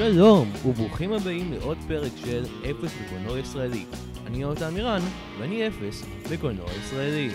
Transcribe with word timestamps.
שלום, 0.00 0.48
וברוכים 0.66 1.12
הבאים 1.12 1.52
לעוד 1.52 1.78
פרק 1.88 2.12
של 2.16 2.44
אפס 2.70 2.92
בקולנוע 3.00 3.38
ישראלי. 3.38 3.84
אני 4.26 4.38
יונתן 4.42 4.74
מירן, 4.74 5.00
ואני 5.38 5.68
אפס 5.68 6.04
בקולנוע 6.32 6.66
ישראלי. 6.72 7.30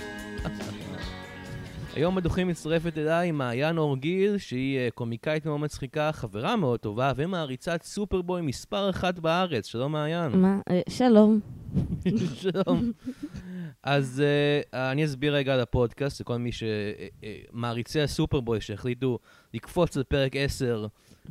היום 1.96 2.16
בדוחים 2.16 2.48
מצטרפת 2.48 2.98
אליי 2.98 3.32
מעיין 3.32 3.78
אור 3.78 3.98
גיל, 3.98 4.38
שהיא 4.38 4.78
אה, 4.78 4.88
קומיקאית 4.94 5.46
מאוד 5.46 5.60
מצחיקה, 5.60 6.12
חברה 6.14 6.56
מאוד 6.56 6.80
טובה, 6.80 7.12
ומעריצת 7.16 7.84
סופרבוי 7.84 8.42
מספר 8.42 8.90
אחת 8.90 9.20
בארץ. 9.20 9.66
שלום 9.66 9.92
מעיין. 9.92 10.32
מה? 10.32 10.60
אה, 10.70 10.82
שלום. 10.90 11.40
שלום. 12.42 12.92
אז 13.84 14.24
uh, 14.24 14.76
אני 14.76 15.06
אסביר 15.06 15.36
רגע 15.36 15.54
על 15.54 15.60
הפודקאסט 15.60 16.22
לכל 16.22 16.38
מי 16.38 16.50
שמעריצי 16.52 18.02
הסופרבוי 18.02 18.62
שהחליטו 18.62 19.20
לקפוץ 19.54 19.98
לפרק 19.98 20.36
10 20.36 20.88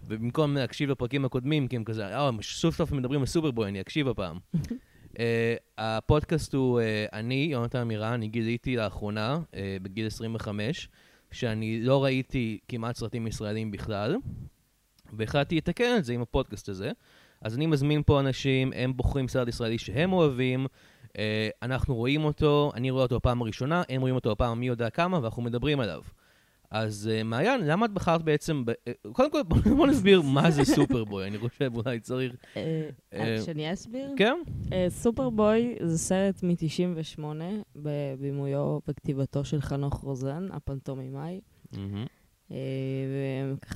ובמקום 0.09 0.55
להקשיב 0.55 0.91
לפרקים 0.91 1.25
הקודמים, 1.25 1.69
כי 1.69 1.77
הם 1.77 1.85
כזה, 1.85 2.07
אה, 2.07 2.31
סוף 2.43 2.77
סוף 2.77 2.93
מדברים 2.93 3.21
על 3.21 3.27
סופרבוי, 3.27 3.69
אני 3.69 3.81
אקשיב 3.81 4.09
הפעם. 4.09 4.39
uh, 4.55 5.17
הפודקאסט 5.79 6.55
הוא, 6.55 6.81
uh, 6.81 6.85
אני, 7.13 7.49
יונתן 7.51 7.79
אמירה, 7.79 8.15
אני 8.15 8.29
גיליתי 8.29 8.77
לאחרונה, 8.77 9.39
uh, 9.53 9.57
בגיל 9.83 10.07
25, 10.07 10.89
שאני 11.33 11.81
לא 11.81 12.05
ראיתי 12.05 12.59
כמעט 12.69 12.97
סרטים 12.97 13.27
ישראלים 13.27 13.71
בכלל, 13.71 14.17
והחלטתי 15.13 15.57
לתקן 15.57 15.97
את 15.99 16.05
זה 16.05 16.13
עם 16.13 16.21
הפודקאסט 16.23 16.69
הזה. 16.69 16.91
אז 17.41 17.57
אני 17.57 17.67
מזמין 17.67 18.03
פה 18.07 18.21
אנשים, 18.21 18.73
הם 18.77 18.97
בוחרים 18.97 19.29
סרט 19.29 19.49
ישראלי 19.49 19.79
שהם 19.79 20.13
אוהבים, 20.13 20.67
uh, 21.07 21.17
אנחנו 21.63 21.95
רואים 21.95 22.25
אותו, 22.25 22.73
אני 22.75 22.91
רואה 22.91 23.03
אותו 23.03 23.17
בפעם 23.17 23.43
הראשונה, 23.43 23.83
הם 23.89 24.01
רואים 24.01 24.15
אותו 24.15 24.31
בפעם 24.31 24.61
מי 24.61 24.67
יודע 24.67 24.91
כמה, 24.91 25.19
ואנחנו 25.23 25.43
מדברים 25.43 25.81
עליו. 25.81 26.01
אז 26.71 27.11
uh, 27.11 27.25
מעיין, 27.25 27.61
למה 27.67 27.87
את 27.87 27.91
בחרת 27.91 28.23
בעצם, 28.23 28.65
ב... 28.65 28.71
uh, 28.71 29.13
קודם 29.13 29.31
כל 29.31 29.43
בוא, 29.43 29.87
נסביר 29.87 30.23
מה 30.23 30.51
זה 30.51 30.65
סופרבוי, 30.65 31.27
אני 31.27 31.39
חושב 31.39 31.71
אולי 31.75 32.01
צריך... 32.01 32.37
אה, 32.57 32.89
אה, 33.15 33.37
שאני 33.45 33.73
אסביר? 33.73 34.11
כן? 34.17 34.37
אה, 34.73 34.87
סופרבוי 34.89 35.77
זה 35.81 35.99
סרט 35.99 36.43
מ-98, 36.43 37.23
בבימויו 37.77 38.79
וכתיבתו 38.89 39.45
של 39.45 39.61
חנוך 39.61 39.95
רוזן, 39.95 40.49
הפנטומימאי. 40.53 41.41
אה, 42.53 42.57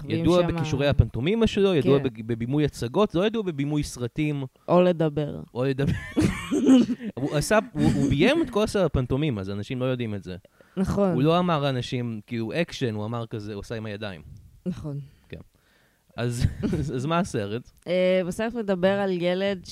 ידוע 0.08 0.42
בכישורי 0.42 0.88
הפנטומימה 0.88 1.46
שלו, 1.46 1.74
ידוע 1.74 1.98
כן. 1.98 2.08
בבימוי 2.26 2.64
הצגות, 2.64 3.14
לא 3.14 3.26
ידוע 3.26 3.42
בבימוי 3.42 3.82
סרטים, 3.82 4.44
או 4.68 4.82
לדבר. 4.82 5.42
או 5.54 5.64
לדבר. 5.64 5.92
הוא 7.72 8.08
ביים 8.08 8.42
את 8.42 8.50
כל 8.50 8.62
הסרט 8.62 8.84
הפנטומימה, 8.84 9.40
אז 9.40 9.50
אנשים 9.50 9.80
לא 9.80 9.84
יודעים 9.84 10.14
את 10.14 10.22
זה. 10.22 10.36
נכון, 10.78 11.12
הוא 11.12 11.22
לא 11.22 11.38
אמר 11.38 11.60
לאנשים, 11.60 12.20
כאילו, 12.26 12.52
אקשן, 12.52 12.94
הוא 12.94 13.04
אמר 13.04 13.26
כזה, 13.26 13.54
הוא 13.54 13.60
עשה 13.60 13.74
עם 13.74 13.86
הידיים. 13.86 14.22
נכון. 14.66 15.00
אז 16.18 16.46
אז 16.94 17.06
מה 17.06 17.18
הסרט? 17.18 17.70
אה, 17.86 18.20
בסרט 18.26 18.54
מדבר 18.54 19.00
על 19.00 19.22
ילד 19.22 19.64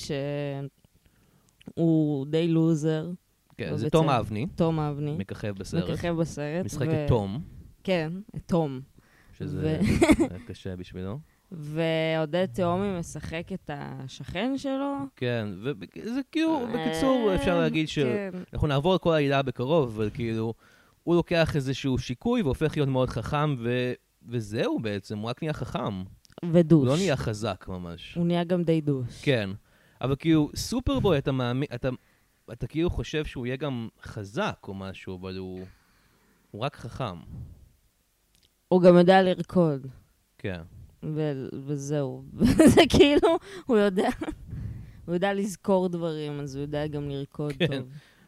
שהוא 1.75 2.25
די 2.25 2.47
לוזר, 2.47 3.09
כן, 3.57 3.69
לא 3.71 3.77
זה. 3.77 3.89
תום 3.89 4.09
אבני, 4.09 4.47
תום 4.55 4.79
אבני. 4.79 5.15
מככב 5.17 5.53
בסרט. 5.57 5.89
מככב 5.89 6.15
בסרט. 6.19 6.65
משחק 6.65 6.87
את 6.87 7.07
תום, 7.07 7.41
כן, 7.83 8.11
את 8.35 8.41
תום. 8.45 8.81
שזה 9.37 9.79
קשה 10.47 10.75
בשבילו. 10.75 11.19
ועודד 11.51 12.45
תאומי 12.45 12.99
משחק 12.99 13.43
את 13.53 13.69
השכן 13.73 14.57
שלו. 14.57 14.95
כן, 15.15 15.47
וזה 15.63 16.21
כאילו, 16.31 16.67
בקיצור, 16.73 17.31
אפשר 17.35 17.51
אה, 17.51 17.59
להגיד 17.59 17.89
כן. 17.89 17.91
שאנחנו 18.51 18.67
נעבור 18.67 18.95
את 18.95 19.01
כל 19.01 19.13
העילה 19.13 19.41
בקרוב, 19.41 19.95
אבל 19.95 20.09
כאילו, 20.13 20.53
הוא 21.07 21.15
לוקח 21.15 21.55
איזשהו 21.55 21.97
שיקוי 21.97 22.41
והופך 22.41 22.77
להיות 22.77 22.89
מאוד 22.89 23.09
חכם, 23.09 23.55
ו... 23.59 23.93
וזהו 24.29 24.79
בעצם, 24.79 25.17
הוא 25.17 25.29
רק 25.29 25.43
נהיה 25.43 25.53
חכם. 25.53 26.03
ודוש. 26.51 26.79
הוא 26.79 26.87
לא 26.87 26.95
נהיה 26.95 27.17
חזק 27.17 27.65
ממש. 27.67 28.15
הוא 28.15 28.25
נהיה 28.25 28.43
גם 28.43 28.63
די 28.63 28.81
דוש. 28.81 29.21
כן. 29.21 29.49
אבל 30.01 30.15
כאילו, 30.19 30.49
סופרבוי, 30.55 31.17
אתה 31.17 31.31
מאמין, 31.31 31.67
אתה, 31.75 31.89
אתה 32.51 32.67
כאילו 32.67 32.89
חושב 32.89 33.25
שהוא 33.25 33.45
יהיה 33.45 33.55
גם 33.55 33.87
חזק 34.01 34.57
או 34.67 34.73
משהו, 34.73 35.17
אבל 35.19 35.37
הוא, 35.37 35.65
הוא 36.51 36.61
רק 36.61 36.75
חכם. 36.75 37.19
הוא 38.67 38.81
גם 38.81 38.97
יודע 38.97 39.21
לרקוד, 39.21 39.87
כן. 40.37 40.61
ו- 41.03 41.47
וזהו. 41.65 42.23
זה 42.75 42.81
כאילו, 42.89 43.37
הוא 43.65 43.77
יודע, 43.77 44.09
הוא 45.05 45.13
יודע 45.13 45.33
לזכור 45.33 45.89
דברים, 45.89 46.39
אז 46.39 46.55
הוא 46.55 46.61
יודע 46.61 46.87
גם 46.87 47.09
לרקוד 47.09 47.53
כן. 47.59 47.67
טוב. 47.67 47.87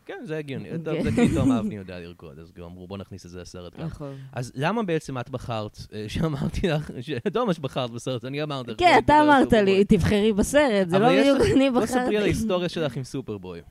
כן, 0.09 0.25
זה 0.25 0.37
הגיוני. 0.37 0.69
כן. 0.71 0.83
טוב, 0.83 1.03
זה 1.03 1.11
כי 1.11 1.35
תום 1.35 1.51
אבני 1.51 1.75
יודע 1.75 1.99
לרקוד, 1.99 2.39
אז 2.39 2.51
גם 2.51 2.63
אמרו, 2.63 2.87
בוא 2.87 2.97
נכניס 2.97 3.25
את 3.25 3.31
זה 3.31 3.41
לסרט 3.41 3.79
גם. 3.79 3.85
נכון. 3.85 4.13
אז 4.33 4.51
למה 4.55 4.83
בעצם 4.83 5.17
את 5.17 5.29
בחרת, 5.29 5.77
אה, 5.93 6.05
שאמרתי 6.13 6.67
לך, 6.67 6.91
שטוב 7.01 7.47
מה 7.47 7.53
שבחרת 7.53 7.91
בסרט, 7.91 8.25
אני 8.25 8.43
אמרתי 8.43 8.71
לך. 8.71 8.79
כן, 8.79 8.85
בואי 8.85 8.99
אתה 8.99 9.21
אמרת 9.23 9.53
לי. 9.53 9.85
תבחרי 9.85 10.33
בסרט, 10.33 10.89
זה 10.89 10.99
לא 10.99 11.09
בדיוק 11.09 11.37
אני 11.55 11.71
בוא 11.71 11.85
ספרי 11.85 11.99
על 11.99 12.05
בחרתי. 12.05 12.17
ההיסטוריה 12.17 12.69
שלך 12.69 12.97
עם 12.97 13.03
סופרבוי. 13.03 13.61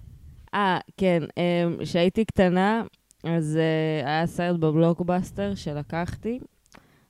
אה, 0.55 0.79
כן, 0.97 1.23
אמ, 1.37 1.77
כשהייתי 1.83 2.25
קטנה, 2.25 2.83
אז 3.25 3.57
אה, 3.57 4.09
היה 4.09 4.27
סרט 4.27 4.57
בבלוקבאסטר 4.57 5.55
שלקחתי, 5.55 6.39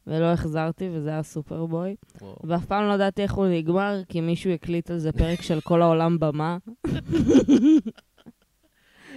ולא 0.07 0.25
החזרתי, 0.25 0.89
וזה 0.93 1.11
היה 1.11 1.23
סופרבוי. 1.23 1.97
ואף 2.45 2.65
פעם 2.65 2.89
לא 2.89 2.93
ידעתי 2.93 3.23
איך 3.23 3.33
הוא 3.33 3.47
נגמר, 3.47 4.01
כי 4.09 4.21
מישהו 4.21 4.51
הקליט 4.51 4.91
על 4.91 4.99
זה 4.99 5.13
פרק 5.13 5.43
של 5.43 5.61
כל 5.61 5.83
העולם 5.83 6.19
במה. 6.19 6.57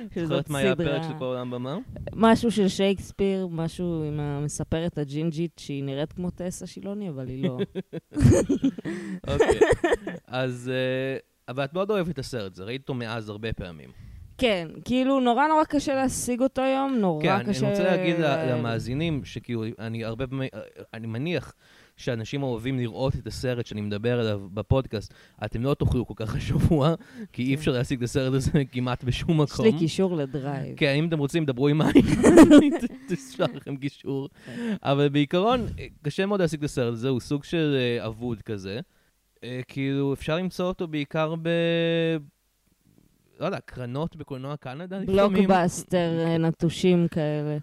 זוכרת 0.26 0.50
מה 0.50 0.58
היה. 0.58 0.72
הפרק 0.72 1.04
של 1.04 1.18
כל 1.20 1.26
העולם 1.26 1.52
במה? 1.52 1.78
משהו 2.16 2.52
של 2.52 2.68
שייקספיר, 2.68 3.48
משהו 3.48 4.04
עם 4.04 4.20
המספרת 4.20 4.98
הג'ינג'ית, 4.98 5.52
שהיא 5.60 5.84
נראית 5.84 6.14
כמו 6.14 6.30
טסה 6.30 6.68
שילוני, 6.68 7.10
אבל 7.10 7.28
היא 7.28 7.44
לא. 7.44 7.58
אוקיי. 9.28 9.60
אז... 10.28 10.72
אה, 10.74 11.18
אבל 11.48 11.64
את 11.64 11.74
מאוד 11.74 11.92
אוהבת 11.92 12.10
את 12.10 12.20
הסרט 12.20 12.52
הזה, 12.52 12.64
ראית 12.64 12.82
אותו 12.82 12.94
מאז 12.94 13.30
הרבה 13.30 13.54
פעמים. 13.54 13.90
כן, 14.38 14.68
כאילו 14.86 15.20
נורא 15.20 15.48
נורא 15.48 15.64
קשה 15.64 15.96
להשיג 15.96 16.42
אותו 16.42 16.62
היום, 16.62 16.96
נורא 16.96 17.24
כן, 17.24 17.44
קשה... 17.50 17.66
אני 17.66 17.70
רוצה 17.72 17.84
להגיד 17.84 18.16
למאזינים, 18.20 19.26
שכאילו, 19.26 19.64
אני 19.80 20.06
הרבה 20.06 20.28
פעמים, 20.28 20.50
אני 20.94 21.08
מניח 21.08 21.54
שאנשים 22.02 22.44
אוהבים 22.44 22.80
לראות 22.80 23.16
את 23.16 23.28
הסרט 23.28 23.66
שאני 23.66 23.82
מדבר 23.82 24.20
עליו 24.20 24.42
בפודקאסט, 24.54 25.14
אתם 25.46 25.64
לא 25.64 25.74
תוכלו 25.74 26.08
כל 26.08 26.14
כך 26.18 26.36
השבוע, 26.36 26.96
כי 27.34 27.44
אי 27.44 27.56
אפשר 27.56 27.72
להשיג 27.72 27.98
את 27.98 28.04
הסרט 28.04 28.34
הזה 28.34 28.52
כמעט 28.74 29.04
בשום 29.04 29.38
כן. 29.38 29.44
יש 29.44 29.52
מקום. 29.52 29.66
לי 29.66 29.80
קישור 29.80 30.16
לדרייב. 30.16 30.78
כן, 30.78 30.96
אם 30.96 31.08
אתם 31.08 31.20
רוצים, 31.20 31.46
דברו 31.46 31.68
עם 31.68 31.78
מעיין, 31.78 32.04
תשלח 33.10 33.50
לכם 33.56 33.78
קישור. 33.78 34.30
כן. 34.46 34.76
אבל 34.84 35.10
בעיקרון, 35.10 35.68
אה, 35.80 35.88
קשה 36.02 36.26
מאוד 36.26 36.42
להשיג 36.42 36.60
את 36.60 36.66
הסרט 36.66 36.94
הזה, 36.94 37.10
הוא 37.10 37.20
סוג 37.20 37.44
של 37.44 37.78
אה, 37.80 38.08
אבוד 38.08 38.42
כזה. 38.42 38.80
אה, 39.44 39.62
כאילו, 39.68 40.14
אפשר 40.14 40.38
למצוא 40.38 40.66
אותו 40.66 40.88
בעיקר 40.88 41.36
ב... 41.42 41.50
לא 43.40 43.46
יודע, 43.46 43.60
הקרנות 43.66 44.16
בקולנוע 44.16 44.58
קנדה 44.58 45.00
לפעמים. 45.00 45.34
בלוקבאסטר 45.34 46.38
נטושים 46.40 47.08
כאלה. 47.08 47.58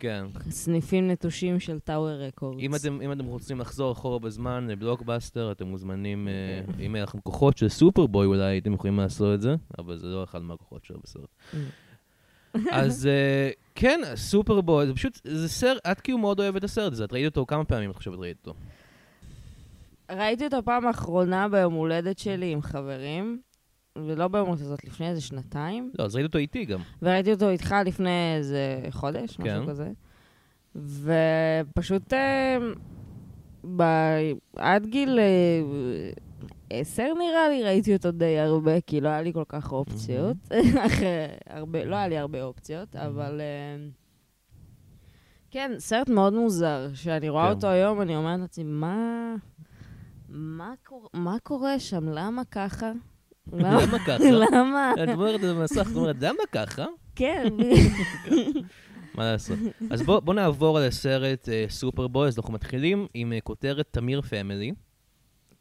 כן. 0.00 0.26
סניפים 0.50 1.10
נטושים 1.10 1.60
של 1.60 1.78
טאוור 1.78 2.10
רקורדס. 2.10 2.60
אם 2.60 2.74
אתם, 2.74 3.00
אם 3.00 3.12
אתם 3.12 3.24
רוצים 3.24 3.60
לחזור 3.60 3.92
אחורה 3.92 4.18
בזמן 4.18 4.66
לבלוקבאסטר, 4.70 5.52
אתם 5.52 5.66
מוזמנים, 5.66 6.28
אה, 6.28 6.32
כן. 6.66 6.72
אם 6.84 6.94
היה 6.94 7.04
לכם 7.04 7.20
כוחות 7.20 7.56
של 7.56 7.68
סופרבוי 7.68 8.26
אולי 8.26 8.42
הייתם 8.42 8.74
יכולים 8.74 8.98
לעשות 8.98 9.34
את 9.34 9.40
זה, 9.40 9.54
אבל 9.78 9.96
זה 9.96 10.06
לא 10.06 10.24
אחד 10.24 10.42
מהכוחות 10.42 10.84
שלו 10.84 10.98
בסרט. 11.02 11.28
Mm. 11.52 11.56
אז 12.70 13.06
אה, 13.10 13.50
כן, 13.74 14.00
סופרבוי, 14.14 14.86
זה 14.86 14.94
פשוט, 14.94 15.20
זה 15.24 15.48
סרט, 15.48 15.86
את 15.92 16.00
כאילו 16.00 16.18
מאוד 16.18 16.40
אוהבת 16.40 16.56
את 16.56 16.64
הסרט 16.64 16.92
הזה, 16.92 17.04
את 17.04 17.12
ראית 17.12 17.26
אותו 17.26 17.46
כמה 17.46 17.64
פעמים 17.64 17.90
את 17.90 17.96
חושבת 17.96 18.18
ראית 18.18 18.36
אותו? 18.46 18.58
ראיתי 20.10 20.44
אותו 20.44 20.64
פעם 20.64 20.86
אחרונה 20.86 21.48
ביום 21.48 21.74
הולדת 21.74 22.18
שלי 22.18 22.52
עם 22.52 22.62
חברים, 22.62 23.40
ולא 24.06 24.28
הולדת 24.32 24.60
הזאת, 24.60 24.84
לפני 24.84 25.08
איזה 25.08 25.20
שנתיים. 25.20 25.90
לא, 25.98 26.04
אז 26.04 26.16
ראית 26.16 26.26
אותו 26.26 26.38
איתי 26.38 26.64
גם. 26.64 26.80
וראיתי 27.02 27.32
אותו 27.32 27.48
איתך 27.50 27.74
לפני 27.84 28.34
איזה 28.36 28.80
חודש, 28.90 29.38
משהו 29.38 29.64
כן. 29.64 29.66
כזה. 29.66 29.90
ופשוט 30.74 32.12
אה, 32.12 32.58
ב- 33.76 34.32
עד 34.56 34.86
גיל 34.86 35.18
אה, 35.18 35.60
עשר 36.70 37.12
נראה 37.18 37.48
לי, 37.48 37.64
ראיתי 37.64 37.96
אותו 37.96 38.10
די 38.10 38.38
הרבה, 38.38 38.80
כי 38.80 39.00
לא 39.00 39.08
היה 39.08 39.22
לי 39.22 39.32
כל 39.32 39.44
כך 39.48 39.72
אופציות. 39.72 40.36
אחרי 40.86 41.26
הרבה, 41.46 41.84
לא 41.84 41.96
היה 41.96 42.08
לי 42.08 42.18
הרבה 42.18 42.42
אופציות, 42.42 42.96
אבל... 42.96 43.40
אה, 43.40 43.86
כן, 45.50 45.72
סרט 45.78 46.08
מאוד 46.08 46.32
מוזר. 46.32 46.88
כשאני 46.92 47.28
רואה 47.28 47.44
כן. 47.44 47.50
אותו 47.50 47.66
היום, 47.66 48.00
אני 48.02 48.16
אומרת 48.16 48.40
לעצמי, 48.40 48.64
מה... 48.64 49.34
מה, 50.28 50.72
קור... 50.84 51.08
מה 51.14 51.36
קורה 51.42 51.78
שם? 51.78 52.08
למה 52.08 52.42
ככה? 52.44 52.92
למה 53.52 53.98
ככה? 54.06 54.24
למה? 54.30 54.92
את 55.04 55.08
אומרת 55.08 55.40
במסך, 55.40 55.88
את 55.92 55.96
אומרת, 55.96 56.16
למה 56.20 56.38
ככה? 56.52 56.86
כן, 57.16 57.46
מה 59.14 59.32
לעשות? 59.32 59.58
אז 59.90 60.02
בואו 60.02 60.20
בוא 60.20 60.34
נעבור 60.34 60.78
על 60.78 60.84
הסרט 60.84 61.48
אה, 61.48 61.64
סופרבוי, 61.68 62.28
אז 62.28 62.38
אנחנו 62.38 62.52
מתחילים 62.52 63.06
עם 63.14 63.32
אה, 63.32 63.40
כותרת 63.40 63.86
תמיר 63.90 64.20
פמילי. 64.22 64.72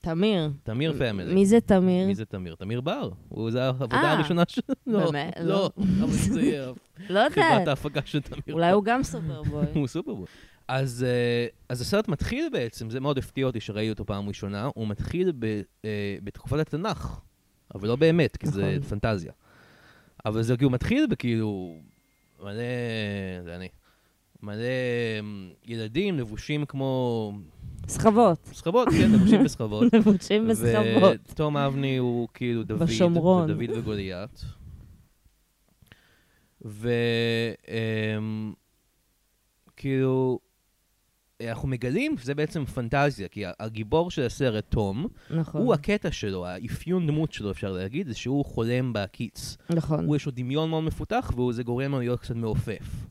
תמיר. 0.02 0.52
תמיר 0.64 0.94
פמילי. 1.00 1.34
מי 1.34 1.46
זה 1.46 1.62
תמיר? 1.62 2.08
מי 2.08 2.16
זה 2.16 2.26
תמיר? 2.26 2.56
תמיר 2.56 2.82
בר. 2.82 3.10
הוא- 3.30 3.52
זה 3.52 3.64
העבודה 3.64 3.96
אה, 3.96 4.12
הראשונה 4.12 4.44
שלו. 4.48 4.64
לא, 4.88 5.12
באמת? 5.12 5.34
לא, 5.44 5.70
אבל 6.02 6.08
זה 6.12 6.42
יהיה 6.42 6.66
לא 7.10 7.20
חברת 7.30 7.38
יודעת. 7.38 7.68
ההפקה 7.68 8.00
של 8.06 8.22
תמיר 8.22 8.42
אולי 8.52 8.68
בר. 8.70 8.76
הוא 8.76 8.84
גם 8.84 9.04
סופרבוי. 9.04 9.66
הוא 9.76 9.88
סופרבוי. 9.88 10.26
אז, 10.68 11.06
אה, 11.08 11.48
אז 11.70 11.82
הסרט 11.82 12.08
מתחיל 12.08 12.50
בעצם, 12.52 12.90
זה 12.90 13.00
מאוד 13.00 13.18
הפתיע 13.18 13.46
אותי 13.46 13.60
שראיתי 13.60 13.90
אותו 13.90 14.06
פעם 14.06 14.28
ראשונה, 14.28 14.70
הוא 14.76 14.88
מתחיל 14.88 15.32
ב, 15.40 15.46
אה, 15.86 15.90
בתקופת 16.24 16.60
התנ"ך, 16.60 17.20
אבל 17.76 17.88
לא 17.88 17.96
באמת, 17.96 18.38
כי 18.38 18.48
זה 18.48 18.78
נכון. 18.78 19.00
פנטזיה. 19.00 19.32
אבל 20.26 20.42
זה 20.42 20.58
כאילו 20.58 20.70
מתחיל 20.70 21.08
בכאילו 21.08 21.76
מלא, 22.44 22.64
זה 23.44 23.56
אני, 23.56 23.68
מלא 24.44 24.64
אמ, 25.20 25.50
ילדים 25.66 26.20
לבושים 26.20 26.66
כמו 26.66 27.34
סחבות. 27.88 28.46
סחבות, 28.54 28.88
כן, 28.90 29.12
לבושים 29.12 29.44
בסחבות. 29.44 29.94
לבושים 29.94 30.48
בסחבות. 30.48 31.32
ותום 31.32 31.58
אבני 31.58 31.98
הוא 31.98 32.28
כאילו 32.34 32.64
דוד, 32.64 32.84
בשומרון. 32.84 33.48
דוד 33.48 33.78
וגוליית. 33.78 34.46
ו... 36.66 36.90
אנחנו 41.48 41.68
מגלים 41.68 42.18
שזה 42.18 42.36
בעצם 42.36 42.66
פנטזיה, 42.66 43.28
כי 43.28 43.44
הגיבור 43.60 44.12
של 44.12 44.26
הסרט, 44.26 44.66
תום, 44.70 45.08
נכון. 45.30 45.62
הוא 45.62 45.74
הקטע 45.74 46.12
שלו, 46.12 46.46
האפיון 46.46 47.08
דמות 47.08 47.34
שלו, 47.34 47.52
אפשר 47.52 47.72
להגיד, 47.72 48.08
זה 48.08 48.16
שהוא 48.16 48.46
חולם 48.46 48.94
בהקיץ. 48.94 49.58
נכון. 49.70 50.06
הוא 50.06 50.16
יש 50.16 50.26
לו 50.26 50.32
דמיון 50.36 50.70
מאוד 50.70 50.84
מפותח, 50.84 51.32
וזה 51.38 51.64
גורם 51.64 51.92
לו 51.92 52.00
להיות 52.00 52.20
קצת 52.20 52.36
מעופף. 52.36 53.10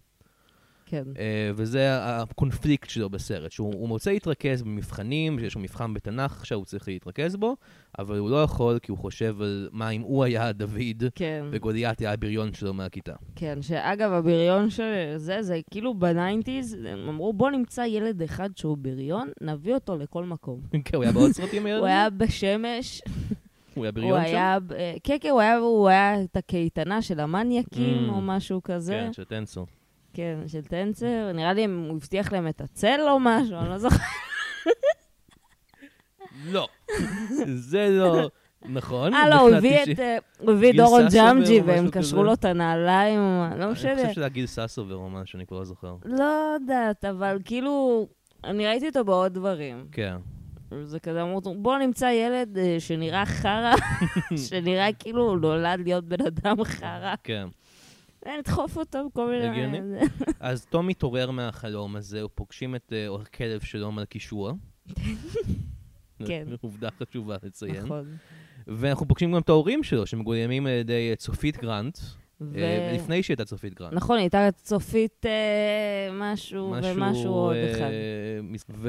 כן. 0.91 1.05
אה, 1.19 1.51
וזה 1.55 1.89
הקונפליקט 1.91 2.91
שלו 2.91 3.11
בסרט, 3.11 3.53
שהוא 3.53 3.75
הוא 3.75 3.89
רוצה 3.89 4.13
להתרכז 4.13 4.63
במבחנים, 4.63 5.39
שיש 5.39 5.55
לו 5.55 5.61
מבחן 5.61 5.95
בתנ"ך 5.95 6.37
עכשיו 6.41 6.59
הוא 6.59 6.65
צריך 6.65 6.89
להתרכז 6.89 7.37
בו, 7.37 7.57
אבל 7.99 8.19
הוא 8.19 8.31
לא 8.31 8.43
יכול 8.43 8.79
כי 8.79 8.91
הוא 8.91 8.99
חושב 8.99 9.43
על 9.43 9.69
מה 9.73 9.91
אם 9.91 10.01
הוא 10.01 10.25
היה 10.25 10.53
דוד, 10.53 11.05
כן. 11.15 11.45
וגוליית 11.51 11.99
היה 11.99 12.13
הבריון 12.13 12.53
שלו 12.53 12.75
מהכיתה. 12.75 13.15
כן, 13.37 13.59
שאגב, 13.63 14.13
הבריון 14.13 14.71
של 14.71 14.83
זה, 15.17 15.43
זה 15.43 15.61
כאילו 15.71 15.95
בניינטיז, 15.95 16.77
הם 16.89 17.09
אמרו, 17.09 17.33
בוא 17.33 17.51
נמצא 17.51 17.81
ילד 17.81 18.23
אחד 18.23 18.51
שהוא 18.57 18.77
בריון, 18.81 19.29
נביא 19.41 19.75
אותו 19.75 19.97
לכל 19.97 20.25
מקום. 20.25 20.61
כן, 20.85 20.97
הוא 20.97 21.05
היה 21.05 21.13
בעוד 21.13 21.31
סרטים 21.31 21.67
הילד? 21.67 21.79
הוא 21.79 21.87
היה 21.87 22.11
בשמש, 22.11 23.03
הוא 23.75 23.85
היה 23.85 23.91
הוא 23.91 23.95
בריון 23.95 24.21
שם? 24.21 24.27
היה, 24.27 24.59
כן, 25.05 25.17
כן, 25.21 25.29
הוא 25.31 25.41
היה, 25.41 25.57
הוא 25.57 25.89
היה 25.89 26.23
את 26.23 26.37
הקייטנה 26.37 27.03
של 27.03 27.21
המניאקים 27.21 28.09
Mm. 28.09 28.13
או 28.13 28.21
משהו 28.21 28.61
כזה. 28.63 28.93
כן, 28.93 29.13
של 29.13 29.25
טנסו. 29.25 29.67
כן, 30.19 30.39
של 30.47 30.65
טנצר. 30.65 31.33
נראה 31.35 31.53
לי 31.53 31.65
הוא 31.65 31.97
הבטיח 31.97 32.33
להם 32.33 32.49
את 32.49 32.61
הצל 32.61 33.01
או 33.11 33.19
משהו, 33.21 33.59
אני 33.59 33.69
לא 33.69 33.79
זוכרת. 33.79 34.01
לא, 36.45 36.69
זה 37.55 37.89
לא 37.91 38.29
נכון. 38.63 39.15
אה, 39.15 39.29
לא, 39.29 39.35
הוא 39.35 39.49
בשנת 39.49 39.59
הביא 39.59 39.79
90. 39.83 39.95
את... 39.95 40.01
אה, 40.01 40.19
הוא 40.39 40.53
הביא 40.53 40.69
את 40.69 40.75
גיל 40.75 40.85
דורון 40.85 41.11
ססובר 41.11 41.23
או 41.23 41.35
ג'אמג'י, 41.35 41.61
והם? 41.61 41.91
קשרו 41.91 42.23
לו 42.23 42.33
את 42.33 42.45
הנעליים, 42.45 43.21
לא 43.21 43.65
אני 43.65 43.73
משנה. 43.73 43.97
חושב 43.97 44.13
שזה 44.13 44.21
היה 44.21 44.29
גיל 44.29 44.47
ססובר 44.47 44.95
או 44.95 45.11
משהו, 45.11 45.37
אני 45.37 45.47
כבר 45.47 45.59
לא 45.59 45.65
זוכר. 45.65 45.97
לא 46.05 46.55
יודעת, 46.55 47.05
אבל 47.05 47.39
כאילו, 47.45 48.07
אני 48.45 48.67
ראיתי 48.67 48.87
אותו 48.89 49.05
בעוד 49.05 49.35
דברים. 49.35 49.87
כן. 49.93 50.17
זה 50.83 51.01
כזה, 51.01 51.23
אמרו, 51.23 51.41
בוא 51.41 51.79
נמצא 51.79 52.07
ילד 52.07 52.59
אה, 52.59 52.77
שנראה 52.79 53.27
חרא, 53.27 53.75
שנראה 54.49 54.93
כאילו 54.93 55.23
הוא 55.31 55.39
נולד 55.39 55.81
להיות 55.85 56.05
בן 56.05 56.27
אדם 56.27 56.65
חרא. 56.65 57.15
כן. 57.25 57.49
אה, 58.27 58.33
נדחוף 58.39 58.77
אותו 58.79 59.09
בכל 59.09 59.31
מיני... 59.31 59.49
הגיוני. 59.49 59.79
אז 60.41 60.67
תום 60.67 60.87
מתעורר 60.87 61.31
מהחלום 61.31 61.97
הזה, 61.97 62.23
פוגשים 62.35 62.75
את 62.75 62.93
אה, 62.93 63.07
הכלב 63.23 63.61
שלו 63.61 63.93
מלכישוע. 63.93 64.53
כן. 66.27 66.47
עובדה 66.61 66.89
חשובה 66.91 67.37
לציין. 67.43 67.77
נכון. 67.85 68.17
ואנחנו 68.67 69.09
פוגשים 69.09 69.33
גם 69.33 69.41
את 69.41 69.49
ההורים 69.49 69.83
שלו, 69.83 70.07
שמגולמים 70.07 70.67
על 70.67 70.73
ידי 70.73 71.11
אה, 71.11 71.17
צופית 71.17 71.57
גרנט, 71.57 71.99
ו- 72.41 72.59
אה, 72.59 72.93
לפני 72.95 73.23
שהיא 73.23 73.35
הייתה 73.35 73.45
צופית 73.45 73.75
גרנט. 73.75 73.93
נכון, 73.93 74.17
היא 74.17 74.23
הייתה 74.23 74.49
צופית 74.57 75.27
אה, 75.27 76.09
משהו 76.13 76.75
ומשהו 76.83 77.33
עוד 77.33 77.57
אה, 77.57 77.71
אחד. 77.71 77.89
מס- 78.43 78.65
והיא 78.69 78.89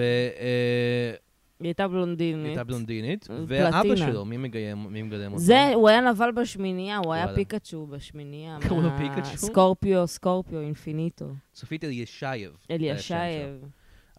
היא 1.60 1.68
הייתה 1.68 1.88
בלונדינית. 1.88 2.46
הייתה 2.46 2.64
בלונדינית, 2.64 3.24
פלטינה. 3.24 3.46
ואבא 3.48 3.96
שלו, 3.96 4.26
מי 4.26 4.38
מגלם 4.38 4.94
מי 4.94 5.02
מגלם 5.02 5.32
אותו? 5.32 5.44
זה, 5.44 5.72
הוא 5.74 5.90
היה 5.90 6.02
נבל 6.02 6.32
בשמינייה, 6.32 6.98
הוא 6.98 7.14
היה. 7.14 7.36
פיקאצ'ו 7.36 7.88
בשמינייה. 7.88 8.58
קראו 8.68 8.82
לו 8.82 8.90
פיקאצ'ו? 8.98 9.38
סקורפיו, 9.38 10.08
סקורפיו, 10.08 10.60
אינפיניטו. 10.62 11.26
צופית 11.54 11.84
אלישייב. 11.84 12.52
אלישייב. 12.72 13.50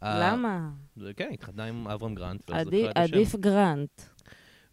אה, 0.03 0.31
למה? 0.33 0.71
זה- 0.97 1.13
כן, 1.17 1.31
התחתנה 1.33 1.65
עם 1.65 1.89
אברהם 1.89 2.15
גרנט. 2.15 2.51
עדיף 2.95 3.37
גרנט. 3.37 4.03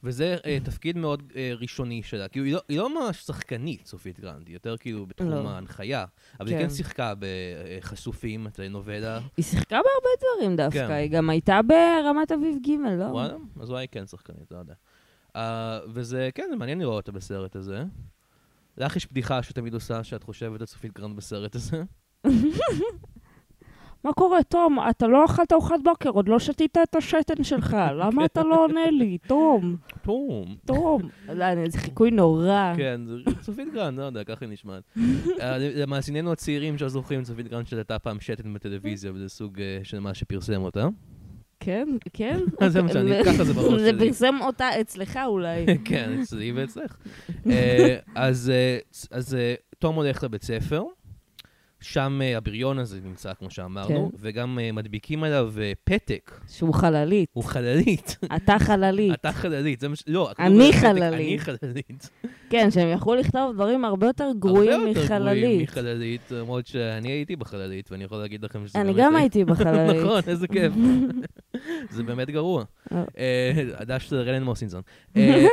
וזה 0.04 0.38
אה, 0.46 0.58
תפקיד 0.64 0.98
מאוד 0.98 1.24
אה, 1.36 1.52
ראשוני 1.62 2.04
שלה. 2.04 2.28
כאילו, 2.28 2.46
היא 2.46 2.54
לא- 2.54 2.62
היא 2.70 2.78
לא 2.78 2.96
ממש 2.96 3.18
שחקנית, 3.18 3.84
צופית 3.84 4.20
גרנט, 4.20 4.48
היא 4.48 4.54
יותר 4.56 4.78
כאילו 4.78 5.06
בתחום 5.06 5.30
לא. 5.30 5.50
ההנחיה. 5.50 6.06
אבל 6.40 6.48
היא 6.48 6.58
כן. 6.58 6.64
כן 6.64 6.70
שיחקה 6.70 7.14
בחשופים, 7.20 8.50
טלנובלה. 8.50 9.20
היא 9.38 9.46
שיחקה 9.46 9.76
בהרבה 9.76 10.10
דברים 10.36 10.56
דווקא, 10.56 10.88
כן. 10.88 10.94
היא 10.94 11.12
גם 11.12 11.30
הייתה 11.30 11.60
ברמת 11.68 12.32
אביב 12.32 12.58
ג', 12.68 12.70
לא? 13.00 13.04
וואלה, 13.04 13.34
אז 13.62 13.70
אולי 13.70 13.82
היא 13.82 13.90
כן 13.92 14.06
שחקנית, 14.08 14.52
לא 14.52 14.58
יודע. 14.58 14.74
אה, 15.36 15.80
וזה, 15.94 16.30
כן, 16.36 16.48
זה 16.50 16.56
מעניין 16.56 16.80
לראות 16.80 16.96
אותה 17.08 17.12
בסרט 17.12 17.56
הזה. 17.56 17.84
לך 18.78 18.96
יש 18.96 19.08
בדיחה 19.12 19.44
שתמיד 19.44 19.74
עושה, 19.74 20.04
שאת 20.04 20.24
חושבת 20.24 20.60
על 20.62 20.68
צופית 20.68 20.94
גרנט 20.94 21.16
בסרט 21.16 21.56
הזה. 21.56 21.84
מה 24.08 24.14
קורה, 24.14 24.44
תום? 24.44 24.78
אתה 24.90 25.08
לא 25.08 25.26
אכלת 25.26 25.52
ארוחת 25.54 25.76
בוקר, 25.84 26.10
עוד 26.10 26.30
לא 26.30 26.40
שתית 26.40 26.78
את 26.84 26.96
השתן 26.96 27.44
שלך, 27.44 27.78
למה 28.00 28.26
אתה 28.26 28.44
לא 28.44 28.64
עונה 28.64 28.92
לי? 28.92 29.18
תום, 29.28 29.76
טום. 30.04 30.56
תום. 30.66 31.02
לא, 31.34 31.44
אני- 31.46 31.70
זה 31.70 31.78
חיקוי 31.78 32.12
נורא. 32.12 32.74
כן, 32.78 33.02
זה 33.08 33.16
צופית 33.46 33.74
גרנט, 33.74 34.00
לא 34.00 34.04
יודע, 34.04 34.24
ככה 34.24 34.46
היא 34.46 34.54
נשמעת. 34.54 34.84
אה, 35.42 35.58
למאזיננו 35.58 36.32
הצעירים 36.32 36.78
שזוכרים, 36.78 37.24
צופית 37.24 37.48
גרנט 37.48 37.68
שהייתה 37.68 38.00
פעם 38.00 38.20
שתן 38.20 38.54
בטלוויזיה, 38.54 39.12
וזה 39.16 39.30
סוג 39.30 39.60
אה, 39.62 39.80
של 39.84 40.00
מה 40.00 40.14
שפרסם 40.14 40.62
אותה. 40.62 40.88
כן, 41.60 41.88
כן. 42.14 42.40
זה 42.68 42.82
מה 42.82 42.90
שאני, 42.94 43.12
ככה 43.26 43.44
זה 43.44 43.54
בראש 43.54 43.82
זה 43.82 43.90
שלי. 43.90 44.08
פרסם 44.08 44.36
אותה 44.42 44.82
אצלך 44.82 45.20
אולי. 45.26 45.66
כן, 45.86 46.20
אצלי 46.22 46.52
ואצלך. 46.52 46.98
אה, 47.50 47.98
אז 48.16 48.52
אז, 49.12 49.38
תום 49.80 49.96
הולך 49.96 50.24
לבית 50.24 50.44
ספר, 50.44 50.84
שם 51.82 52.20
אה, 52.24 52.38
הבריון 52.38 52.80
הזה 52.80 53.00
נמצא, 53.04 53.34
כמו 53.34 53.50
שאמרנו, 53.52 54.10
כן. 54.12 54.18
וגם 54.20 54.60
אה, 54.60 54.72
מדביקים 54.72 55.24
עליו 55.24 55.54
אה, 55.62 55.72
פתק, 55.84 56.32
שהוא 56.50 56.74
חללית. 56.74 57.30
הוא 57.34 57.44
חללית. 57.44 58.18
אתה 58.38 58.60
חללית. 58.60 59.14
אתה 59.14 59.32
חללית, 59.32 59.80
זה 59.80 59.88
מה 59.88 59.96
ש... 59.96 60.04
לא, 60.08 60.32
אני 60.40 60.74
חללית. 60.74 61.04
אני 61.14 61.40
חללית. 61.40 62.10
כן, 62.50 62.72
שהם 62.72 62.88
יכלו 62.94 63.16
לכתוב 63.16 63.54
דברים 63.54 63.86
הרבה 63.86 64.08
יותר 64.08 64.32
גרועים 64.40 64.72
הרבה 64.72 64.88
יותר 64.90 64.92
גרועים 64.92 65.04
מחללית. 65.04 65.62
מחללית, 65.70 66.22
למרות 66.32 66.68
שאני 66.68 67.12
הייתי 67.12 67.36
בחללית, 67.36 67.92
ואני 67.92 68.04
יכול 68.04 68.18
להגיד 68.18 68.44
לכם 68.46 68.68
שזה 68.68 68.82
אני. 68.82 68.94
גם 68.98 69.16
הייתי 69.16 69.46
בחללית. 69.46 69.96
נכון, 70.04 70.22
איזה 70.28 70.48
כיף. 70.48 70.74
זה 71.96 72.04
באמת 72.04 72.30
גרוע. 72.30 72.64
הדש 73.78 74.10
של 74.10 74.16
רלן 74.16 74.44
מוסינזון. 74.44 74.82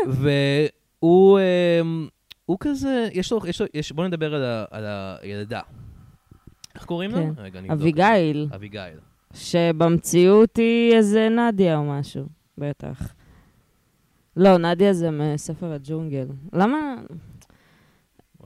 והוא 0.08 1.38
הוא 2.46 2.56
כזה, 2.60 3.08
יש 3.12 3.32
לו, 3.32 3.40
יש 3.46 3.60
לו, 3.60 3.66
יש- 3.74 3.92
בוא 3.92 4.06
נדבר 4.06 4.34
על 4.34 4.44
ה- 4.44 4.64
על 4.70 4.84
הילדה. 5.22 5.60
איך 6.74 6.84
קוראים 6.84 7.10
לה? 7.10 7.16
כן. 7.16 7.32
רגע, 7.36 7.58
אני 7.58 7.68
אבדוק. 7.68 7.82
אביגיל, 7.82 8.48
אביגיל. 8.54 8.98
שבמציאות 9.34 10.56
היא 10.56 10.94
איזה 10.94 11.28
נדיה 11.28 11.76
או 11.78 11.84
משהו, 11.84 12.24
בטח. 12.58 13.14
לא, 14.36 14.58
נדיה 14.58 14.92
זה 14.92 15.10
מספר 15.10 15.72
הג'ונגל. 15.72 16.26
למה? 16.52 16.94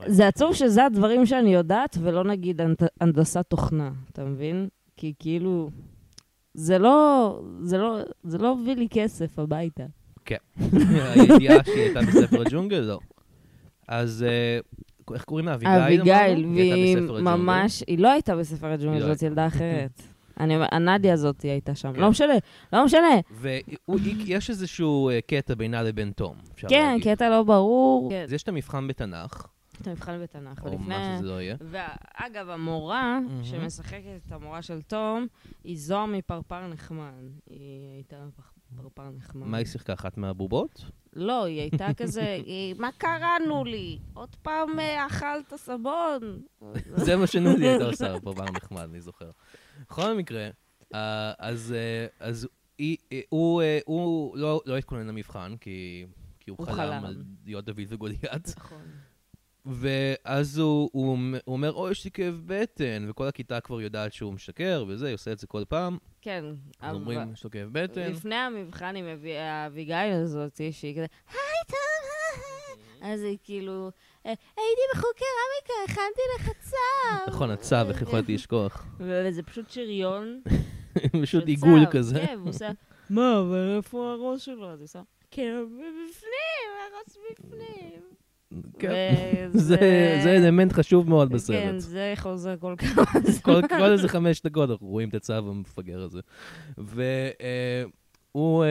זה 0.07 0.27
עצוב 0.27 0.53
שזה 0.53 0.85
הדברים 0.85 1.25
שאני 1.25 1.53
יודעת, 1.53 1.97
ולא 2.01 2.23
נגיד 2.23 2.61
הנד- 2.61 2.89
הנדסת 3.01 3.45
תוכנה, 3.47 3.91
אתה 4.11 4.25
מבין? 4.25 4.67
כי 4.97 5.13
כאילו, 5.19 5.69
זה 6.53 6.77
לא, 6.77 7.41
זה 7.61 7.77
לא, 7.77 7.97
זה 8.23 8.37
לא 8.37 8.55
הביא 8.61 8.75
לי 8.75 8.87
כסף 8.91 9.39
הביתה. 9.39 9.83
הידיעה 11.15 11.63
שהיא 11.65 11.83
הייתה 11.83 11.99
בספר 12.01 12.41
הג'ונגל? 12.41 12.79
לא. 12.79 12.99
אז 13.87 14.25
אה, 14.27 14.59
איך 15.13 15.23
קוראים 15.23 15.45
לה? 15.45 15.53
אביגיל? 15.53 15.73
אביגיל, 15.73 16.45
והיא. 16.55 16.97
ממש, 17.21 17.83
היא 17.87 17.99
לא 17.99 18.11
הייתה 18.11 18.35
בספר 18.35 18.67
הג'ונגל, 18.67 19.01
היא 19.01 19.07
לא 19.09 19.13
זאת 19.13 19.23
ילדה 19.23 19.47
אחרת. 19.47 20.01
אני, 20.39 20.55
אוקיי. 20.55 20.67
הנדיה 20.71 21.13
הזאת 21.13 21.41
הייתה 21.41 21.75
שם. 21.75 21.93
כן. 21.93 21.99
לא 21.99 22.09
משנה, 22.09 22.33
לא 22.73 22.85
משנה. 22.85 23.19
ויש 23.31 24.49
איזשהו 24.49 25.09
אה, 25.09 25.19
קטע 25.21 25.55
בינה 25.55 25.83
לבין 25.83 26.11
תום, 26.11 26.35
אפשר 26.53 26.67
כן. 26.67 26.97
קטע 27.03 27.29
לא 27.29 27.43
ברור. 27.43 28.09
כן, 28.09 28.23
אז 28.23 28.33
יש 28.33 28.43
את 28.43 28.47
המבחן 28.47 28.87
בתנ"ך, 28.87 29.47
את 29.81 29.87
המבחן 29.87 30.23
בתנ"ך. 30.23 30.65
או. 30.65 30.77
מה 30.79 31.15
שזה 31.17 31.27
לא 31.27 31.41
יהיה. 31.41 31.55
ואגב, 31.61 32.49
המורה. 32.49 33.19
שמשחקת 33.43 34.19
את 34.27 34.31
המורה 34.31 34.61
של 34.61 34.81
תום, 34.81 35.27
היא 35.63 35.77
זוהר 35.79 36.05
מפרפר 36.05 36.67
נחמד. 36.67 37.23
היא 37.49 37.95
הייתה 37.95 38.15
פרפר 38.77 39.09
נחמד. 39.09 39.47
מה 39.47 39.57
היא 39.57 39.65
שיחקה? 39.65 39.93
אחת 39.93 40.17
מהבובות? 40.17 40.85
לא, 41.13 41.43
היא 41.45 41.59
הייתה 41.61 41.87
כזה, 41.97 42.21
היא, 42.45 42.75
מה 42.79 42.89
קראנו 42.97 43.63
לי? 43.65 43.99
עוד 44.13 44.35
פעם 44.41 44.79
אה, 44.79 45.05
אכלת 45.07 45.53
סבון? 45.55 46.41
זה 46.95 47.15
מה 47.15 47.27
שנודי 47.27 47.67
הייתה 47.67 47.85
עושה 47.91 48.15
פעם 48.35 48.55
נחמד, 48.55 48.81
אני 48.89 49.01
זוכר. 49.01 49.31
בכל 49.89 50.13
מקרה, 50.17 50.49
אה, 50.93 51.33
אז 51.37 51.73
אה, 51.77 52.07
אז 52.27 52.47
היא- 52.77 52.97
הוא 53.29 53.61
הוא 53.85 54.37
לא 54.37 54.61
לא 54.65 54.77
התכונן 54.77 55.07
למבחן, 55.07 55.55
כי 55.61 56.05
כי 56.39 56.49
הוא 56.51 56.57
הוא 56.59 56.65
חלם 56.67 56.75
חלם. 56.77 57.05
על 57.05 57.23
להיות 57.45 57.65
דוד 57.65 57.79
וגוליית, 57.89 58.53
נכון. 58.57 58.81
ואז 59.71 60.57
הוא, 60.57 60.89
הוא, 60.93 61.17
הוא 61.45 61.53
אומר, 61.55 61.71
אוי, 61.73 61.91
יש 61.91 62.05
לי 62.05 62.11
כאב 62.11 62.41
בטן, 62.45 63.05
וכל 63.09 63.27
הכיתה 63.27 63.59
כבר 63.59 63.81
יודעת 63.81 64.13
שהוא 64.13 64.33
משקר, 64.33 64.85
וזה, 64.87 65.05
היא 65.07 65.13
עושה 65.13 65.31
את 65.31 65.39
זה 65.39 65.47
כל 65.47 65.63
פעם. 65.69 65.97
כן. 66.21 66.45
אז 66.81 66.95
אומרים, 66.95 67.33
יש 67.33 67.43
לו 67.43 67.51
כאב 67.51 67.69
בטן. 67.71 68.11
לפני 68.11 68.35
המבחן 68.35 68.95
עם 68.95 69.05
אבי- 69.05 69.37
האביגיל 69.37 69.95
הזאת, 70.23 70.61
שהיא 70.71 70.93
כזה, 70.95 71.05
היי 71.29 71.39
תום, 71.67 71.77
אז 73.01 73.23
היא 73.23 73.37
כאילו, 73.43 73.91
"אה, 74.25 74.29
הייתי 74.57 74.81
בחוג 74.93 75.11
קרמיקה, 75.15 75.73
הכנתי 75.93 76.21
לך 76.39 76.49
צו. 76.69 77.31
נכון, 77.31 77.51
הצו, 77.51 77.75
איך 77.89 78.01
יכולתי 78.01 78.33
לשכוח? 78.35 78.85
וזה 78.99 79.43
פשוט 79.43 79.69
שריון. 79.69 80.41
פשוט 81.23 81.47
עיגול. 81.47 81.85
כזה. 81.91 82.23
כן, 82.27 82.35
והוא 82.37 82.49
עושה, 82.49 82.69
מה, 83.09 83.39
אבל 83.39 83.75
איפה 83.77 84.11
הראש 84.11 84.45
שלו? 84.45 84.69
אז 84.71 84.79
היא 84.79 84.85
עושה, 84.85 85.01
כן, 85.31 85.53
בפנים, 85.65 86.69
הראש 86.93 87.17
בפנים. 87.31 88.01
כן. 88.79 89.49
זה 89.53 90.35
אלמנט 90.37 90.73
חשוב 90.73 91.09
מאוד 91.09 91.29
כן, 91.29 91.35
בסרט. 91.35 91.79
זה 91.79 92.13
חוזר 92.15 92.55
כל 92.59 92.75
כמה 92.77 93.05
זמן. 93.23 93.41
כל 93.41 93.61
כל 93.67 93.91
איזה 93.91 94.07
חמש 94.07 94.41
דקות 94.41 94.69
אנחנו 94.69 94.87
רואים 94.87 95.09
את 95.09 95.13
הצו 95.15 95.33
המפגר 95.33 96.01
הזה. 96.01 96.19
והוא 98.35 98.65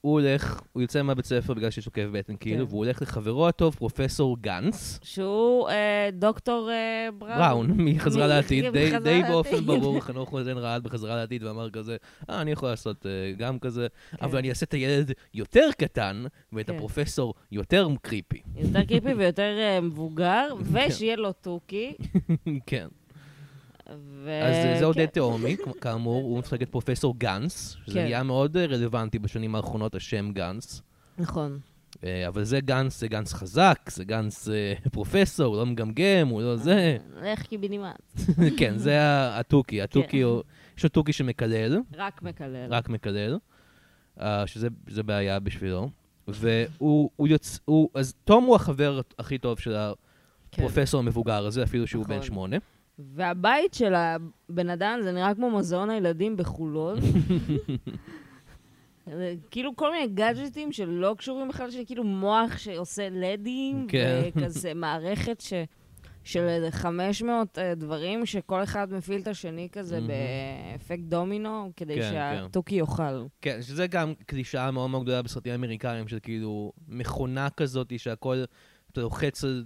הולך, 0.00 0.60
הוא 0.72 0.82
יוצא 0.82 1.02
מהבית 1.02 1.24
ספר 1.24 1.54
בגלל 1.54 1.70
שיש 1.70 1.86
לו 1.86 1.92
כאב 1.92 2.18
בטן 2.18 2.34
כאילו, 2.40 2.66
כן. 2.66 2.70
והוא 2.70 2.84
הולך 2.84 3.02
לחברו 3.02 3.48
הטוב, 3.48 3.74
פרופסור 3.74 4.36
גנץ, 4.40 4.98
שהוא 5.02 5.68
אה, 5.68 6.08
דוקטור 6.12 6.70
אה, 6.70 7.08
בראון. 7.18 7.38
בראון, 7.38 7.70
מחזרה 7.80 8.26
לעתיד, 8.26 8.64
די- 8.64 8.70
די 8.70 8.90
לעתיד. 8.90 9.24
באופן 9.32 9.60
ברור, 9.66 10.00
חנוך 10.00 10.28
רוזן 10.28 10.58
רעד 10.58 10.82
בחזרה 10.82 11.16
לעתיד 11.16 11.42
ואמר 11.42 11.70
כזה, 11.70 11.96
אה, 12.30 12.40
אני 12.40 12.50
יכול 12.52 12.68
לעשות 12.68 13.06
אה, 13.06 13.10
גם 13.38 13.58
כזה, 13.58 13.86
אבל 14.22 14.38
אני 14.38 14.50
אעשה 14.50 14.64
את 14.66 14.74
הילד 14.74 15.12
יותר 15.34 15.68
קטן, 15.78 16.24
ואת 16.52 16.66
כן. 16.66 16.74
הפרופסור 16.74 17.34
יותר 17.52 17.88
קריפי. 18.02 18.40
יותר 18.56 18.84
קריפי 18.84 19.12
ויותר 19.14 19.56
אה, 19.58 19.80
מבוגר, 19.80 20.48
כן. 20.72 20.86
ושיהיה 20.88 21.16
לו 21.16 21.32
תוכי. 21.32 21.92
כן. 22.66 22.88
ו... 24.24 24.40
אז 24.42 24.54
זה 24.54 24.78
כן. 24.78 24.84
עודד 24.84 25.06
תהומי, 25.06 25.56
כמו- 25.56 25.80
כאמור, 25.80 26.22
הוא 26.22 26.38
משחק 26.38 26.62
את 26.62 26.68
פרופסור 26.68 27.14
גנץ, 27.18 27.76
שזה 27.86 27.94
כן. 27.94 28.02
נהיה 28.04 28.22
מאוד 28.22 28.56
אה, 28.56 28.66
רלוונטי 28.66 29.18
בשנים 29.18 29.54
האחרונות, 29.54 29.94
השם 29.94 30.32
גנץ. 30.32 30.82
נכון. 31.18 31.58
אה, 32.04 32.28
אבל 32.28 32.44
זה 32.44 32.60
גנץ, 32.60 33.00
זה 33.00 33.08
גנץ 33.08 33.32
חזק, 33.32 33.78
זה 33.90 34.04
גנץ 34.04 34.48
אה, 34.48 34.74
פרופסור, 34.92 35.46
הוא 35.46 35.56
לא 35.56 35.66
מגמגם, 35.66 36.28
הוא 36.28 36.42
לא 36.42 36.56
זה. 36.56 36.96
לך 37.22 37.42
קיבינימט. 37.42 38.12
כן, 38.58 38.78
זה 38.78 38.98
התוכי, 39.38 39.82
התוכי, 39.82 40.06
כן. 40.18 40.22
הוא- 40.22 40.42
יש 40.78 40.82
לו 40.82 40.88
תוכי 40.88 41.12
שמקלל, 41.12 41.80
רק 41.96 42.22
מקלל. 42.22 42.66
רק 42.74 42.88
מקלל, 42.88 43.38
שזה 44.46 45.02
בעיה 45.04 45.40
בשבילו. 45.40 45.90
והוא 46.28 47.10
הוא 47.16 47.28
יוצא, 47.28 47.58
אז 47.94 48.14
תום 48.24 48.44
הוא 48.44 48.56
החבר 48.56 49.00
הכי 49.18 49.38
טוב 49.38 49.58
של 49.58 49.76
כן. 50.52 50.62
הפרופסור 50.62 51.00
המבוגר 51.00 51.46
הזה, 51.46 51.62
אפילו 51.62 51.86
שהוא 51.86 52.04
בן 52.06 52.14
נכון. 52.14 52.26
שמונה. 52.26 52.56
והבית 53.14 53.74
של 53.74 53.94
הבן 53.94 54.70
אדם 54.70 54.98
זה 55.02 55.12
נראה 55.12 55.34
כמו 55.34 55.50
מוזיאון 55.50 55.90
הילדים 55.90 56.36
בחולון. 56.36 56.98
כאילו 59.50 59.76
כל 59.76 59.92
מיני 59.92 60.06
גאדג'טים 60.06 60.72
שלא 60.72 61.14
קשורים 61.18 61.48
בכלל, 61.48 61.70
של 61.70 61.82
כאילו 61.86 62.04
מוח 62.04 62.56
שעושה 62.56 63.08
לדים, 63.10 63.86
כן. 63.88 64.22
וכזה 64.36 64.74
מערכת 64.84 65.40
ש... 65.40 65.52
של 66.24 66.48
איזה 66.48 66.70
500 66.70 67.58
אה, 67.58 67.74
דברים, 67.74 68.26
שכל 68.26 68.62
אחד 68.62 68.92
מפעיל 68.92 69.20
את 69.20 69.26
השני 69.26 69.68
כזה 69.72 70.00
מהמם. 70.00 70.10
באפקט 70.72 71.02
דומינו, 71.02 71.72
כדי 71.76 71.94
כן, 71.94 72.10
שהתוכי 72.12 72.74
יאכל. 72.74 73.24
כן, 73.40 73.62
שזה 73.62 73.86
גם 73.86 74.14
קלישאה 74.26 74.70
מאוד 74.70 74.90
מאוד 74.90 75.02
גדולה 75.02 75.22
בסרטים 75.22 75.52
אמריקאים, 75.52 76.08
של 76.08 76.18
כאילו 76.22 76.72
מכונה 76.88 77.50
כזאת 77.50 77.92
שהכל, 77.98 78.44
אתה 78.92 79.00
לוחץ 79.00 79.44
על 79.44 79.64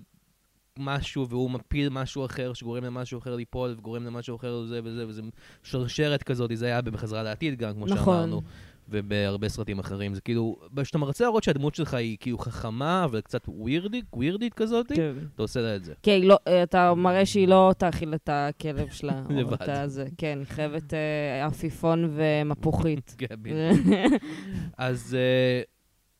משהו 0.78 1.28
והוא 1.28 1.50
מפיל 1.50 1.88
משהו 1.88 2.24
אחר 2.24 2.52
שגורם 2.52 2.84
למשהו 2.84 3.18
אחר 3.18 3.36
ליפול 3.36 3.74
וגורם 3.78 4.04
למשהו 4.04 4.36
אחר 4.36 4.60
לזה 4.60 4.80
וזה, 4.84 5.08
וזה 5.08 5.22
שרשרת 5.62 6.22
כזאת, 6.22 6.50
זה 6.54 6.66
היה 6.66 6.82
בחזרה 6.82 7.22
לעתיד 7.22 7.58
גם, 7.58 7.74
כמו 7.74 7.86
נכון. 7.86 7.96
שאמרנו, 7.96 8.42
ובהרבה 8.88 9.48
סרטים 9.48 9.78
אחרים. 9.78 10.14
זה 10.14 10.20
כאילו, 10.20 10.56
כשאתה 10.82 10.98
מרצה 10.98 11.24
להראות 11.24 11.44
שהדמות 11.44 11.74
שלך 11.74 11.94
היא 11.94 12.16
כאילו 12.20 12.38
חכמה, 12.38 13.04
אבל 13.04 13.20
קצת 13.20 13.48
ווירדית, 13.48 14.04
ווירדית 14.12 14.54
כזאת, 14.54 14.92
כן. 14.92 15.12
אתה 15.34 15.42
עושה 15.42 15.60
לה 15.60 15.76
את 15.76 15.84
זה. 15.84 15.94
כן, 16.02 16.20
לא, 16.22 16.38
אתה 16.62 16.94
מראה 16.94 17.26
שהיא 17.26 17.48
לא 17.48 17.72
תאכיל 17.78 18.14
את 18.14 18.28
הכלב 18.32 18.90
שלה. 18.90 19.22
לבד. 19.30 19.70
הזה. 19.70 20.06
כן, 20.18 20.38
היא 20.38 20.46
חייבת 20.46 20.94
אה, 20.94 21.46
עפיפון 21.46 22.10
ומפוחית. 22.14 23.14
כן, 23.18 23.34
בדיוק. 23.42 24.22
אז, 24.78 25.16
אה, 25.18 25.62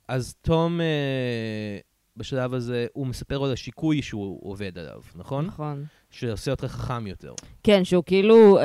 אז 0.09 0.35
תום, 0.43 0.81
אה, 0.81 1.79
בשלב 2.17 2.55
הזה, 2.55 2.87
הוא 2.93 3.07
מספר 3.07 3.45
על 3.45 3.53
השיקוי 3.53 4.03
שהוא 4.03 4.51
עובד 4.51 4.79
עליו, 4.79 5.01
נכון? 5.15 5.47
נכון. 5.47 5.85
שעושה 6.11 6.51
אותך 6.51 6.65
חכם 6.65 7.07
יותר. 7.07 7.35
כן, 7.63 7.85
שהוא 7.85 8.05
כאילו, 8.07 8.59
אה, 8.59 8.65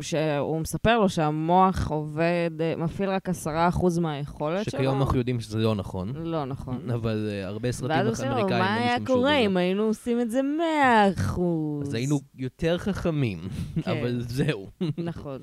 שהוא 0.00 0.60
מספר 0.60 0.98
לו 0.98 1.08
שהמוח 1.08 1.90
עובד, 1.90 2.50
אה, 2.60 2.74
מפעיל 2.76 3.10
רק 3.10 3.28
עשרה 3.28 3.68
אחוז 3.68 3.98
מהיכולת 3.98 4.64
שלו. 4.64 4.78
שכיום 4.78 5.00
אנחנו 5.00 5.18
יודעים 5.18 5.40
שזה 5.40 5.58
לא 5.58 5.74
נכון, 5.74 6.12
לא 6.16 6.44
נכון. 6.44 6.90
אבל 6.94 7.28
אה, 7.30 7.46
הרבה 7.46 7.72
סרטים 7.72 7.96
ואז 7.96 8.06
עושים 8.06 8.28
לו, 8.28 8.36
אמריקאים 8.36 8.58
מה 8.62 8.76
לא 8.76 8.84
היה 8.84 8.96
קורה 9.06 9.20
בזה. 9.20 9.36
אם 9.36 9.56
היינו 9.56 9.82
עושים 9.82 10.20
את 10.20 10.30
זה 10.30 10.40
מאה 10.42 11.08
אחוז? 11.18 11.88
אז 11.88 11.94
היינו 11.94 12.20
יותר 12.34 12.78
חכמים, 12.78 13.38
כן. 13.82 13.90
אבל 14.00 14.20
זהו. 14.20 14.70
נכון. 14.98 15.38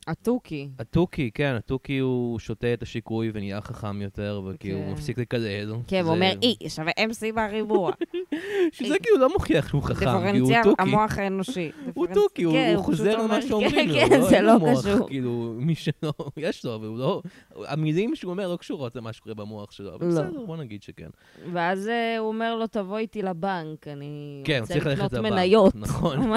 התוכי. 0.06 0.68
והתוכי, 0.78 1.30
כן, 1.34 1.54
התוכי 1.54 1.98
הוא 1.98 2.38
שותה 2.38 2.74
את 2.74 2.82
השיקוי 2.82 3.30
ונהיה 3.34 3.60
חכם 3.60 4.02
יותר, 4.02 4.42
וכאילו 4.46 4.78
הוא 4.78 4.86
כן. 4.86 4.92
מפסיק 4.92 5.18
לקלל. 5.18 5.74
כן, 5.86 6.04
הוא 6.04 6.14
אומר, 6.14 6.32
אי, 6.42 6.56
שווה 6.68 6.92
MC 6.98 7.34
בריבוע. 7.34 7.92
שזה 8.72 8.94
כאילו 9.02 9.18
לא 9.18 9.32
מוכיח 9.32 9.68
שהוא 9.68 9.82
חכם, 9.82 9.94
כי 9.94 10.04
הוא 10.04 10.20
דיפרנציאל 10.20 10.62
תוכי. 10.62 10.82
המוח 10.82 11.18
האנושי. 11.18 11.70
הוא 11.94 12.06
תוכי, 12.14 12.42
הוא 12.42 12.54
כן, 12.54 12.74
חוזר 12.78 13.22
למה 13.22 13.42
שאומרים 13.42 13.88
לו. 13.88 13.94
כן, 13.94 14.08
כן, 14.08 14.20
זה 14.20 14.40
לא 14.40 14.52
קשור. 14.72 15.08
כאילו, 15.08 15.54
מי 15.56 15.74
שלא, 15.74 16.12
יש 16.36 16.64
לו, 16.64 16.74
אבל 16.74 16.86
הוא 16.86 16.98
לא... 16.98 17.22
המילים 17.56 18.16
שהוא 18.16 18.30
אומר 18.30 18.48
לא 18.48 18.56
קשורות 18.56 18.96
למה 18.96 19.12
שקורה 19.12 19.34
במוח 19.34 19.70
שלו, 19.70 19.94
אבל 19.94 20.06
לא. 20.06 20.12
בסדר, 20.12 20.44
בוא 20.46 20.56
נגיד 20.56 20.82
שכן. 20.82 21.08
ואז 21.52 21.88
אה, 21.88 22.18
הוא 22.18 22.28
אומר 22.28 22.56
לו, 22.56 22.66
תבוא 22.66 22.98
איתי 22.98 23.22
לבנק, 23.22 23.88
אני 23.88 24.42
כן, 24.44 24.58
רוצה 24.60 24.74
לקנות. 24.76 25.14
מניות. 25.14 25.76
נכון. 25.76 26.32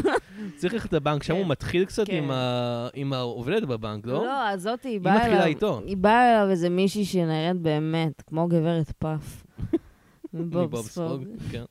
צריך 0.56 0.74
ללכת 0.74 0.92
לבנק, 0.92 1.22
שם 1.22 1.34
כן. 1.34 1.40
הוא 1.40 1.48
מתחיל 1.48 1.84
קצת 1.84 2.06
כן. 2.06 2.24
עם 2.94 3.12
עם 3.18 3.30
העובדת 3.30 3.62
בבנק, 3.62 4.06
לא? 4.06 4.24
לא, 4.24 4.48
הזאת 4.48 4.82
היא 4.82 4.92
היא 4.92 5.00
באה 5.00 5.14
מתחילה 5.16 5.34
אליו, 5.36 5.46
איתו. 5.46 5.80
היא 5.86 5.96
באה 5.96 6.30
אליו 6.40 6.50
איזה 6.50 6.68
מישהי 6.68 7.04
שנראית 7.04 7.56
באמת, 7.56 8.22
כמו 8.26 8.46
גברת 8.48 8.90
פאף. 8.98 9.44
מבוב. 10.34 10.76
ספוג, 10.76 11.24
כן. 11.50 11.64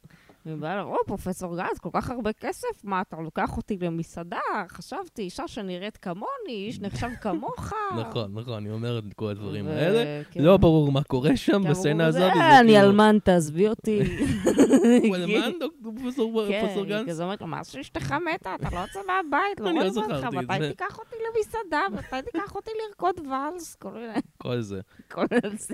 היא 0.48 0.56
באה 0.56 0.82
או, 0.82 0.96
פרופסור 1.08 1.58
גז, 1.58 1.80
כל 1.82 1.90
כך 1.94 2.10
הרבה 2.10 2.34
כסף, 2.34 2.68
מה, 2.84 3.02
אתה 3.02 3.18
לוקח 3.24 3.58
אותי 3.58 3.78
למסעדה? 3.82 4.40
חשבתי, 4.70 5.22
אישה 5.22 5.48
שנראית 5.48 5.98
כמוני, 5.98 6.26
איש 6.50 6.82
נחשב 6.82 7.10
כמוך. 7.22 7.74
נכון, 8.02 8.34
נכון, 8.34 8.54
אני 8.54 8.72
אומר 8.72 9.00
את 9.00 9.14
כל 9.16 9.30
הדברים 9.30 9.68
האלה. 9.68 10.24
כן. 10.32 10.42
לא 10.44 10.58
ברור 10.58 10.92
מה 10.92 11.04
קורה 11.04 11.38
שם 11.38 11.62
בסצנה 11.70 12.06
הזאת. 12.06 12.22
"אה, 12.22 12.60
אני 12.60 12.68
כאילו- 12.74 12.80
אלמן, 12.90 13.18
תעזבי 13.24 13.68
אותי. 13.68 14.00
הוא 15.08 15.16
אלמן, 15.16 15.52
פרופסור 15.84 16.44
פרופסור 16.52 16.86
כן, 16.88 17.04
היא 17.08 17.22
אומרת 17.22 17.42
לו, 17.42 17.48
מה 17.48 17.64
שאשתך 17.64 18.12
מתה, 18.34 18.56
אתה 18.56 18.70
לא 18.76 18.80
יוצא 18.80 19.00
מהבית, 19.08 19.60
לא 19.60 19.66
לא 19.72 19.72
רואים 19.72 19.98
אותך, 19.98 20.26
מתי 20.34 20.60
זה." 20.60 20.70
תיקח 20.70 21.00
אותי 21.00 21.16
למסעדה, 21.38 21.82
מתי 21.94 22.32
תיקח 22.32 22.56
אותי 22.56 22.72
לרקוד 22.88 23.16
ואלס, 23.32 23.76
כל 23.76 24.62
זה. 24.62 24.80
כל 25.12 25.26
זה. 25.58 25.74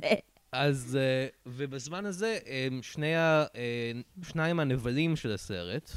אז, 0.53 0.97
אה, 1.01 1.27
ובזמן 1.45 2.05
הזה, 2.05 2.37
אה, 2.47 2.67
שני 2.81 3.15
ה... 3.15 3.45
אה, 3.55 3.91
שניים 4.23 4.59
הנבלים 4.59 5.15
של 5.15 5.31
הסרט, 5.33 5.91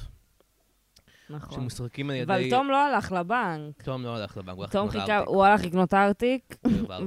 נכון. 1.31 1.61
שמשחקים 1.61 2.11
על 2.11 2.17
ידי... 2.17 2.33
אבל 2.33 2.51
תום 2.51 2.71
לא 2.71 2.77
הלך 2.87 3.13
לבנק. 3.13 3.83
תום 3.83 4.03
לא 4.03 4.17
הלך 4.17 4.37
לבנק, 4.37 4.57
הוא 4.57 4.65
הלך 4.65 4.75
לקנות 4.75 5.05
ארטיק. 5.05 5.29
הוא 5.29 5.45
הלך 5.45 5.65
לקנות 5.65 5.95
ארטיק. 5.95 6.57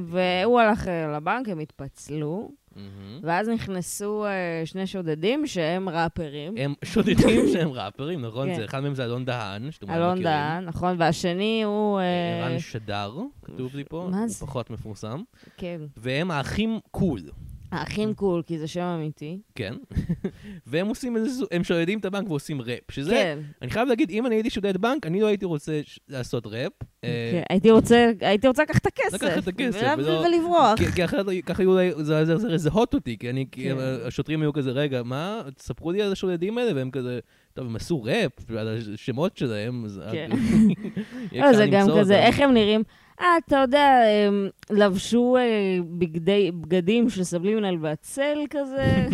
והוא 0.05 0.59
הלך 0.59 0.87
אה, 0.87 1.07
לבנק, 1.17 1.49
הם 1.49 1.59
התפצלו, 1.59 2.51
מהמם. 2.75 3.19
ואז 3.23 3.49
נכנסו 3.49 4.25
אה, 4.25 4.61
שני 4.65 4.87
שודדים 4.87 5.47
שהם 5.47 5.89
ראפרים. 5.89 6.55
הם 6.57 6.73
שודדים 6.85 7.47
שהם 7.53 7.71
ראפרים, 7.71 8.21
נכון? 8.25 8.49
כן. 8.49 8.55
זה 8.55 8.65
אחד 8.65 8.79
מהם 8.79 8.95
זה 8.95 9.05
אלון 9.05 9.25
דהן, 9.25 9.71
שאתם 9.71 9.87
אולי 9.87 9.97
אלון 9.97 10.11
מכירים. 10.11 10.23
דהן, 10.23 10.65
נכון, 10.65 10.95
והשני 10.99 11.63
הוא... 11.63 11.99
אה, 11.99 12.45
ערן 12.47 12.59
שדר, 12.59 13.13
כתוב 13.45 13.75
לי 13.75 13.83
פה, 13.83 14.07
מה 14.11 14.19
הוא 14.19 14.27
זה? 14.27 14.45
פחות 14.45 14.69
מפורסם. 14.69 15.21
כן. 15.57 15.81
והם 15.97 16.31
האחים 16.31 16.79
קול, 16.91 17.21
האחים 17.71 18.13
קול, 18.13 18.41
כי 18.47 18.57
זה 18.59 18.67
שם 18.67 18.81
אמיתי. 18.81 19.39
כן? 19.55 19.73
והם 20.67 20.87
עושים 20.87 21.15
איזה... 21.17 21.45
הם 21.51 21.63
שודדים 21.63 21.99
את 21.99 22.05
הבנק 22.05 22.29
ועושים 22.29 22.61
ראפ, 22.61 22.91
שזה... 22.91 23.11
כן. 23.11 23.39
אני 23.61 23.71
חייב 23.71 23.87
להגיד, 23.87 24.09
אם 24.09 24.25
אני 24.25 24.35
הייתי 24.35 24.49
שודד 24.49 24.77
בנק, 24.77 25.05
אני 25.05 25.21
לא 25.21 25.27
הייתי 25.27 25.45
רוצה 25.45 25.81
ש- 25.83 25.99
לעשות 26.09 26.47
ראפ. 26.47 26.71
כן, 27.01 27.41
הייתי 27.49 27.71
רוצה, 27.71 28.11
הייתי 28.21 28.47
רוצה 28.47 28.63
לקחת 28.63 28.81
את 28.81 28.85
הכסף. 28.85 29.23
לקחת 29.23 29.43
את 29.43 29.47
הכסף, 29.47 29.93
ול- 29.97 30.03
ולא- 30.05 30.25
ולברוח. 30.27 30.79
כי- 30.79 30.91
כי 30.91 31.05
אחרת 31.05 31.25
ככה 31.45 31.63
יהיו 31.63 31.71
אולי, 31.71 31.91
זה 32.03 32.37
זה 32.37 32.47
לזהות 32.47 32.93
אותי, 32.93 33.17
כי 33.17 33.29
אני, 33.29 33.45
כי 33.51 33.63
כן. 33.63 33.75
השוטרים 34.07 34.41
היו 34.41 34.53
כזה, 34.53 34.71
רגע, 34.71 35.03
מה? 35.03 35.41
תספרו 35.57 35.91
לי 35.91 36.01
על 36.01 36.11
השודדים 36.11 36.57
האלה, 36.57 36.71
והם 36.75 36.91
כזה, 36.91 37.19
טוב, 37.59 37.67
הם 37.67 37.75
עשו 37.75 38.03
ראפ 38.03 38.31
על 38.57 38.77
השמות 38.93 39.37
שלהם, 39.37 39.85
אז... 39.85 40.01
כן. 40.11 40.29
לא, 41.41 41.53
זה 41.53 41.67
גם 41.71 41.87
כזה. 41.99 42.19
איך 42.19 42.39
הם 42.39 42.53
נראים? 42.53 42.83
אה, 43.21 43.25
אתה 43.47 43.57
יודע, 43.57 44.01
הם 44.27 44.49
לבשו 44.69 45.37
אה, 45.37 45.77
בגדי, 45.97 46.51
בגדים 46.51 47.09
של 47.09 47.23
סבלימינל 47.23 47.77
והצל 47.81 48.37
כזה. 48.49 48.85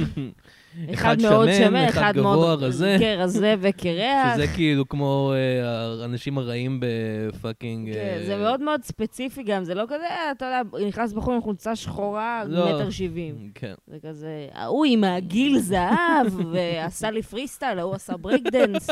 אחד 0.93 1.21
מאוד 1.21 1.49
שמן, 1.57 1.85
אחד 1.85 2.13
גבוה, 2.15 2.53
רזה. 2.53 2.95
כן, 2.99 3.17
רזה 3.19 3.55
וקרח. 3.59 4.35
שזה 4.35 4.47
כאילו 4.47 4.89
כמו 4.89 5.33
אה, 5.35 6.01
האנשים 6.01 6.37
הרעים 6.37 6.79
ב 6.79 6.90
fucking... 6.90 7.93
כן, 7.93 7.99
אה, 7.99 8.23
זה 8.25 8.37
מאוד 8.37 8.61
מאוד 8.61 8.83
ספציפי 8.83 9.43
גם, 9.43 9.63
זה 9.63 9.73
לא 9.73 9.83
כזה, 9.87 10.05
אה, 10.05 10.31
אתה 10.31 10.45
יודע, 10.45 10.87
נכנס 10.87 11.13
בחור 11.13 11.33
עם 11.33 11.41
חולצה 11.41 11.75
שחורה, 11.75 12.43
לא. 12.47 12.65
מטר 12.65 12.89
שבעים. 12.89 13.51
כן. 13.55 13.73
זה 13.87 13.97
כזה, 14.09 14.47
ההוא 14.53 14.85
עם 14.85 15.03
הגריל 15.03 15.59
זהב, 15.59 16.27
ועשה 16.53 17.11
לי 17.11 17.21
פרי 17.21 17.47
סטייל, 17.47 17.79
ההוא 17.79 17.95
עשה 17.95 18.17
break 18.17 18.43
dance. 18.51 18.89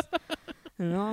לא? 0.79 1.09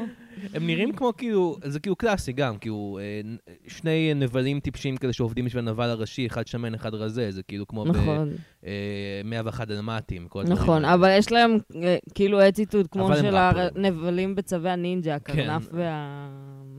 הם 0.55 0.67
נראים 0.67 0.93
כמו 0.93 1.13
כאילו, 1.17 1.57
זה 1.65 1.81
כאילו 1.81 1.97
קלאסי 1.97 2.33
גם, 2.33 2.59
כאילו 2.59 2.99
אה, 3.03 3.21
שני 3.69 4.15
נבלים 4.15 4.61
טיפשים 4.61 4.97
כאלה 4.97 5.13
שעובדים 5.13 5.45
בשביל 5.45 5.69
הנבל 5.69 5.89
הראשי, 5.89 6.27
אחד 6.27 6.47
שמן, 6.47 6.75
אחד 6.75 6.95
רזה, 6.95 7.31
זה 7.31 7.43
כאילו 7.43 7.67
כמו 7.67 7.85
נכון, 7.85 8.35
ב-101 8.63 9.65
דלמטים, 9.65 10.29
כל 10.29 10.41
הדברים 10.41 10.59
נכון, 10.59 10.85
האלה. 10.85 10.95
אבל 10.95 11.11
יש 11.19 11.33
להם 11.33 11.59
אה, 11.83 11.97
כאילו 12.15 12.49
אטיטוד 12.49 12.87
כמו 12.87 13.17
של. 13.17 13.37
הנבלים 13.37 14.35
בצווי 14.35 14.71
הנינג'ה, 14.71 15.15
הקרנף 15.15 15.69
כן. 15.71 15.77
וה... 15.77 16.29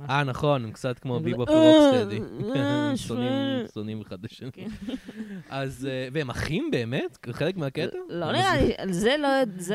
אה, 0.09 0.23
נכון, 0.23 0.63
הם 0.63 0.71
קצת 0.71 0.99
כמו 0.99 1.15
הם 1.15 1.23
ביבופ 1.23 1.49
כזה, 1.49 1.57
ורוקסטדי. 1.57 2.19
אה, 2.19 2.53
כן, 2.53 2.59
אה. 2.59 2.93
שונאים- 3.73 4.01
אחד 4.01 4.17
את 4.25 4.31
השני. 4.31 4.49
אז, 5.49 5.87
אה, 5.91 6.07
והם 6.13 6.29
אחים 6.29 6.69
באמת? 6.71 7.17
חלק 7.31 7.57
מהקטע? 7.57 7.97
לא 8.09 8.31
נראה 8.31 8.61
לי, 8.61 8.93
זה 8.93 9.15
לא 9.19 9.27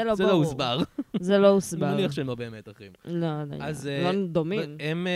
לא 0.04 0.14
זה 0.14 0.22
לא 0.22 0.28
ברור. 0.28 0.44
הוסבר. 0.44 0.78
זה 1.20 1.38
לא 1.38 1.46
אני 1.46 1.54
הוסבר. 1.54 1.94
מניח 1.94 2.12
שהם 2.12 2.26
לא 2.26 2.34
באמת 2.34 2.68
אחים. 2.68 2.92
לא, 3.04 3.28
לא 3.44 4.12
דומים. 4.28 4.60
הם, 4.80 5.06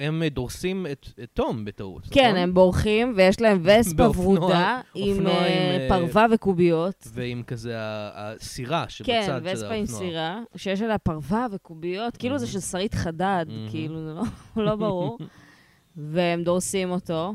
הם 0.00 0.22
דורסים 0.30 0.86
את 0.92 1.06
את 1.22 1.28
תום 1.34 1.64
בטעות, 1.64 2.06
כן, 2.10 2.24
נכון? 2.28 2.36
הם 2.36 2.54
בורחים, 2.54 3.12
ויש 3.16 3.40
להם 3.40 3.62
וספה 3.64 4.02
ורודה 4.16 4.80
עם 4.94 5.26
אה, 5.26 5.32
אה, 5.32 5.86
פרווה 5.88 6.26
וקוביות. 6.32 7.08
ועם 7.12 7.42
כזה 7.42 7.74
הסירה 8.14 8.84
כן, 8.86 8.88
שבצד 8.88 9.24
של 9.26 9.32
האופנוע. 9.32 9.52
וספה 9.52 9.74
עם 9.74 9.86
סירה, 9.86 10.40
שיש 10.56 10.82
עליה 10.82 10.98
פרווה 10.98 11.46
וקוביות, 11.52 12.16
כאילו 12.16 12.38
זה 12.38 12.46
מהמם. 12.46 12.52
של 12.52 12.60
שרית 12.60 12.94
חדד, 12.94 13.46
מהמם. 13.48 13.68
כאילו 13.70 14.02
זה 14.04 14.12
לא- 14.14 14.22
לא 14.66 14.76
ברור. 14.76 15.18
והם 15.96 16.44
דורסים 16.44 16.90
אותו, 16.90 17.34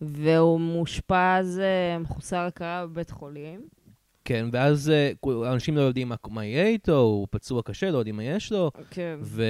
והוא 0.00 0.60
מאושפז, 0.60 1.60
אה, 1.62 1.98
מחוסר 1.98 2.36
הכרה 2.38 2.86
בבית 2.86 3.10
חולים. 3.10 3.60
כן, 4.30 4.46
ואז 4.52 4.90
אה, 4.90 5.12
אנשים 5.52 5.76
לא 5.76 5.80
יודעים 5.80 6.12
מה- 6.28 6.44
יהיה 6.44 6.66
איתו, 6.66 6.98
הוא 6.98 7.26
פצוע 7.30 7.62
קשה, 7.62 7.90
לא 7.90 7.98
יודעים 7.98 8.16
מה 8.16 8.24
יש 8.24 8.52
לו, 8.52 8.70
כן. 8.90 9.18
ו... 9.22 9.44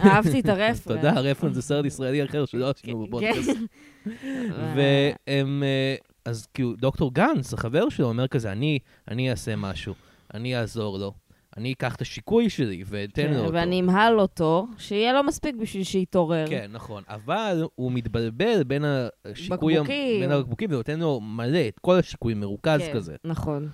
אהבתי 0.00 0.40
את 0.40 0.48
הרפרנס. 0.48 0.80
תודה, 0.92 1.10
הרפרנס 1.10 1.54
זה 1.54 1.62
סרט 1.62 1.84
ישראלי 1.84 2.24
אחר 2.24 2.44
שלא 2.44 2.70
עשינו 2.70 3.00
כן, 3.00 3.06
בפודקאסט. 3.06 3.50
כן. 4.04 4.50
והם, 4.76 5.62
אה, 5.62 5.94
אז 6.24 6.46
כאילו, 6.54 6.74
דוקטור 6.76 7.14
גנץ, 7.14 7.54
החבר 7.54 7.88
שלו, 7.88 8.08
אומר 8.08 8.28
כזה, 8.28 8.52
אני, 8.52 8.78
אני 9.08 9.30
אעשה 9.30 9.56
משהו, 9.56 9.94
אני 10.34 10.56
אעזור 10.56 10.98
לו, 10.98 11.12
אני 11.56 11.72
אקח 11.72 11.94
את 11.94 12.00
השיקוי 12.00 12.50
שלי 12.50 12.82
ואתן 12.86 13.22
כן, 13.22 13.32
לו 13.34 13.40
אותו. 13.40 13.54
ואני 13.54 13.80
אמהל 13.80 14.20
אותו, 14.20 14.66
שיהיה 14.78 15.12
לו 15.12 15.22
מספיק 15.22 15.56
בשביל 15.56 15.84
שיתעורר. 15.84 16.46
כן, 16.48 16.70
נכון. 16.72 17.02
אבל 17.08 17.64
הוא 17.74 17.92
מתבלבל 17.92 18.62
בין 18.62 18.84
השיקוי... 19.24 19.74
בקבוקים. 19.74 20.20
בין 20.20 20.32
הבקבוקים, 20.32 20.70
ונותן 20.70 21.00
לו 21.00 21.20
מלא, 21.20 21.68
את 21.68 21.78
כל 21.78 21.98
השיקוי 21.98 22.34
מרוכז 22.34 22.80
כן, 22.80 22.92
כזה. 22.94 23.16
נכון. 23.24 23.68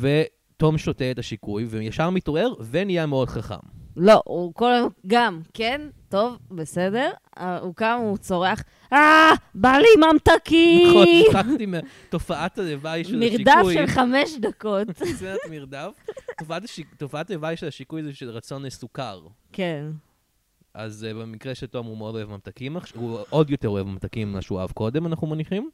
ותום 0.00 0.78
שותה 0.78 1.10
את 1.10 1.18
השיקוי, 1.18 1.64
וישר 1.64 2.10
מתעורר, 2.10 2.52
ונהיה 2.70 3.06
מאוד 3.06 3.28
חכם. 3.28 3.78
לא, 3.96 4.22
הוא 4.24 4.54
כל 4.54 4.72
היום, 4.72 4.90
גם, 5.06 5.40
כן, 5.54 5.80
טוב, 6.08 6.38
בסדר. 6.50 7.10
אה, 7.38 7.58
הוא 7.58 7.74
קם, 7.74 7.98
הוא 8.02 8.16
צורח, 8.16 8.62
אה, 8.92 9.30
בא 9.54 9.72
לי 9.72 9.88
ממתקים! 10.06 10.88
נכון, 10.88 11.06
שכחתי 11.30 11.66
מתופעת 11.66 12.58
הלוואי 12.58 13.04
של 13.04 13.22
השיקוי. 13.22 13.44
מרדף 13.44 13.72
של 13.72 13.86
חמש 13.86 14.30
דקות. 14.40 14.88
סצנת 15.04 15.38
מרדף. 15.50 15.90
תופעת 16.96 17.30
הלוואי 17.30 17.56
של 17.56 17.66
השיקוי 17.66 18.02
זה 18.02 18.14
של 18.14 18.30
רצון 18.30 18.62
לסוכר. 18.62 19.20
כן. 19.52 19.86
אז 20.74 21.06
uh, 21.10 21.14
במקרה 21.14 21.54
של 21.54 21.66
תום 21.66 21.86
הוא 21.86 21.96
מאוד 21.96 22.14
אוהב 22.14 22.30
ממתקים, 22.30 22.76
הוא 22.94 23.18
עוד 23.30 23.50
יותר 23.50 23.68
אוהב 23.68 23.86
ממתקים 23.86 24.28
ממה 24.28 24.42
שהוא 24.42 24.60
אהב 24.60 24.70
קודם, 24.70 25.06
אנחנו 25.06 25.26
מניחים. 25.26 25.70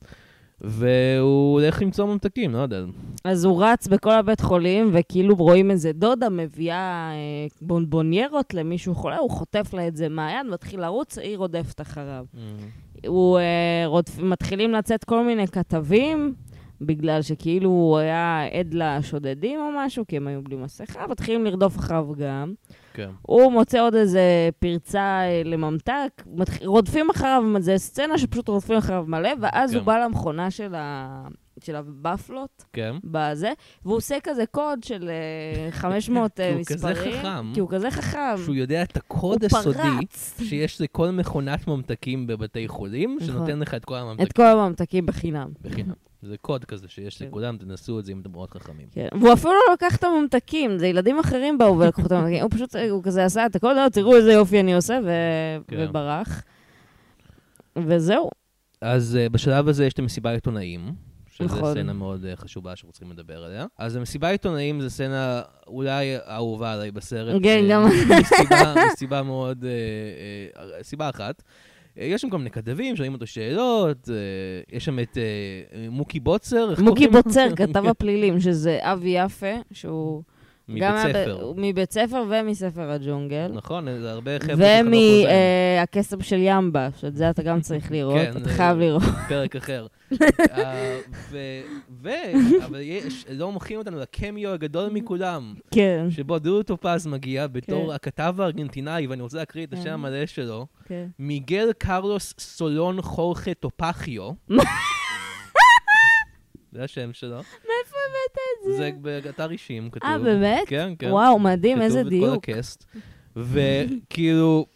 והוא 0.60 1.60
הולך 1.60 1.82
למצוא 1.82 2.06
ממתקים, 2.06 2.52
לא 2.52 2.58
יודע. 2.58 2.84
אז 3.24 3.44
הוא 3.44 3.64
רץ 3.64 3.86
בכל 3.86 4.10
הבית 4.10 4.40
חולים, 4.40 4.90
וכאילו 4.92 5.34
רואים 5.34 5.70
איזה 5.70 5.92
דודה 5.92 6.28
מביאה 6.28 7.10
אה, 7.12 7.46
בונבוניירות 7.62 8.54
למישהו 8.54 8.94
חולה, 8.94 9.18
הוא 9.18 9.30
חוטף 9.30 9.74
לה 9.74 9.88
את 9.88 9.96
זה 9.96 10.08
מהיד, 10.08 10.46
מתחיל 10.50 10.80
לרוץ, 10.80 11.18
היא 11.18 11.36
רודפת 11.36 11.80
אחריו. 11.80 12.24
הוא, 13.06 13.38
אה, 13.38 13.86
רודפ... 13.86 14.18
מתחילים 14.18 14.72
לצאת 14.72 15.04
כל 15.04 15.24
מיני 15.24 15.46
כתבים, 15.46 16.34
בגלל 16.80 17.22
שכאילו 17.22 17.70
הוא 17.70 17.98
היה 17.98 18.44
עד 18.52 18.74
לשודדים 18.74 19.60
או 19.60 19.64
משהו, 19.76 20.04
כי 20.08 20.16
הם 20.16 20.26
היו 20.26 20.42
בלי 20.42 20.56
מסכה, 20.56 21.06
מתחילים 21.06 21.44
לרדוף 21.44 21.78
אחריו 21.78 22.06
גם. 22.18 22.54
כן. 22.94 23.10
הוא 23.22 23.52
מוצא 23.52 23.80
עוד 23.80 23.94
איזה 23.94 24.48
פרצה 24.58 25.20
אה, 25.22 25.42
לממתק. 25.44 26.22
רודפים 26.64 27.10
אחריו, 27.10 27.42
זה 27.58 27.78
סצנה 27.78 28.18
שפשוט 28.18 28.48
רודפים 28.48 28.76
אחריו 28.76 29.04
מלא, 29.06 29.30
ואז 29.40 29.70
כן. 29.70 29.76
הוא 29.76 29.84
בא 29.84 29.98
למכונה 29.98 30.50
של, 30.50 30.74
ה... 30.74 31.26
של 31.60 31.76
הבפלות, 31.76 32.64
כן. 32.72 32.96
בזה, 33.04 33.52
והוא 33.84 33.96
עושה 33.96 34.16
כזה 34.22 34.46
קוד 34.46 34.84
של 34.84 35.10
אה, 35.10 35.70
500 35.70 36.40
אה, 36.40 36.46
כי 36.46 36.52
הוא 36.52 36.60
מספרים. 36.60 36.94
כזה 36.94 37.18
חכם. 37.18 37.50
כי 37.54 37.60
הוא 37.60 37.68
כזה 37.70 37.90
חכם. 37.90 38.36
שהוא 38.44 38.54
יודע 38.54 38.82
את 38.82 38.96
הקוד 38.96 39.44
הסודי 39.44 39.78
פרץ 39.78 40.40
שיש 40.42 40.80
לכל 40.80 41.10
מכונת 41.10 41.68
ממתקים 41.68 42.26
בבתי 42.26 42.68
חולים, 42.68 43.18
נכון. 43.20 43.26
שנותן 43.26 43.58
לך 43.58 43.74
את 43.74 43.84
כל 43.84 43.96
הממתקים 43.96 44.26
את 44.26 44.32
כל 44.32 44.46
הממתקים 44.46 45.06
בחינם. 45.06 45.48
בחינם. 45.62 46.03
זה 46.24 46.36
קוד 46.40 46.64
כזה 46.64 46.88
שיש 46.88 47.18
כן. 47.18 47.24
לכולם, 47.26 47.56
תנסו 47.56 47.98
את 47.98 48.04
זה 48.04 48.12
אם 48.12 48.20
אתם 48.20 48.30
מאוד 48.30 48.50
חכמים. 48.50 48.86
כן. 48.92 49.08
והוא 49.20 49.32
אפילו 49.32 49.52
לא 49.52 49.72
לקח 49.72 49.96
את 49.96 50.04
הממתקים, 50.04 50.78
זה 50.78 50.86
ילדים 50.86 51.18
אחרים 51.18 51.58
באו 51.58 51.78
ולקחו 51.78 52.06
את 52.06 52.12
הממתקים. 52.12 52.42
הוא 52.42 52.50
פשוט, 52.50 52.76
הוא 52.90 53.02
כזה 53.02 53.24
עשה 53.24 53.46
את 53.46 53.56
הכל, 53.56 53.72
"לא, 53.72 53.88
תראו 53.88 54.16
איזה 54.16 54.32
יופי 54.32 54.60
אני 54.60 54.74
עושה, 54.74 54.98
ו... 55.04 55.10
כן. 55.68 55.86
וברח. 55.88 56.42
וזהו. 57.76 58.30
אז 58.80 59.18
uh, 59.26 59.32
בשלב 59.32 59.68
הזה 59.68 59.86
יש 59.86 59.92
את 59.92 59.98
המסיבה 59.98 60.30
עיתונאים, 60.30 60.92
שזו 61.30 61.44
נכון. 61.44 61.70
סצנה 61.72 61.92
מאוד 61.92 62.24
uh, 62.24 62.36
חשובה 62.36 62.76
שאנחנו 62.76 62.92
צריכים 62.92 63.10
לדבר 63.12 63.44
עליה. 63.44 63.66
אז 63.78 63.96
המסיבה 63.96 64.28
עיתונאים 64.28 64.80
זו 64.80 64.90
סצנה 64.90 65.42
אולי 65.66 66.16
האהובה 66.24 66.72
עליי 66.72 66.90
בסרט. 66.90 67.42
כן, 67.42 67.64
אה, 67.64 67.70
גם- 67.70 67.84
מסיבה, 68.20 68.74
מסיבה 68.92 69.22
מאוד, 69.22 69.64
uh, 69.64 70.58
סיבה 70.82 71.10
אחת. 71.10 71.42
Uh, 71.96 72.00
יש 72.02 72.22
שם 72.22 72.30
מיני 72.38 72.50
כתבים, 72.50 72.96
שואלים 72.96 73.14
אותו 73.14 73.26
שאלות, 73.26 74.08
uh, 74.08 74.10
יש 74.76 74.84
שם 74.84 74.98
את 74.98 75.14
uh, 75.16 75.76
מוקי 75.90 76.20
בוצר, 76.20 76.74
מוקי? 76.82 77.08
בוצר, 77.08 77.46
כתב 77.56 77.86
הפלילים, 77.90 78.40
שזה 78.40 78.78
אבי 78.82 79.08
יפה, 79.08 79.54
שהוא 79.72 80.22
גם 80.22 80.33
מבית 80.68 80.96
ספר. 81.02 81.52
מבית 81.56 81.92
ספר 81.92 82.24
ומספר 82.30 82.90
הג'ונגל. 82.90 83.50
נכון, 83.54 84.00
זה 84.00 84.10
הרבה 84.12 84.38
חבר'ה 84.38 84.80
אוזן. 84.80 84.86
ומהכסף 84.86 86.22
של 86.22 86.36
ימבה, 86.38 86.88
שאת 86.96 87.16
זה 87.16 87.30
אתה 87.30 87.42
גם 87.42 87.60
צריך 87.60 87.90
לראות, 87.94 88.16
כן, 88.16 88.42
אתה 88.42 88.48
חייב 88.48 88.78
לראות. 88.78 89.02
פרק 89.28 89.56
אחר. 89.56 89.86
אה, 90.50 91.00
ו-. 92.02 92.08
אבל 92.64 92.80
יש, 92.80 93.24
לא 93.30 93.52
מוכרים 93.52 93.78
אותנו 93.78 93.98
לקמיו 93.98 94.50
הגדול 94.50 94.90
מכולם, 94.90 95.54
כן, 95.70 96.06
שבו 96.10 96.38
דודו 96.38 96.62
טופז 96.62 97.06
מגיע 97.06 97.46
בתור 97.46 97.88
כן. 97.88 97.94
הכתב 97.94 98.34
הארגנטינאי, 98.38 99.06
ואני 99.06 99.22
רוצה 99.22 99.38
להקריא 99.38 99.66
את 99.66 99.72
השם 99.72 99.82
כן. 99.84 99.90
המלא 99.90 100.26
שלו, 100.26 100.66
כן. 100.84 101.06
מיגל 101.18 101.72
קרלוס 101.78 102.34
סולון 102.38 103.02
חורכה 103.02 103.54
טופחיו. 103.54 104.30
זה 106.72 106.84
השם 106.84 107.12
שלו. 107.12 107.40
זה? 108.66 108.76
זה 108.76 108.90
באתר 109.00 109.50
אישים 109.50 109.90
כתוב. 109.90 110.10
אה, 110.10 110.18
באמת? 110.18 110.62
כן, 110.66 110.92
כן. 110.98 111.10
וואו, 111.10 111.38
מדהים, 111.38 111.82
איזה 111.82 112.00
כתוב 112.00 112.12
את 112.14 112.20
כל 112.20 112.30
דיוק. 112.30 112.48
ה 112.48 112.54
cast. 112.54 112.84
וכאילו, 113.36 114.66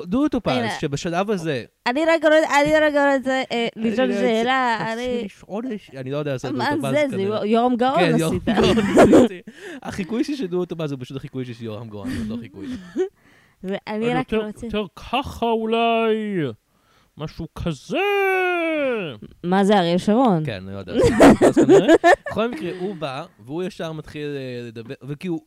דודו 0.00 0.28
טופז. 0.28 0.52
שבשלב 0.80 1.30
הזה... 1.30 1.64
אני 1.86 2.00
רק 2.06 2.22
רוצה, 2.24 3.42
אה, 3.52 3.68
לשאול 3.76 4.12
שאלה, 4.12 4.92
אני... 4.92 5.22
לשאול, 5.24 5.64
אני 5.96 6.10
לא 6.10 6.16
יודע 6.16 6.32
לעשות 6.32 6.52
מה 6.52 6.70
דודו 6.70 6.82
טופז 6.82 6.94
זה? 6.94 7.06
זה 7.10 7.16
כנראה. 7.16 7.46
יורם 7.46 7.76
גאון 7.76 7.98
כן, 7.98 8.18
יורם 8.18 8.36
עשית. 8.36 8.56
גאון 8.56 8.78
עשיתי. 8.78 9.40
החיקוי 9.82 10.24
שלי 10.24 10.36
של 10.36 10.46
דודו 10.46 10.64
טופז 10.64 10.92
הוא 10.92 11.00
פשוט 11.00 11.16
החיקוי 11.16 11.44
שלי 11.44 11.54
של 11.54 11.64
יורם 11.64 11.88
גאון, 11.88 12.10
זה 12.10 12.24
לא 12.28 12.36
חיקוי. 12.40 12.66
ואני 13.64 14.14
רק 14.14 14.34
רוצה... 14.34 14.66
יותר 14.66 14.84
ככה 14.96 15.46
אולי, 15.46 16.16
משהו 17.18 17.46
כזה. 17.54 17.98
מה 19.44 19.64
זה, 19.64 19.78
אריאל 19.78 19.98
שרון? 19.98 20.42
כן, 20.46 20.66
אני 20.66 20.74
לא 20.74 20.78
יודע. 20.78 20.92
בכל 22.30 22.50
מקרה, 22.50 22.70
הוא 22.80 22.96
בא, 22.96 23.24
והוא 23.44 23.62
ישר 23.62 23.92
מתחיל 23.92 24.36
אה, 24.36 24.68
לדבר, 24.68 24.94
וכאילו, 25.02 25.40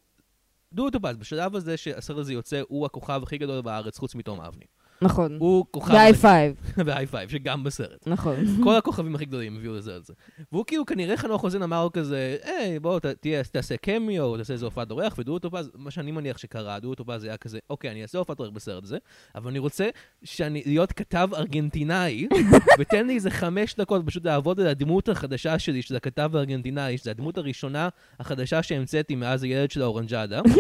דודו 0.74 1.00
טופז, 1.00 1.18
בשלב 1.18 1.56
הזה 1.56 1.78
שהסרט 1.78 2.18
הזה 2.18 2.34
יוצא, 2.34 2.62
הוא 2.68 2.86
הכוכב 2.86 3.22
הכי 3.24 3.38
גדול 3.38 3.62
בארץ, 3.62 3.98
חוץ 3.98 4.16
מתום 4.16 4.42
אבני. 4.42 4.66
נכון. 5.04 5.38
הוא 5.40 5.66
כוכב... 5.72 5.94
והי 5.94 6.14
פייב, 6.14 6.56
והי 6.86 7.06
פייב, 7.08 7.30
שגם 7.30 7.64
בסרט. 7.64 8.08
נכון. 8.08 8.36
כל 8.64 8.76
הכוכבים 8.76 9.16
הכי 9.16 9.26
גדולים 9.26 9.56
הביאו 9.58 9.74
לזה 9.76 9.96
על 9.96 10.02
זה. 10.04 10.14
והוא 10.52 10.66
כאילו, 10.66 10.86
כנראה 10.86 11.18
חנוך 11.18 11.42
רוזן 11.42 11.64
אמר 11.64 11.88
כזה, 11.94 12.38
היי, 12.44 12.80
בוא, 12.80 13.00
ת- 13.00 13.06
תהיה- 13.06 13.44
תעשה 13.44 13.78
קמיו, 13.78 14.38
תעשה 14.38 14.54
איזה 14.54 14.66
הופעת 14.66 14.92
אורח, 14.92 15.16
ודודו 15.18 15.40
טופז, 15.50 15.70
מה 15.76 15.92
שאני 15.92 16.12
מניח 16.12 16.38
שקרה, 16.38 16.80
דודו 16.80 16.96
טופז 16.96 17.24
היה 17.24 17.38
כזה, 17.38 17.60
אוקיי, 17.70 17.92
אני 17.92 18.02
אעשה 18.02 18.18
הופעת 18.18 18.40
אורח 18.40 18.50
בסרט 18.52 18.84
הזה, 18.84 18.98
אבל 19.36 19.50
אני 19.50 19.60
רוצה 19.60 19.90
שאני, 20.24 20.64
להיות 20.66 20.92
כתב 20.92 21.30
ארגנטינאי, 21.34 22.28
ותן 22.80 23.08
לי 23.08 23.16
איזה 23.16 23.30
חמש 23.32 23.76
דקות 23.76 24.02
פשוט 24.06 24.26
לעבוד 24.26 24.60
על 24.60 24.68
הדמות 24.68 25.10
החדשה 25.10 25.60
שלי, 25.60 25.82
שזה 25.82 25.98
הכתב 25.98 26.32
הארגנטינאי, 26.36 26.98
שזה 26.98 27.12
הדמות 27.12 27.38
הראשונה 27.38 27.90
החדשה 28.20 28.64
שהמצאתי 28.64 29.16
מאז 29.16 29.44
הילד 29.44 29.72
של 29.72 29.82
האורנג'אדה. 29.82 30.42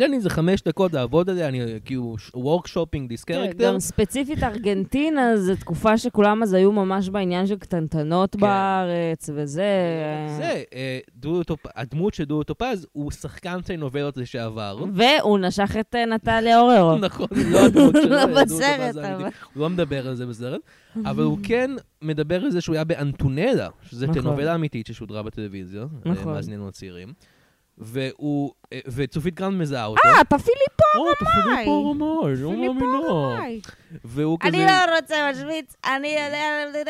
תן 0.00 0.10
לי 0.10 0.16
איזה 0.16 0.30
חמש 0.30 0.62
דקות 0.62 0.92
לעבוד 0.92 1.30
עליה, 1.30 1.48
אני 1.48 1.60
כאילו 1.84 2.16
workshopping 2.34 3.08
this 3.08 3.24
character. 3.24 3.64
גם 3.64 3.80
ספציפית 3.80 4.42
ארגנטינה, 4.42 5.36
זו 5.46 5.56
תקופה 5.56 5.98
שכולם 5.98 6.42
אז 6.42 6.52
היו 6.52 6.72
ממש 6.72 7.08
בעניין 7.08 7.46
של 7.46 7.56
קטנטנות 7.56 8.34
כן. 8.34 8.40
בארץ, 8.40 9.30
וזה... 9.34 9.64
זה, 10.38 10.62
אה, 10.74 10.98
הדמות 11.76 12.14
של 12.14 12.24
דודו 12.24 12.42
טופז 12.42 12.86
הוא 12.92 13.10
שחקן 13.10 13.60
טלנובלות 13.60 14.16
לשעבר. 14.16 14.84
והוא 14.94 15.38
נשך 15.38 15.76
את 15.80 15.94
אה, 15.94 16.06
נטליה 16.06 16.60
אוררו. 16.60 16.98
נכון, 17.06 17.26
לא 17.50 17.66
הדמות 17.66 17.94
שלו, 18.02 18.10
לא 18.16 18.26
דודו 18.26 18.40
טופז 18.40 18.52
בסרט. 18.52 18.96
אבל... 18.96 19.24
הוא 19.54 19.62
לא 19.62 19.70
מדבר 19.70 20.08
על 20.08 20.14
זה 20.14 20.26
בסרט, 20.26 20.60
אבל 21.04 21.22
הוא 21.22 21.38
כן 21.42 21.70
מדבר 22.02 22.44
על 22.44 22.50
זה 22.50 22.60
שהוא 22.60 22.74
היה 22.74 22.84
באנטונלה, 22.84 23.68
שזה 23.82 24.06
נכון. 24.06 24.22
טלנובלה 24.22 24.54
אמיתית 24.54 24.86
ששודרה 24.86 25.22
בטלוויזיה, 25.22 25.82
אה, 25.82 26.12
נכון. 26.12 26.32
מאזיננו 26.32 26.68
הצעירים. 26.68 27.12
והוא, 27.80 28.52
אה, 28.72 28.78
וצופית 28.86 29.34
גרנט 29.34 29.60
מזהה 29.60 29.86
אותו. 29.86 30.00
אה, 30.04 30.24
פפיליפו 30.24 30.84
רמאי. 30.96 31.54
פיליפו 31.54 31.90
רמאי, 31.90 32.36
לא 32.36 32.50
מאמינה. 32.50 33.38
והוא 34.04 34.38
כזה... 34.40 34.48
אני 34.48 34.66
לא 34.66 34.96
רוצה 34.96 35.30
משוויץ, 35.30 35.76
אני 35.84 36.08
יודע... 36.08 36.84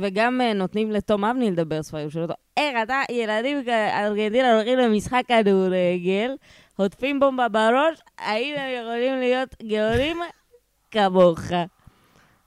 וגם 0.00 0.40
אה, 0.40 0.52
נותנים 0.52 0.90
לתום 0.90 1.24
אבני 1.24 1.50
לדבר 1.50 1.82
ספרדית 1.82 2.10
שלו. 2.10 2.26
איך 2.56 2.76
אתה, 2.82 3.02
ילדים 3.10 3.62
ארגנטינה 3.68 4.54
הולכים 4.54 4.78
למשחק 4.78 5.22
כדורגל, 5.28 6.30
חוטפים 6.76 7.20
בומבה 7.20 7.48
בראש, 7.48 8.00
האם 8.18 8.54
הם 8.58 8.84
יכולים 8.84 9.20
להיות 9.20 9.56
גאונים 9.62 10.16
כמוך? 10.90 11.40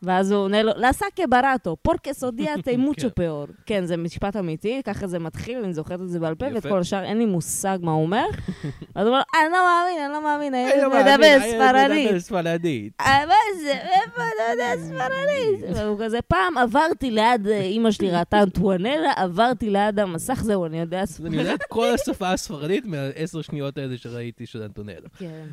ואז 0.06 0.32
הוא 0.32 0.40
עונה 0.40 0.64
לו, 0.64 0.72
לסקה 0.78 1.24
ברטו, 1.30 1.78
פורקס 1.82 2.24
אודיאטה 2.24 2.72
מוצ'ו 2.86 3.08
פאור. 3.16 3.46
כן, 3.66 3.86
זה 3.86 3.98
משפט 3.98 4.36
אמיתי, 4.36 4.82
ככה 4.86 5.08
זה 5.08 5.20
מתחיל, 5.20 5.64
אני 5.64 5.74
זוכרת 5.74 6.02
את 6.02 6.10
זה 6.10 6.20
בעל 6.20 6.36
פה, 6.36 6.46
ואת. 6.54 6.68
כל 6.68 6.80
השאר 6.80 7.04
אין 7.04 7.18
לי 7.18 7.26
מושג 7.26 7.78
מה 7.82 7.92
הוא 7.92 8.04
אומר. 8.04 8.26
אז 8.96 9.08
הוא 9.08 9.14
אומר, 9.14 9.22
אני 9.34 9.52
לא 9.52 9.60
מאמין, 9.64 10.04
אני 10.04 10.14
לא 10.14 10.24
מאמין, 10.24 10.54
הילד 10.54 10.84
לא 10.84 10.90
מדבר 10.90 11.40
ספרדית. 11.40 12.06
מדבר 12.06 12.20
ספרדית. 12.20 12.94
אה, 13.02 13.26
מה 13.26 13.34
זה? 13.62 13.72
איפה 13.72 14.22
אתה 14.22 14.52
יודע 14.52 14.74
ספרדית? 14.78 15.66
והוא 15.76 16.00
כזה, 16.04 16.22
פעם 16.22 16.58
עברתי 16.58 17.12
ליד, 17.12 17.48
אה, 17.48 17.62
אימא 17.62 17.92
שלי 17.92 18.12
ראתה 18.12 18.44
אנטואנלה, 18.44 19.12
עברתי 19.16 19.70
ליד 19.70 20.00
המסך, 20.00 20.42
זהו, 20.44 20.66
אני 20.66 20.80
יודע 20.80 21.06
ספרדית. 21.06 21.34
אני 21.34 21.42
יודע 21.42 21.54
את 21.54 21.64
כל 21.70 21.88
השפה 21.94 22.32
הספרדית 22.32 22.86
מהעשר 22.86 23.42
שניות 23.42 23.78
האלה 23.78 23.98
שראיתי 23.98 24.46
של 24.46 24.62
אנטונלה. 24.62 25.10
כן. 25.18 25.46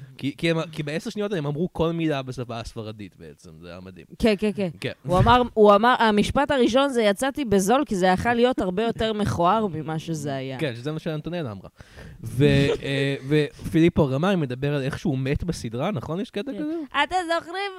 כי, 0.73 0.83
בעשר 0.85 1.11
שניות 1.11 1.33
הם 1.33 1.47
אמרו 1.47 1.69
כל 1.73 1.93
מילה 1.93 2.23
בשפה 2.23 2.61
הספרדית 2.61 3.17
בעצם, 3.17 3.51
זה 3.63 3.69
היה 3.69 3.81
מדהים. 3.81 4.07
כן, 4.19 4.35
כן, 4.43 4.51
כן. 4.57 4.69
כן. 4.81 4.93
הוא 5.07 5.19
אמר, 5.19 5.43
הוא 5.55 5.75
אמר, 5.75 5.95
המשפט 5.99 6.51
הראשון 6.51 6.89
זה 6.89 7.03
יצאתי 7.03 7.45
בזול, 7.45 7.85
כי 7.87 7.97
זה 7.97 8.07
יכול 8.07 8.33
להיות 8.33 8.61
הרבה 8.61 8.83
יותר 8.83 9.13
מכוער 9.13 9.67
ממה 9.67 9.99
שזה 9.99 10.35
היה. 10.35 10.59
כן, 10.59 10.75
שזה 10.75 10.93
מה 10.93 10.99
שאנטונלה 10.99 11.53
אמרה. 11.53 11.69
ו, 12.25 12.45
אה, 12.83 13.17
ופיליפו 13.29 14.07
רמאי 14.07 14.37
מדבר 14.37 14.75
על 14.75 14.83
איך 14.83 14.99
שהוא 14.99 15.19
מת 15.19 15.45
בסדרה, 15.45 15.91
נכון? 15.91 16.21
יש 16.21 16.31
קטע 16.31 16.53
כן. 16.53 16.59
כזה? 16.59 16.75
אתם 17.05 17.17
זוכרים 17.35 17.73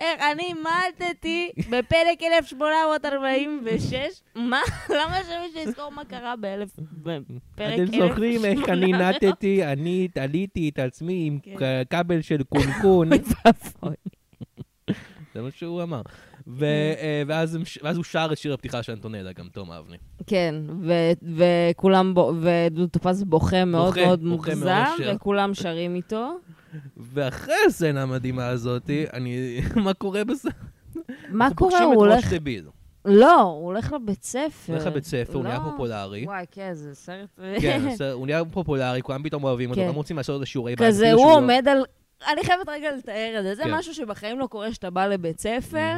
איך 0.00 0.22
אני 0.32 0.54
מתתי 0.54 1.50
בפרק 1.70 2.22
1846? 2.22 3.96
מה? 4.34 4.60
למה 4.98 5.16
שמישהו 5.16 5.68
יזכור 5.68 5.90
מה 5.90 6.04
קרה. 6.04 6.34
בפרק 6.36 7.32
אתם 7.56 7.86
זוכרים 7.98 8.44
איך 8.44 8.68
אני 8.68 8.92
נטתי, 8.92 9.64
אני 9.64 10.08
תליתי 10.14 10.68
את 10.68 10.78
עצמי 10.78 11.24
עם 11.26 11.38
כן. 11.42 11.82
כבל 11.90 12.20
של 12.20 12.42
קונקון. 12.42 13.10
זה 15.34 15.42
מה 15.42 15.48
שהוא 15.50 15.82
אמר. 15.82 16.02
ו- 16.46 16.64
אה, 16.98 17.22
ואז 17.26 17.56
הוא 17.96 18.04
שר 18.04 18.28
את 18.32 18.38
שיר 18.38 18.54
הפתיחה 18.54 18.82
של 18.82 18.92
אנטונלה, 18.92 19.32
גם 19.32 19.48
תום 19.52 19.72
אבני. 19.72 19.96
כן, 20.26 20.54
ו- 20.82 21.36
וכולם, 21.36 22.14
בו- 22.14 22.32
ודודו 22.40 22.86
טופז 22.86 23.24
בוכה 23.24 23.64
מאוד 23.64 23.94
מאוד 23.96 24.24
מוגזם. 24.24 24.84
וכולם 25.14 25.54
שרים 25.54 25.94
איתו. 25.94 26.30
ואחרי 26.96 27.54
הסצנה 27.66 28.02
המדהימה 28.02 28.46
הזאתי, 28.46 29.04
אני... 29.12 29.60
מה 29.84 29.94
קורה 29.94 30.24
בזה? 30.24 30.50
מה 31.28 31.48
קורה? 31.54 31.70
פוגשים 31.70 31.86
הוא 31.86 31.92
את 31.94 31.98
הולך... 31.98 32.24
ראש 32.24 32.32
דביל. 32.32 32.64
לא, 33.04 33.40
הוא 33.40 33.64
הולך 33.64 33.92
לבית 33.92 34.24
ספר. 34.24 34.48
הוא 34.66 34.74
הולך 34.76 34.86
לבית 34.86 35.04
ספר, 35.04 35.34
הוא 35.34 35.42
נהיה 35.42 35.58
לא. 35.58 35.70
פופולרי. 35.70 36.24
וואי, 36.24 36.44
כן, 36.50 36.70
זה 36.74 36.94
סרט... 36.94 37.40
כן, 37.60 37.82
הוא 38.12 38.26
נהיה 38.26 38.44
פופולרי, 38.44 39.02
כולם 39.02 39.22
פתאום 39.22 39.44
אוהבים 39.44 39.70
אותו, 39.70 39.80
כן. 39.80 39.88
גם 39.88 39.94
רוצים 39.94 40.16
לעשות 40.16 40.40
לו 40.40 40.46
שיעורי 40.46 40.76
בית. 40.76 40.88
כזה, 40.88 41.12
הוא 41.12 41.32
עומד 41.32 41.68
על... 41.70 41.78
אני 42.32 42.44
חייבת 42.44 42.68
רגע 42.68 42.92
לתאר 42.96 43.36
את 43.38 43.42
זה. 43.42 43.54
זה 43.54 43.62
כן. 43.62 43.74
משהו 43.74 43.94
שבחיים 43.94 44.38
לא 44.38 44.46
קורה 44.46 44.72
שאתה 44.72 44.90
בא 44.90 45.06
לבית 45.06 45.40
ספר, 45.40 45.94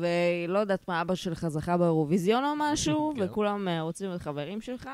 ולא 0.00 0.58
יודעת 0.58 0.88
מה, 0.88 1.00
אבא 1.00 1.14
שלך 1.14 1.48
זכה 1.48 1.76
באירוויזיון 1.76 2.44
או 2.44 2.50
משהו, 2.56 3.12
כן. 3.16 3.22
וכולם 3.24 3.68
אה, 3.68 3.80
רוצים 3.80 4.08
להיות 4.08 4.22
חברים 4.22 4.60
שלך. 4.60 4.88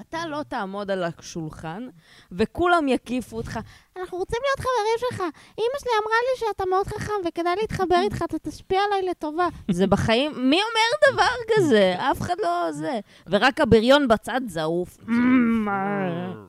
אתה 0.00 0.26
לא 0.26 0.42
תעמוד 0.42 0.90
על 0.90 1.04
השולחן, 1.04 1.88
וכולם 2.32 2.88
יקיפו 2.88 3.36
אותך. 3.36 3.58
אנחנו 3.98 4.18
רוצים 4.18 4.38
להיות 4.44 4.58
חברים 4.58 4.98
שלך. 5.10 5.20
אמא 5.58 5.78
שלי 5.80 5.90
אמרה 6.02 6.16
לי 6.22 6.38
שאתה 6.48 6.64
מאוד 6.70 6.86
חכם 6.86 7.12
וכדאי 7.28 7.54
להתחבר 7.60 7.96
איתך, 8.02 8.22
אתה 8.24 8.38
תשפיע 8.38 8.80
עליי 8.86 9.10
לטובה. 9.10 9.48
זה 9.70 9.86
בחיים, 9.86 10.32
מי 10.50 10.60
אומר 10.62 11.12
דבר 11.14 11.54
כזה? 11.56 11.94
אף 11.98 12.20
אחד 12.20 12.34
לא 12.42 12.72
זה. 12.72 13.00
ורק 13.26 13.60
הבריון 13.60 14.08
בצד 14.08 14.40
זעוף. 14.46 14.96
"מה, 15.06 16.08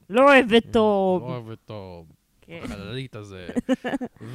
לא 0.09 0.21
אוהבת 0.23 0.63
טוב. 0.71 1.21
לא 1.21 1.27
אוהב 1.27 1.49
אותו, 1.49 2.03
כן. 2.49 2.59
החללית 2.63 3.15
הזה. 3.15 3.47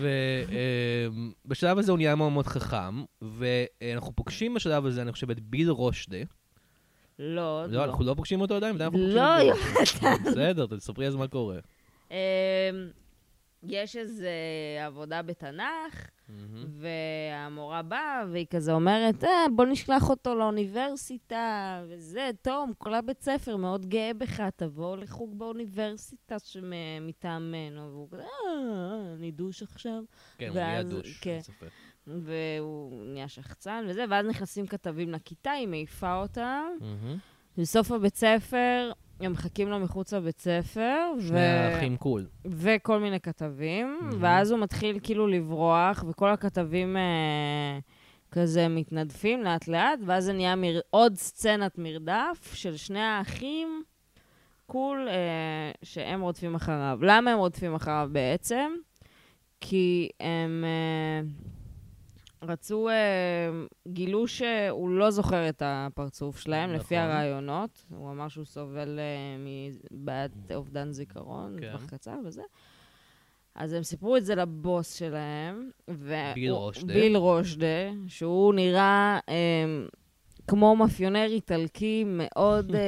ובשלב 1.45 1.79
הזה 1.79 1.93
הוא 1.93 1.99
נהיה 1.99 2.15
מאוד 2.15 2.33
מאוד 2.33 2.47
חכם, 2.47 3.05
ואנחנו 3.23 4.13
פוגשים 4.17 4.55
בשלב 4.55 4.87
הזה, 4.87 5.03
אני 5.03 5.13
חושב, 5.13 5.31
את 5.31 5.41
ביל 5.41 5.71
רושדה. 5.71 6.19
לא, 7.19 7.63
עוד 7.63 7.71
לא, 7.71 7.85
אנחנו 7.85 8.05
לא 8.05 8.15
פוגשים 8.15 8.41
אותו 8.41 8.55
עדיין? 8.57 8.77
לא, 8.79 9.41
אותו? 9.41 9.53
בסדר, 10.25 10.67
תספרי 10.67 11.07
אז 11.07 11.15
מה 11.15 11.29
קורה. 11.29 11.59
יש 13.69 13.97
איזו 13.97 14.27
עבודה 14.87 15.23
בתנ"ך, 15.23 16.11
מהמם. 16.29 16.67
והמורה 16.69 17.83
באה, 17.83 18.25
והיא 18.31 18.47
כזה 18.51 18.73
אומרת, 18.73 19.25
אה, 19.25 19.47
בוא 19.57 19.65
נשלח 19.65 20.11
אותו 20.11 20.35
לאוניברסיטה, 20.35 21.83
וזה, 21.89 22.31
תום, 22.43 22.73
כל 22.79 22.95
הבית 22.95 23.23
ספר 23.23 23.57
מאוד 23.57 23.87
גאה 23.87 24.11
בך, 24.19 24.43
תבוא 24.57 24.97
לחוג 24.97 25.39
באוניברסיטה 25.39 26.37
שמטעמנו. 26.39 27.91
והוא 27.91 28.09
כזה, 28.11 28.23
אה, 28.23 29.15
אני 29.17 29.31
דוש 29.31 29.63
עכשיו. 29.63 30.03
כן, 30.39 30.49
הוא 30.49 30.55
נהיה 30.55 30.83
דוש, 30.83 31.19
כן. 31.21 31.31
אין 31.31 31.43
ספק. 31.43 31.69
והוא 32.07 33.07
נהיה 33.07 33.29
שחצן 33.29 33.85
וזה, 33.89 34.05
ואז 34.11 34.27
נכנסים 34.27 34.67
כתבים 34.67 35.13
לכיתה, 35.13 35.51
היא 35.51 35.69
מעיפה 35.69 36.17
אותם. 36.23 36.63
מהמם. 36.81 37.19
בסוף 37.59 37.93
הבית 37.93 38.17
ספר, 38.17 38.93
הם 39.25 39.33
מחכים 39.33 39.69
לו 39.69 39.81
מחוץ 39.81 40.13
לבית 40.13 40.41
ספר, 40.41 41.13
ו... 41.19 41.29
שני 41.29 41.41
האחים 41.41 41.97
קול. 41.97 42.27
וכל 42.45 42.99
מיני 43.01 43.21
כתבים. 43.21 43.99
ואז 44.21 44.51
הוא 44.51 44.61
מתחיל 44.61 44.99
כאילו 45.03 45.27
לברוח, 45.27 46.05
וכל 46.09 46.31
הכתבים 46.31 46.97
אה, 46.97 47.79
כזה 48.31 48.69
מתנדפים 48.69 49.43
לאט-לאט, 49.43 49.99
ואז 50.07 50.25
זה 50.25 50.33
נהיה 50.33 50.57
מר... 50.57 50.81
עוד 50.91 51.15
סצנת 51.17 51.79
מרדף 51.79 52.53
של 52.55 52.77
שני 52.77 53.01
האחים, 53.01 53.83
קול, 54.67 55.09
אה, 55.09 55.71
שהם 55.83 56.21
רודפים 56.21 56.55
אחריו. 56.55 56.99
למה 57.03 57.31
הם 57.31 57.39
רודפים 57.39 57.75
אחריו 57.75 58.09
בעצם? 58.13 58.73
כי 59.61 60.09
הם 60.21 60.65
אה, 60.65 61.29
רצו, 62.49 62.89
אה, 62.89 62.95
גילו 63.89 64.29
שהוא 64.29 64.89
לא 64.89 65.11
זוכר 65.11 65.49
את 65.49 65.63
הפרצוף 65.65 66.39
שלהם, 66.39 66.71
נכון. 66.71 66.81
לפי 66.81 66.97
הרעיונות. 66.97 67.85
הוא 67.91 68.11
אמר 68.11 68.29
שהוא 68.29 68.45
סובל 68.45 68.99
אה, 68.99 69.37
מבעיית 69.91 70.33
אובדן 70.55 70.93
זיכרון, 70.93 71.57
כן. 71.61 71.87
קצר 71.87 72.17
וזה. 72.25 72.43
אז 73.55 73.73
הם 73.73 73.83
סיפרו 73.83 74.17
את 74.17 74.25
זה 74.25 74.35
לבוס 74.35 74.95
שלהם. 74.95 75.71
ו- 75.91 76.33
ביל 76.35 76.51
רושדה. 76.51 76.95
ביל 76.95 77.17
רושדה, 77.17 77.91
שהוא 78.09 78.55
נראה 78.55 79.19
אה, 79.29 79.35
כמו 80.49 80.77
מאפיונר 80.77 81.27
איטלקי 81.27 82.05
מאוד, 82.07 82.75
אה, 82.75 82.81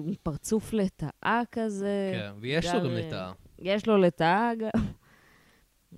עם 0.06 0.14
פרצוף 0.22 0.72
לטאה 0.72 1.42
כזה. 1.52 2.12
כן, 2.14 2.32
ויש 2.40 2.66
לו 2.66 2.72
גר, 2.72 2.78
גם 2.78 2.90
אה, 2.90 3.00
לטאה. 3.00 3.32
יש 3.58 3.88
לו 3.88 3.98
לטאה 3.98 4.52
גם. 4.58 4.82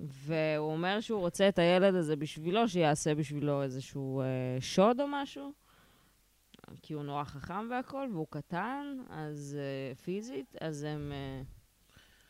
והוא 0.05 0.71
אומר 0.71 0.99
שהוא 0.99 1.19
רוצה 1.19 1.49
את 1.49 1.59
הילד 1.59 1.95
הזה 1.95 2.15
בשבילו, 2.15 2.69
שיעשה 2.69 3.15
בשבילו 3.15 3.63
איזשהו 3.63 4.21
אה, 4.21 4.25
שוד 4.59 4.99
או 4.99 5.05
משהו. 5.07 5.51
כי 6.81 6.93
הוא 6.93 7.03
נורא 7.03 7.23
חכם 7.23 7.67
והכל, 7.71 8.07
והוא 8.13 8.27
קטן, 8.29 8.97
אז 9.09 9.57
אה, 9.59 9.95
פיזית, 9.95 10.55
אז 10.61 10.83
הם... 10.83 11.11
אה, 11.11 11.41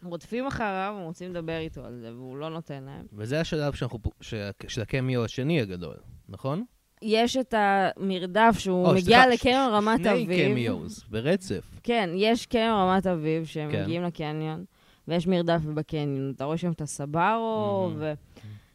רודפים 0.04 0.48
אחריו, 0.48 0.96
הם 0.98 1.04
רוצים 1.04 1.32
לדבר 1.32 1.58
איתו 1.58 1.86
על 1.86 2.00
זה, 2.00 2.14
והוא 2.14 2.38
לא 2.38 2.50
נותן 2.50 2.84
להם. 2.84 3.06
וזה 3.14 3.42
השלב 3.42 3.74
שאנחנו, 3.74 4.00
שה- 4.22 4.50
של 4.68 4.82
הקמיו 4.82 5.24
השני 5.26 5.62
הגדול, 5.62 5.96
נכון? 6.30 6.64
יש 7.02 7.38
את 7.38 7.54
המרדף 7.58 8.56
שהוא 8.58 8.88
או, 8.88 8.94
מגיע 8.94 9.28
לקניון 9.28 9.74
רמת 9.74 10.00
שני 10.00 10.24
אביב. 10.24 10.52
קמיוז, 10.52 11.04
ברצף. 11.10 11.80
כן, 11.84 12.10
יש 12.16 12.46
קניון 12.46 12.90
רמת 12.90 13.08
אביב, 13.08 13.46
שהם 13.46 13.72
כן. 13.72 13.84
מגיעים 13.84 14.04
לקניון, 14.04 14.66
ויש 15.08 15.28
מרדף 15.28 15.62
בקניון. 15.62 16.32
אתה 16.36 16.46
רואה 16.46 16.58
שם 16.58 16.72
את 16.72 16.82
הסברו, 16.82 17.90
מהמם. 17.90 18.14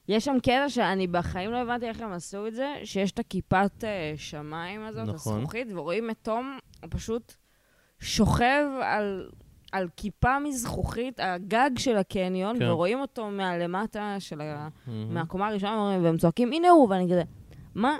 ויש 0.08 0.24
שם 0.24 0.36
קטע 0.42 0.68
שאני 0.68 1.06
בחיים 1.06 1.50
לא 1.50 1.56
הבנתי 1.56 1.88
איך 1.88 2.00
הם 2.00 2.12
עשו 2.12 2.46
את 2.46 2.54
זה, 2.54 2.74
שיש 2.84 3.12
את 3.12 3.18
הכיפת 3.18 3.84
אה, 3.84 4.14
שמיים 4.16 4.82
הזאת, 4.82 5.08
נכון. 5.08 5.38
הזכוכית, 5.38 5.66
ורואים 5.70 6.10
את 6.10 6.16
תום, 6.22 6.58
הוא 6.82 6.88
פשוט 6.90 7.34
שוכב 8.00 8.64
על... 8.82 9.28
על 9.72 9.88
כיפה 9.96 10.38
מזכוכית, 10.38 11.20
הגג 11.20 11.70
של 11.78 11.96
הקניון, 11.96 12.58
כן. 12.58 12.70
ורואים 12.70 13.00
אותו 13.00 13.30
מהלמטה 13.30 14.16
של 14.18 14.40
ה... 14.40 14.68
מהמם. 14.86 15.14
מהקומה 15.14 15.48
הראשונה, 15.48 15.98
והם 16.02 16.16
צועקים, 16.16 16.52
הנה 16.52 16.70
הוא, 16.70 16.88
ואני 16.90 17.04
כזה, 17.04 17.22
מה? 17.74 17.98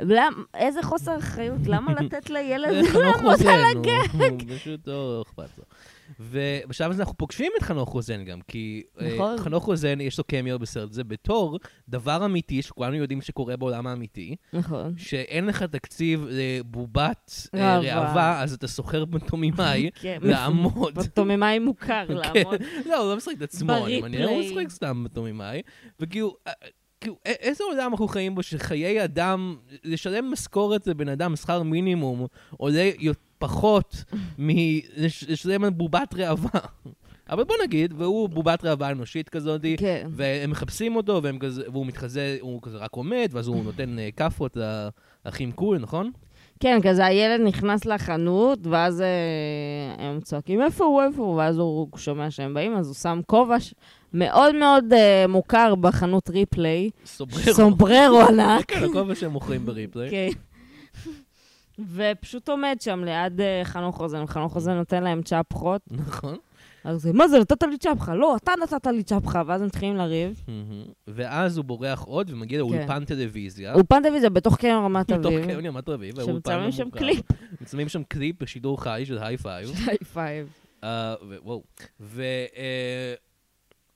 למ, 0.00 0.44
איזה 0.54 0.82
חוסר 0.82 1.18
אחריות, 1.18 1.60
למה 1.66 1.92
לתת 1.92 2.30
לילד 2.30 2.84
חנוך 2.86 3.16
לעמוד 3.22 3.40
על 3.46 3.60
הגג? 3.70 4.54
פשוט 4.56 4.86
לא 4.86 5.22
אכפת 5.26 5.58
לו. 5.58 5.64
ובשלב 6.20 6.90
הזה 6.90 7.02
אנחנו 7.02 7.16
פוגשים 7.16 7.52
את 7.58 7.62
חנוך 7.62 7.88
רוזן 7.88 8.24
גם, 8.24 8.40
כי 8.48 8.82
אה, 9.00 9.14
נכון. 9.14 9.38
חנוך 9.38 9.64
רוזן, 9.64 10.00
יש 10.00 10.18
לו 10.18 10.24
קמיו 10.24 10.58
בסרט 10.58 10.90
הזה 10.90 11.04
בתור 11.04 11.58
דבר 11.88 12.24
אמיתי 12.24 12.62
שכולנו 12.62 12.94
יודעים 12.96 13.20
שקורה 13.22 13.56
בעולם 13.56 13.86
האמיתי, 13.86 14.36
נכון. 14.52 14.94
שאין 14.96 15.46
לך 15.46 15.62
תקציב 15.62 16.26
לבובת 16.30 17.48
ראווה. 17.54 18.42
אז 18.42 18.52
אתה 18.52 18.68
סוחר 18.68 19.04
בתומימאי 19.04 19.90
כן, 20.02 20.18
לעמוד. 20.22 20.94
בתומימאי 20.94 21.58
מוכר 21.58 22.04
לעמוד. 22.08 22.58
כן. 22.58 22.82
לא, 22.86 22.98
הוא 23.02 23.10
לא 23.10 23.16
משחק 23.16 23.32
את 23.36 23.42
עצמו, 23.42 23.86
אני 23.86 24.00
מניח, 24.00 24.28
הוא. 24.28 24.40
משחק 24.40 24.70
סתם 24.70 25.04
בתומימאי. 25.04 25.62
וכאילו, 26.00 26.36
אה, 26.46 26.52
כאילו, 27.00 27.16
איזה 27.26 27.64
עולם 27.64 27.90
אנחנו 27.92 28.08
חיים 28.08 28.34
בו 28.34 28.42
שחיי 28.42 29.04
אדם, 29.04 29.56
לשלם 29.84 30.30
משכורת 30.32 30.86
לבן 30.86 31.08
אדם, 31.08 31.36
שכר 31.36 31.62
מינימום, 31.62 32.26
עולה 32.50 32.90
יו- 32.98 33.12
פחות 33.48 34.04
על 35.64 35.70
בובת 35.70 36.14
ראווה. 36.14 36.50
אבל 37.30 37.44
בוא 37.44 37.54
נגיד, 37.64 37.94
והוא 37.96 38.28
בובת 38.28 38.64
ראווה 38.64 38.90
אנושית 38.90 39.28
כזאת, 39.28 39.60
כן. 39.78 40.06
והם 40.10 40.50
מחפשים 40.50 40.96
אותו, 40.96 41.20
והם 41.22 41.38
כזה, 41.38 41.62
והוא 41.72 41.86
מתחזה, 41.86 42.36
הוא 42.40 42.62
כזה 42.62 42.76
רק 42.78 42.90
עומד, 42.94 43.28
ואז 43.32 43.46
הוא 43.48 43.64
נותן 43.64 43.98
אה, 43.98 44.08
כאפות 44.16 44.56
לאחים 45.26 45.52
קול, 45.52 45.78
נכון? 45.78 46.10
כן, 46.60 46.78
כזה 46.82 47.06
הילד 47.06 47.40
נכנס 47.46 47.84
לחנות, 47.84 48.66
ואז 48.66 49.00
אה, 49.00 49.06
הם 50.06 50.20
צועקים, 50.20 50.62
איפה 50.62 50.84
הוא, 50.84 51.02
איפה 51.02 51.22
הוא? 51.22 51.34
ואז 51.34 51.58
הוא 51.58 51.88
שומע 51.96 52.30
שהם 52.30 52.54
באים, 52.54 52.76
אז 52.76 52.86
הוא 52.86 52.94
שם 52.94 53.20
כובע 53.26 53.60
ש- 53.60 53.74
מאוד 54.12 54.54
מאוד 54.54 54.92
אה, 54.92 55.26
מוכר 55.28 55.74
בחנות 55.74 56.30
ריפליי, 56.30 56.90
סומבררו. 57.06 57.54
סומבררו 57.54 58.20
ענק. 58.20 58.64
כן, 58.70 58.84
הכובע 58.84 59.14
שהם 59.14 59.30
מוכרים 59.30 59.66
בריפליי. 59.66 60.10
כן. 60.10 60.28
ופשוט 61.78 62.48
עומד 62.48 62.76
שם 62.80 63.04
ליד 63.04 63.40
אה, 63.40 63.60
חנוך 63.64 63.98
רוזן, 63.98 64.22
וחנוך 64.22 64.54
רוזן 64.54 64.72
נותן 64.72 65.02
להם 65.02 65.22
צ'פחות. 65.22 65.82
נכון. 65.90 66.36
אז 66.84 67.02
זה, 67.02 67.12
מה 67.12 67.28
זה, 67.28 67.38
נתת 67.38 67.62
לי 67.62 67.78
צ'פחה? 67.78 68.14
לא, 68.14 68.36
אתה 68.36 68.52
נתת 68.62 68.86
לי 68.86 69.02
צ'פחה. 69.02 69.42
ואז 69.46 69.60
הם 69.60 69.66
מתחילים 69.66 69.96
לריב. 69.96 70.44
ואז 71.06 71.56
הוא 71.56 71.64
בורח 71.64 72.02
עוד 72.02 72.30
ומגיע 72.30 72.58
לאולפן 72.58 73.04
טלוויזיה. 73.04 73.74
אולפן 73.74 74.02
טלוויזיה 74.02 74.30
בתוך 74.30 74.56
קניון 74.56 74.84
רמת 74.84 75.12
אביב. 75.12 75.44
קניון 75.44 75.66
רמת 75.66 75.88
אביב, 75.88 76.22
שמצלמים 76.24 76.72
שם. 76.72 76.90
קליפ. 76.90 77.22
מצלמים 77.60 77.88
שם 77.88 78.02
קליפ 78.02 78.42
בשידור 78.42 78.82
חי 78.82 79.02
של 79.06 79.18
היי 79.18 79.36
פייב. 79.36 79.70
היי 79.86 79.98
פייב. 79.98 80.52
אה, 80.84 81.14
וואו. 81.42 81.62
אה, 82.18 83.14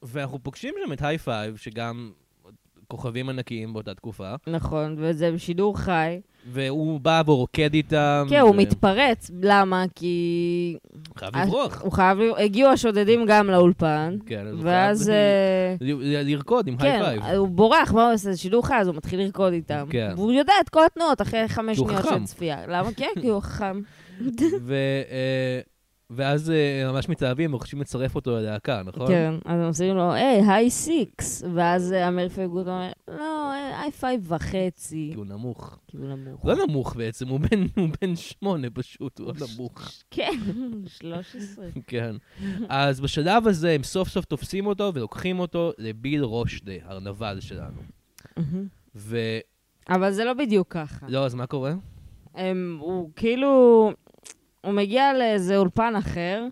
ואנחנו 0.03 0.38
פוגשים 0.43 0.75
שם 0.87 0.93
את 0.93 1.03
היי 1.03 1.19
פייב, 1.19 1.57
שגם 1.57 2.12
כוכבים 2.92 3.29
ענקיים 3.29 3.72
באותה 3.72 3.94
תקופה, 3.94 4.35
נכון, 4.46 4.94
וזה 4.98 5.33
בשידור 5.33 5.79
חי. 5.79 6.20
והוא 6.53 7.01
בא 7.01 7.22
ורוקד 7.27 7.74
איתם. 7.74 8.27
כן, 8.31 8.40
הוא 8.40 8.51
ו- 8.51 8.55
מתפרץ. 8.55 9.31
למה? 9.42 9.85
כי... 9.94 10.77
חייב 11.16 11.37
לברוח. 11.37 11.83
הוא 11.83 11.92
חייב... 11.92 12.18
ל- 12.20 12.33
הגיעו 12.38 12.70
השודדים 12.70 13.24
גם 13.27 13.46
לאולפן. 13.51 14.16
כן, 14.27 14.46
אז 14.46 14.55
הוא 14.55 14.61
ואז... 14.64 15.12
חייב 15.79 16.01
אה, 16.01 16.22
לרקוד 16.22 16.66
עם 16.68 16.77
היי 16.79 16.92
כן, 16.92 17.05
פייב. 17.05 17.38
הוא 17.38 17.48
בורח, 17.48 17.92
מה 17.92 18.05
הוא 18.07 18.14
עושה? 18.14 18.33
זה 18.33 18.37
שידור 18.38 18.66
חי, 18.66 18.74
אז 18.74 18.87
הוא 18.87 18.96
מתחיל 18.96 19.20
לרקוד 19.20 19.53
איתם. 19.53 19.85
כן. 19.90 20.12
והוא 20.16 20.33
יודע 20.33 20.53
את 20.61 20.68
כל 20.68 20.87
התנועות 20.87 21.22
אחרי 21.22 21.48
חמש 21.48 21.79
הוא 21.79 21.88
שניות. 21.88 22.05
של 22.09 22.24
צפייה. 22.24 22.57
למה? 22.68 22.92
כן, 22.96 23.11
כי 23.20 23.29
הוא 23.29 23.40
חכם. 23.40 23.81
ו- 24.62 24.74
אה, 25.11 25.61
ואז 26.11 26.51
אה, 26.51 26.92
ממש 26.92 27.09
מתאהבים 27.09 27.55
וחושבים 27.55 27.81
לצרף 27.81 28.14
אותו 28.14 28.31
ללהקה, 28.37 28.83
נכון? 28.85 29.07
כן, 29.07 29.35
אז 29.44 29.61
הם 29.61 29.66
עושים 29.66 29.97
לו, 29.97 30.12
היי, 30.12 30.42
היי 30.49 30.71
סיקס. 30.71 31.42
ואז 31.55 31.92
אה, 31.92 32.09
אמיר 32.09 32.29
פייגוד 32.29 32.68
אומר, 32.68 32.92
לא, 33.09 33.53
אה, 33.53 33.81
היי 33.81 33.92
פייב 33.92 34.33
וחצי. 34.33 35.09
כי 35.12 35.16
הוא 35.16 35.27
נמוך. 35.27 35.79
כי 35.87 35.97
הוא 35.97 36.07
נמוך. 36.07 36.44
לא 36.44 36.66
נמוך 36.66 36.97
בעצם, 36.97 37.29
הוא 37.29 37.40
בן, 38.01 38.16
שמונה 38.16 38.71
פשוט, 38.71 39.18
הוא 39.18 39.27
לא 39.27 39.33
נמוך. 39.55 39.92
כן, 40.11 40.33
13. 40.99 41.66
כן. 41.87 42.16
אז 42.68 43.01
בשלב 43.01 43.47
הזה 43.47 43.71
הם 43.71 43.83
סוף 43.83 44.09
סוף 44.09 44.25
תופסים 44.25 44.66
אותו 44.66 44.90
ולוקחים 44.94 45.38
אותו 45.38 45.73
לביל 45.79 46.23
רושדה, 46.23 46.73
הנבל 46.85 47.40
שלנו. 47.40 47.81
ולא, 48.94 49.21
אבל 49.88 50.12
זה 50.12 50.25
לא 50.25 50.35
בדיוק 50.35 50.68
ככה. 50.71 51.07
אז 51.25 51.35
מה 51.35 51.47
קורה? 51.47 51.75
הם, 52.35 52.79
הוא 52.81 53.11
כאילו, 53.16 53.92
הוא 54.64 54.73
מגיע 54.73 55.12
לאיזה 55.18 55.57
אולפן 55.57 55.94
אחר, 55.99 56.47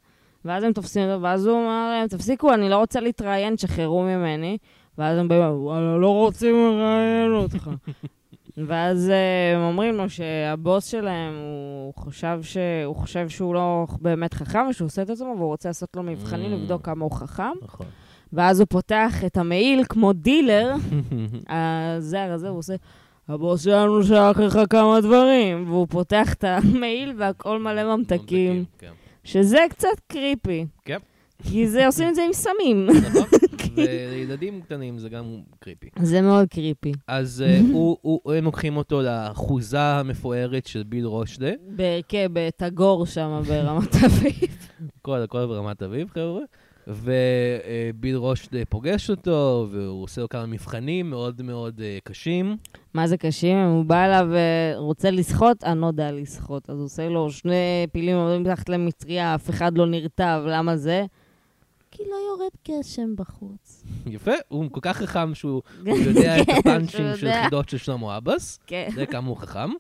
ואז 0.45 0.63
הם 0.65 0.73
תופסים 0.73 1.09
אותו, 1.09 1.23
ואז 1.23 1.47
הוא 1.47 1.55
אומר 1.57 1.91
להם, 1.91 2.09
תפסיקו, 2.09 2.55
אני 2.55 2.69
לא 2.69 2.77
רוצה 2.77 3.01
להתראיין, 3.01 3.57
תשחררו 3.57 4.03
ממני. 4.03 4.59
ואז 4.99 5.19
הם 5.19 5.29
באים, 5.29 5.43
וואלה, 5.43 5.97
לא 5.99 6.15
רוצים 6.15 6.55
לראיין 6.55 7.33
אותך. 7.33 7.71
ואז 8.67 9.11
אה, 9.11 9.57
הם 9.57 9.63
אומרים 9.63 9.95
לו 9.95 10.11
שהבוס 10.11 10.87
שלהם, 10.87 11.33
הוא 11.35 12.05
חשב, 12.05 12.39
ש... 12.43 12.57
הוא 12.85 12.97
חושב 12.97 13.29
שהוא 13.29 13.55
לא 13.55 13.87
באמת 14.01 14.35
חכם, 14.35 14.67
ושהוא 14.71 14.87
עושה 14.87 15.03
את 15.03 15.11
עצמו, 15.11 15.35
והוא 15.37 15.47
רוצה 15.49 15.69
לעשות 15.69 15.89
לו 15.97 16.03
מבחנים, 16.03 16.53
Mm. 16.53 16.55
לבדוק 16.57 16.85
כמה 16.85 17.05
הוא 17.05 17.13
חכם. 17.13 17.53
נכון. 17.63 17.87
ואז 18.33 18.61
הוא 18.61 18.67
פותח 18.71 19.25
את 19.27 19.37
המעיל 19.37 19.85
כמו 19.89 20.13
דילר, 20.13 20.75
הזר 21.49 22.33
הזה, 22.33 22.49
הוא 22.49 22.59
עושה, 22.59 22.75
הבוס 23.29 23.65
שלנו 23.65 24.03
שלח 24.03 24.39
לך 24.39 24.59
כמה 24.71 25.01
דברים, 25.01 25.71
והוא 25.71 25.87
פותח 25.91 26.33
את 26.33 26.45
המעיל 26.45 27.13
והכל 27.19 27.59
מלא 27.59 27.97
ממתקים, 27.97 28.65
כן. 28.79 28.93
שזה 29.25 29.59
קצת 29.71 30.01
קריפי. 30.09 30.67
כן. 30.85 30.99
כי 31.43 31.69
זה 31.69 31.87
עושים 31.87 32.09
את 32.09 32.15
זה 32.15 32.23
עם 32.23 32.33
סמים. 32.33 32.87
נכון? 33.09 33.29
ולילדים 33.77 34.61
קטנים 34.61 34.99
זה 34.99 35.09
גם 35.09 35.41
קריפי. 35.61 35.89
זה 36.03 36.23
מאוד 36.23 36.49
קריפי. 36.49 36.93
אז 37.09 37.45
אה, 37.47 37.59
הם 38.39 38.45
לוקחים 38.45 38.77
אותו 38.77 39.03
לאחוזה 39.03 39.81
המפוארת 39.81 40.67
של 40.67 40.83
ביל 40.83 41.05
רושדה. 41.05 41.51
כן, 42.09 42.27
בתגור 42.33 43.07
שם 43.07 43.43
ברמת 43.49 43.95
אביב. 44.05 44.59
כל 45.03 45.23
הכל 45.23 45.47
ברמת 45.47 45.83
אביב, 45.83 46.09
חבר'ה. 46.11 46.43
וביל 46.87 48.17
רושדה 48.17 48.65
פוגש 48.69 49.11
אותו, 49.11 49.69
והוא 49.71 50.03
עושה 50.03 50.21
לו 50.21 50.29
כמה 50.29 50.47
מבחנים 50.47 51.11
מאוד 51.11 51.43
מאוד 51.43 51.81
אה, 51.81 51.99
קשים. 52.05 52.57
מה 52.97 53.07
זה 53.07 53.17
קשים? 53.17 53.59
הוא 53.59 53.85
בא 53.85 54.05
אליו 54.05 54.29
ורוצה 54.77 55.11
לשחות, 55.11 55.65
אני 55.65 55.81
לא 55.81 55.87
יודע 55.87 56.13
לשחות. 56.13 56.71
אז 56.71 56.77
הוא 56.77 56.85
עושה 56.85 57.09
לו 57.09 57.31
שני 57.31 57.87
פילים 57.93 58.17
עומדים 58.17 58.43
מתחת 58.43 58.69
למטריה, 58.69 59.35
אף 59.35 59.51
אחד 59.51 59.79
לא 59.79 59.87
נרטב, 59.87 60.43
למה 60.47 60.77
זה? 60.77 61.05
כי 61.91 62.03
לא 62.11 62.17
יורד 62.17 62.81
גשם 62.81 63.17
בחוץ. 63.17 63.85
יפה, 64.07 64.33
הוא 64.49 64.71
כל 64.71 64.81
כך 64.83 64.97
חכם 64.97 65.35
שהוא 65.35 65.63
הוא 65.87 65.99
יודע 66.09 66.41
את 66.41 66.47
כן, 66.47 66.53
הפאנצ'ים 66.57 67.17
של. 67.17 67.31
חידות 67.45 67.69
של 67.69 67.79
שלמה 67.79 68.17
עבאס, 68.17 68.59
כן. 68.67 68.89
זה 68.95 69.07
כמה 69.07 69.29
הוא 69.29 69.37
חכם. 69.37 69.71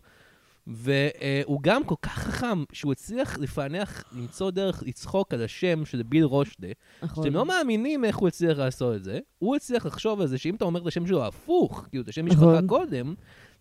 והוא 0.66 1.60
גם 1.62 1.84
כל 1.84 1.94
כך 2.02 2.18
חכם, 2.18 2.64
שהוא 2.72 2.92
הצליח 2.92 3.38
לפענח, 3.38 4.04
למצוא 4.12 4.50
דרך 4.50 4.82
לצחוק 4.86 5.34
על 5.34 5.42
השם 5.42 5.84
של 5.84 6.02
ביל 6.02 6.24
רושדה, 6.24 6.68
נכון. 7.02 7.24
שאתם 7.24 7.34
לא 7.34 7.46
מאמינים 7.46 8.04
איך 8.04 8.16
הוא 8.16 8.28
הצליח 8.28 8.58
לעשות 8.58 8.96
את 8.96 9.04
זה. 9.04 9.18
הוא 9.38 9.56
הצליח 9.56 9.86
לחשוב 9.86 10.20
על 10.20 10.26
זה 10.26 10.38
שאם 10.38 10.54
אתה 10.54 10.64
אומר 10.64 10.82
את 10.82 10.86
השם 10.86 11.06
שלו 11.06 11.26
הפוך, 11.26 11.86
כאילו 11.90 12.02
את 12.02 12.08
השם 12.08 12.26
משפחה 12.26 12.46
נכון. 12.46 12.66
קודם, 12.66 13.14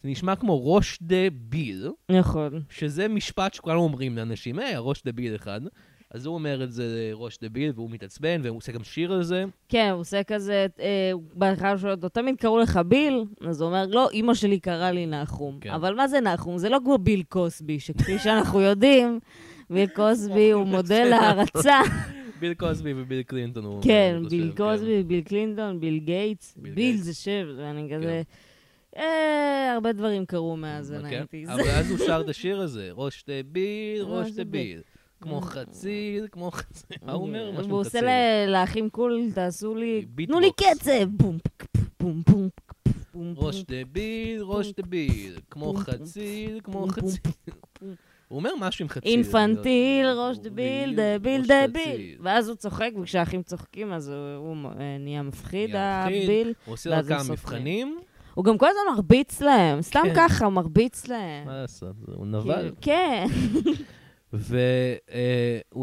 זה 0.03 0.09
נשמע 0.09 0.35
כמו 0.35 0.57
רושדה 0.57 1.29
ביל, 1.33 1.91
נכון. 2.11 2.61
שזה 2.69 3.07
משפט 3.07 3.53
שכולנו 3.53 3.79
אומרים 3.79 4.17
לאנשים, 4.17 4.59
היי, 4.59 4.75
הראש 4.75 5.03
דביל 5.05 5.35
אחד. 5.35 5.61
אז 6.11 6.25
הוא 6.25 6.35
אומר 6.35 6.63
את 6.63 6.71
זה 6.71 7.09
לראש 7.11 7.37
דביל, 7.43 7.71
והוא 7.75 7.89
מתעצבן, 7.89 8.41
והוא 8.43 8.57
עושה 8.57 8.71
גם 8.71 8.83
שיר 8.83 9.13
על 9.13 9.23
זה. 9.23 9.45
כן, 9.69 9.89
הוא 9.91 9.99
עושה 9.99 10.23
כזה, 10.23 10.67
אה, 10.79 11.11
בהתחלה 11.33 11.77
שואל 11.77 11.91
אותו, 11.91 12.09
תמיד 12.09 12.35
קראו 12.35 12.59
לך 12.59 12.79
ביל? 12.87 13.23
אז 13.47 13.61
הוא 13.61 13.67
אומר, 13.67 13.85
לא, 13.87 14.09
אימא 14.09 14.33
שלי 14.33 14.59
קראה 14.59 14.91
לי 14.91 15.05
נחום. 15.05 15.57
כן. 15.61 15.69
אבל 15.69 15.95
מה 15.95 16.07
זה 16.07 16.19
נחום? 16.19 16.57
זה 16.57 16.69
לא 16.69 16.77
כמו 16.83 16.97
ביל 16.97 17.23
קוסבי, 17.23 17.79
שכפי 17.79 18.19
שאנחנו 18.19 18.61
יודעים, 18.61 19.19
ביל 19.69 19.87
קוסבי 19.87 20.51
הוא 20.51 20.63
מודל 20.75 21.13
הערצה. 21.13 21.79
ביל 22.39 22.53
קוסבי 22.53 22.93
וביל 22.95 23.23
קלינטון. 23.23 23.65
הוא 23.65 23.83
כן, 23.83 24.21
ביל 24.29 24.51
קוסבי, 24.57 25.03
ביל 25.03 25.21
קלינטון, 25.21 25.79
ביל 25.79 25.97
גייטס. 25.97 26.57
ביל. 26.57 26.97
זה 26.97 27.13
שם, 27.13 27.45
ואני 27.57 27.89
כזה... 27.95 28.21
אה, 28.97 29.73
הרבה 29.73 29.91
דברים 29.91 30.25
קרו 30.25 30.57
מאז 30.57 30.89
כן. 30.99 31.05
ה 31.05 31.10
nineties. 31.10 31.49
אבל 31.49 31.69
אז 31.69 31.91
הוא 31.91 31.97
שר 31.97 32.21
את 32.25 32.29
השיר 32.29 32.61
הזה, 32.61 32.89
ראש 32.91 33.25
דביל, 33.27 34.01
ראש 34.07 34.27
ראש 34.27 34.31
דביל. 34.31 34.81
כמו 35.25 35.41
חציל, 35.41 36.27
כמו 36.31 36.51
חציל. 36.51 36.97
מה 37.05 37.11
הוא 37.13 37.21
אומר? 37.27 37.51
משהו 37.51 37.67
והוא 37.67 37.79
עושה 37.79 37.89
חציל. 37.89 38.05
ל- 38.09 38.51
לאחים 38.51 38.89
קול, 38.89 39.29
תעשו 39.33 39.75
לי, 39.75 40.05
ביטבוקס. 40.09 40.39
תנו 40.39 40.39
לי 40.39 40.51
קצב! 40.75 41.05
בום, 41.09 41.37
בום, 41.99 42.21
בום, 42.29 42.49
בום, 43.13 43.33
ראש. 43.37 43.63
דביל, 43.63 44.41
ראש 44.41 44.71
דביל, 44.79 45.37
כמו 45.51 45.73
חציל, 45.73 46.59
כמו 46.63 46.87
חציל. 46.87 47.21
הוא 48.27 48.37
אומר 48.37 48.49
משהו 48.59 48.83
עם 48.83 48.89
חציל. 48.89 49.11
אינפנטיל, 49.11 50.05
לא- 50.07 50.27
ראש 50.29 50.37
דביל, 50.37 50.95
דביל, 50.95 51.41
דביל. 51.45 52.17
ואז 52.21 52.47
הוא 52.49 52.55
צוחק, 52.55 52.89
וכשהאחים 53.01 53.43
צוחקים, 53.43 53.93
אז 53.93 54.09
הוא- 54.09 54.15
הוא 54.37 54.55
אה, 54.79 54.97
נהיה 54.99 55.21
מפחיד. 55.23 55.69
הביל. 55.75 56.53
הוא 56.65 56.73
עושה 56.73 56.89
לו 57.01 57.07
כמה. 57.07 57.23
מבחנים, 57.29 57.99
הוא 58.33 58.45
גם 58.45 58.57
כל 58.57 58.65
הזמן 58.69 58.95
מרביץ 58.95 59.41
להם, 59.41 59.81
סתם 59.81 60.01
כן. 60.03 60.13
ככה, 60.15 60.49
מרביץ 60.49 61.07
להם. 61.07 61.45
מה 61.45 61.61
לעשות, 61.61 61.95
הוא 62.15 62.25
נבל. 62.27 62.53
כאילו, 62.53 62.75
כן. 62.81 63.25
והוא 64.33 64.53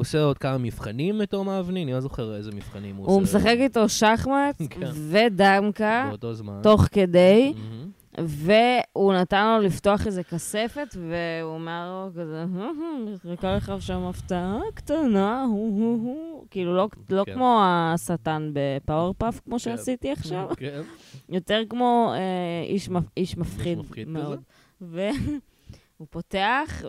עושה 0.00 0.22
עוד 0.22 0.38
כמה 0.38 0.58
מבחנים 0.58 1.18
בתור 1.18 1.44
מאבני, 1.44 1.82
אני 1.82 1.92
לא 1.92 2.00
זוכר 2.00 2.36
איזה 2.36 2.50
מבחנים 2.52 2.96
הוא 2.96 3.04
עושה. 3.06 3.12
הוא 3.14 3.22
משחק 3.22 3.56
איתו 3.58 3.88
שחמט 3.88 4.62
כן. 4.70 4.90
ודמקה, 5.10 6.06
באותו 6.08 6.34
זמן. 6.34 6.60
תוך 6.62 6.86
כדי. 6.92 7.52
והוא 8.18 9.12
נתן 9.14 9.46
לו 9.56 9.66
לפתוח 9.66 10.06
איזה 10.06 10.22
כספת, 10.22 10.96
והוא 10.96 11.54
אומר 11.54 11.90
לו 12.14 12.22
כזה, 12.22 12.44
חיכה 13.22 13.56
לך 13.56 13.72
שם 13.80 14.02
הפתעה 14.02 14.58
קטנה, 14.74 15.44
הו 15.44 15.70
הו 15.78 16.00
הו. 16.04 16.44
כאילו, 16.50 16.76
לא- 16.76 16.88
לא 17.10 17.24
כן. 17.26 17.34
כמו 17.34 17.60
השטן 17.64 18.50
בפאורפאף, 18.52 19.40
כמו 19.44 19.58
שעשיתי 19.58 20.12
עכשיו, 20.12 20.48
כן. 20.56 20.80
יותר 21.28 21.62
כמו 21.68 22.12
אה, 22.14 22.20
איש 22.68 22.88
מפ- 22.88 23.10
איש 23.16 23.36
מפחיד 23.36 23.78
מפחיד 23.78 24.08
מאוד. 24.08 24.40
והוא 24.80 26.06
פותח, 26.10 26.82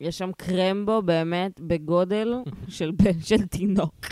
ויש 0.00 0.18
שם 0.18 0.30
קרמבו 0.36 1.02
באמת 1.02 1.60
בגודל 1.60 2.34
של 2.68 2.92
של 3.28 3.46
תינוק. 3.46 4.06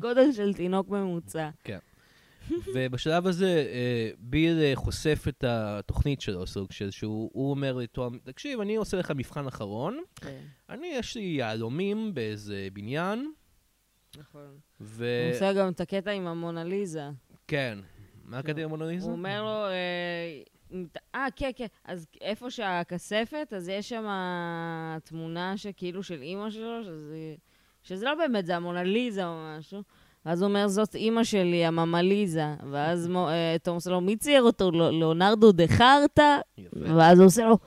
גודל 0.00 0.32
של 0.32 0.54
תינוק 0.54 0.88
ממוצע. 0.88 1.50
ובשלב 2.74 3.26
הזה 3.26 3.66
אה, 3.72 4.10
ביל 4.18 4.58
אה, 4.60 4.72
חושף 4.74 5.24
את 5.28 5.44
התוכנית 5.44 6.20
שלו, 6.20 6.46
סוג 6.46 6.72
של 6.72 6.90
שהוא 6.90 7.30
הוא 7.32 7.50
אומר 7.50 7.72
לתום, 7.72 8.18
תקשיב, 8.24 8.60
אני 8.60 8.76
עושה 8.76 8.96
לך 8.96 9.12
מבחן 9.16 9.46
אחרון, 9.46 10.00
אני, 10.68 10.86
יש 10.86 11.16
לי 11.16 11.22
יהלומים 11.22 12.14
באיזה 12.14 12.68
בניין, 12.72 13.32
נכון. 14.18 14.58
ו... 14.80 15.24
הוא 15.26 15.34
עושה 15.34 15.52
גם 15.52 15.72
את 15.72 15.80
הקטע 15.80 16.10
עם 16.10 16.26
המונליזה. 16.26 17.10
כן. 17.48 17.78
מה 18.24 18.38
הקטע 18.38 18.60
עם 18.60 18.64
המונליזה? 18.64 19.06
הוא 19.06 19.12
אומר 19.12 19.42
לו, 19.42 19.66
אה, 21.14 21.26
כן, 21.36 21.50
כן, 21.56 21.66
אז 21.84 22.06
איפה 22.20 22.50
שהכספת, 22.50 23.52
אז 23.56 23.68
יש 23.68 23.88
שם 23.88 24.06
תמונה 25.04 25.56
שכאילו 25.56 26.02
של 26.02 26.22
אימא 26.22 26.50
שלו, 26.50 26.84
שזה, 26.84 27.34
שזה 27.82 28.06
לא 28.06 28.14
באמת, 28.14 28.46
זה 28.46 28.56
המונליזה 28.56 29.26
או 29.26 29.34
משהו. 29.58 29.82
ואז 30.26 30.42
הוא 30.42 30.48
אומר, 30.48 30.68
זאת 30.68 30.94
אימא 30.94 31.24
שלי, 31.24 31.64
הממליזה. 31.64 32.44
ואז 32.70 33.10
אה, 33.16 33.56
תום 33.62 33.74
עושה 33.74 33.90
לו, 33.90 34.00
מי 34.00 34.16
צייר 34.16 34.42
אותו? 34.42 34.70
לא- 34.70 34.90
ליאונרדו 34.90 35.52
דה 35.52 35.66
חרטה? 35.68 36.38
ואז 36.72 37.18
הוא 37.18 37.26
עושה 37.26 37.44
לו, 37.44 37.58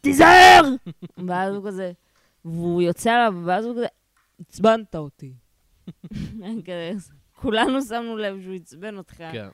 תיזהר! 0.00 0.62
ואז 1.28 1.54
הוא 1.54 1.66
כזה, 1.66 1.92
והוא 2.44 2.82
יוצא 2.82 3.12
עליו, 3.12 3.34
ואז 3.44 3.64
הוא 3.64 3.74
כזה, 3.74 3.86
עצבנת 4.40 4.96
אותי. 4.96 5.32
כולנו 7.40 7.82
שמנו 7.82 8.16
לב 8.16 8.42
שהוא 8.42 8.54
עצבן 8.54 8.96
אותך. 8.98 9.16
כן. 9.32 9.48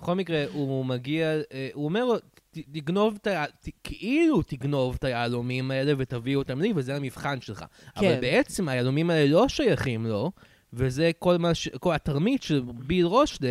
בכל 0.00 0.14
מקרה, 0.14 0.44
הוא 0.52 0.84
מגיע, 0.86 1.26
אה, 1.52 1.68
הוא 1.74 1.84
אומר 1.84 2.04
לו, 2.04 2.18
"ת- 2.18 2.24
תגנוב 2.72 3.18
את 3.22 3.26
ה... 3.26 3.44
כאילו 3.84 4.42
תגנוב 4.42 4.94
את 4.98 5.04
היהלומים 5.04 5.70
האלה 5.70 5.92
ותביא 5.98 6.36
אותם 6.36 6.60
לי, 6.60 6.72
וזה 6.76 6.96
המבחן 6.96 7.40
שלך. 7.40 7.64
אבל 7.96 8.04
כן. 8.14 8.20
בעצם 8.20 8.68
היהלומים 8.68 9.10
האלה 9.10 9.32
לא 9.32 9.48
שייכים 9.48 10.06
לו, 10.06 10.30
וזה 10.72 11.10
כל 11.18 11.36
מה 11.36 11.54
ש... 11.54 11.68
כל 11.68 11.94
התרמית 11.94 12.42
של 12.42 12.62
ביל 12.86 13.06
רושדה, 13.06 13.48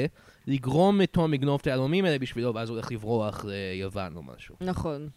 לגרום 0.48 1.02
לתום 1.02 1.34
לגנוב 1.34 1.60
את 1.62 1.68
היהלומים 1.68 2.06
האלה 2.06 2.20
בשבילו, 2.20 2.54
ואז 2.56 2.70
הוא 2.70 2.76
הולך 2.76 2.92
לברוח 2.92 3.46
ליוון 3.48 4.16
או 4.16 4.24
משהו. 4.24 4.56
נכון. 4.62 5.10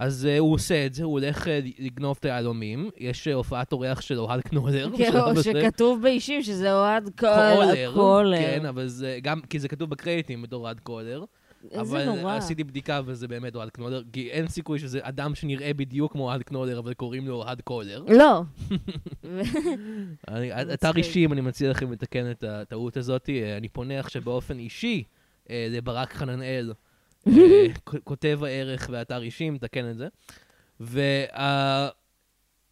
אז 0.00 0.28
uh, 0.28 0.38
הוא 0.38 0.54
עושה 0.54 0.86
את 0.86 0.94
זה, 0.94 1.04
הוא 1.04 1.12
הולך 1.12 1.46
uh, 1.46 1.50
לגנוב 1.78 2.16
את 2.20 2.24
היהלומים. 2.24 2.90
יש 2.98 3.28
uh, 3.28 3.32
הופעת 3.32 3.72
אורח 3.72 4.00
של 4.00 4.18
אוהד 4.18 4.40
קנולר. 4.40 4.88
כן. 4.96 5.12
שכתוב 5.42 6.02
באישים 6.02 6.42
שזה 6.42 6.74
אוהד 6.74 7.10
קולר, 7.18 7.92
קולר. 7.94 8.38
כן, 8.38 8.66
אבל 8.66 8.86
זה 8.86 9.18
גם, 9.22 9.40
כי 9.40 9.58
זה 9.58 9.68
כתוב 9.68 9.90
בקרדיטים 9.90 10.42
בתור 10.42 10.64
אוהד 10.64 10.80
קולר. 10.80 11.24
איזה 11.70 11.80
אבל 11.80 12.04
נורא. 12.04 12.36
עשיתי 12.36 12.64
בדיקה 12.64 13.00
וזה 13.06 13.28
באמת 13.28 13.54
אוהד 13.54 13.70
קנולר, 13.70 14.02
כי 14.12 14.30
אין 14.30 14.48
סיכוי 14.48 14.78
שזה 14.78 14.98
אדם 15.02 15.34
שנראה 15.34 15.74
בדיוק 15.74 16.12
כמו 16.12 16.22
אוהד 16.22 16.42
קנולר, 16.42 16.78
אבל 16.78 16.94
קוראים 16.94 17.28
לו 17.28 17.34
אוהד 17.34 17.60
קולר. 17.60 18.04
לא. 18.08 18.42
אתר 20.74 20.96
אישי, 20.96 21.24
אם 21.24 21.32
אני 21.32 21.40
מציע 21.40 21.70
לכם 21.70 21.92
לתקן 21.92 22.30
את 22.30 22.44
הטעות 22.44 22.96
הזאת, 22.96 23.30
אני 23.56 23.68
פונה 23.68 24.00
עכשיו 24.00 24.22
באופן 24.22 24.58
אישי 24.58 25.04
לברק 25.50 26.12
חננאל, 26.12 26.72
כותב 28.04 28.40
הערך 28.44 28.88
ואתר 28.92 29.22
אישי, 29.22 29.50
מתקן 29.50 29.90
את 29.90 29.96
זה. 29.96 30.08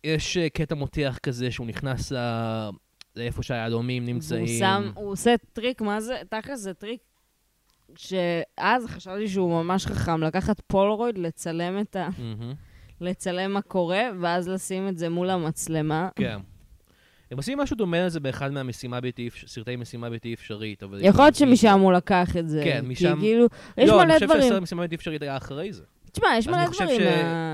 ויש 0.04 0.38
קטע 0.52 0.74
מותח 0.74 1.18
כזה 1.22 1.50
שהוא 1.50 1.66
נכנס 1.66 2.12
ל- 2.12 2.70
לאיפה 3.16 3.42
שהיהלומים 3.42 4.06
נמצאים. 4.06 4.44
והוא 4.44 4.58
שם, 4.58 4.90
הוא 4.94 5.10
עושה 5.10 5.34
טריק, 5.52 5.80
מה 5.80 6.00
זה? 6.00 6.16
תכל'ס 6.30 6.60
זה 6.60 6.74
טריק 6.74 7.00
שאז 7.96 8.86
חשבתי 8.86 9.28
שהוא 9.28 9.62
ממש 9.62 9.86
חכם, 9.86 10.22
לקחת 10.22 10.60
פולרויד, 10.66 11.18
לצלם 11.18 11.80
את 11.80 11.96
ה... 11.96 12.08
לצלם 13.00 13.52
מה 13.52 13.62
קורה, 13.62 14.02
ואז 14.20 14.48
לשים 14.48 14.88
את 14.88 14.98
זה 14.98 15.08
מול 15.08 15.30
המצלמה. 15.30 16.08
כן. 16.16 16.38
הם 17.34 17.38
עושים 17.38 17.58
משהו 17.58 17.76
דומה 17.76 18.06
לזה 18.06 18.20
באחד 18.20 18.52
מהמשימה 18.52 19.00
בלתי 19.00 19.28
אפשרית, 19.28 19.50
סרטי 19.50 19.76
משימה 19.76 20.10
בלתי 20.10 20.34
אפשרית, 20.34 20.82
אבל... 20.82 20.98
יכול 21.02 21.24
להיות 21.24 21.34
שמשם 21.34 21.80
הוא 21.80 21.92
לקח 21.92 22.36
את 22.36 22.48
זה. 22.48 22.60
כן, 22.64 22.80
כי 22.80 22.86
משם- 22.94 23.16
כאילו, 23.20 23.46
יש 23.78 23.88
לא, 23.90 23.94
מלא 23.96 24.02
אני 24.04 24.12
חושב 24.14 24.26
דברים. 24.26 24.42
שהסרט 24.42 24.62
משימה 24.62 24.82
בלתי 24.82 24.94
אפשרית 24.94 25.22
היה 25.22 25.36
אחרי 25.36 25.72
זה. 25.72 25.82
תשמע, 26.12 26.28
יש 26.38 26.48
מלא 26.48 26.56
דברים. 26.72 26.98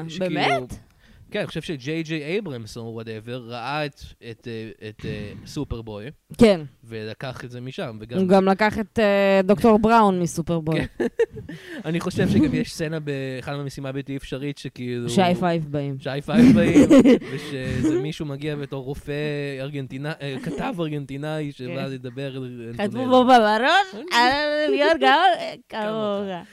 שכאילו- 0.09 0.35
באמת? 0.35 0.90
כן, 1.31 1.39
אני 1.39 1.47
חושב 1.47 1.63
שג'יי 1.63 2.03
ג'יי 2.03 2.23
אייברמס 2.23 2.77
או 2.77 2.83
whatever 2.83 3.43
ראה 3.47 3.87
את, 3.87 4.01
את, 4.31 4.49
אה, 4.49 4.89
את 4.89 5.05
אה, 5.05 5.33
סופרבוי 5.47 6.07
כן. 6.39 6.61
ולקח 6.85 7.45
את 7.45 7.51
זה 7.51 7.61
משם, 7.61 7.97
וגם 8.01 8.19
הוא 8.19 8.29
גם 8.29 8.49
לקח 8.49 8.79
את 8.79 8.99
אה, 8.99 9.41
דוקטור 9.45 9.79
בראון 9.79 10.21
מסופרבוי. 10.21 10.87
כן. 10.87 11.07
אני 11.89 12.01
חושב 12.01 12.29
שגם 12.29 12.55
יש 12.55 12.75
סצנה 12.75 13.01
באחד 13.01 13.57
מהמשימה 13.57 13.93
בלתי 13.93 14.17
אפשרית 14.17 14.59
שכאילו... 14.59 15.11
שי 15.11 15.35
פייב 15.41 15.67
באים. 15.71 15.97
שי 15.99 16.21
פייב 16.27 16.55
באים, 16.55 16.89
ושזה 17.33 18.03
מישהו 18.03 18.27
מגיע 18.27 18.57
בתור 18.57 18.85
רופא 18.85 19.13
ארגנטינאי, 19.61 20.39
כתב 20.43 20.75
ארגנטינאי 20.79 21.53
שבא 21.53 21.87
כן. 21.87 21.91
לדבר 21.91 22.45
אנטונלה. 22.81 23.09
בו 23.09 23.25
בראש, 23.25 23.95
על 24.13 24.71
להיות 24.71 25.01
גאון, 25.05 25.61
כמוך. 25.69 26.47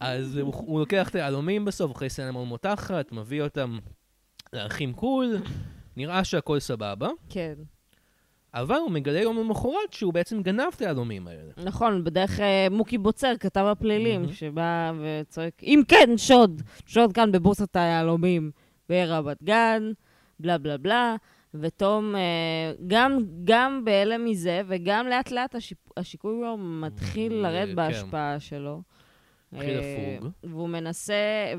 אז 0.00 0.36
הוא, 0.36 0.54
הוא 0.56 0.80
לוקח 0.80 1.08
את 1.08 1.14
היהלומים 1.14 1.64
בסוף, 1.64 1.92
אחרי 1.92 2.10
סצנה 2.10 2.32
מאוד 2.32 2.46
מותחת, 2.46 3.12
מביא 3.12 3.42
אותם 3.42 3.78
לאחים 4.52 4.92
קול, 4.92 5.36
נראה 5.96 6.24
שהכל 6.24 6.60
סבבה, 6.60 7.08
כן. 7.28 7.54
אבל 8.54 8.76
הוא 8.76 8.90
מגלה 8.90 9.20
יום 9.20 9.38
למחרת 9.38 9.92
שהוא 9.92 10.12
בעצם 10.12 10.42
גנב 10.42 10.66
את 10.76 10.80
היהלומים 10.80 11.28
האלה. 11.28 11.52
נכון, 11.64 12.04
בדרך 12.04 12.40
אה, 12.40 12.66
מוקי 12.70 12.98
בוצר, 12.98 13.32
כתב 13.40 13.60
הפלילים, 13.60 14.20
מהמם. 14.20 14.32
שבא 14.32 14.92
וצועק, 15.00 15.62
אם 15.62 15.82
כן, 15.88 16.10
שוד, 16.16 16.62
שוד 16.86 17.12
כאן 17.12 17.32
בבורסת 17.32 17.76
היהלומים 17.76 18.50
ברמת 18.88 19.42
גן, 19.42 19.92
בלה 20.40 20.58
בלה 20.58 20.76
בלה, 20.78 21.16
ותום 21.54 22.16
אה, 22.16 22.72
גם, 22.86 23.18
גם 23.44 23.84
בהלם 23.84 24.24
מזה, 24.24 24.62
וגם 24.66 25.06
לאט 25.06 25.30
לאט 25.30 25.54
השיפ, 25.54 25.78
השיקוי 25.96 26.34
שלו 26.40 26.56
מתחיל 26.58 27.32
אה, 27.32 27.50
לרדת 27.50 27.68
כן. 27.68 27.76
בהשפעה 27.76 28.40
שלו. 28.40 28.82
אה. 29.54 30.18
והוא 30.44 30.68
מנסה, 30.68 31.14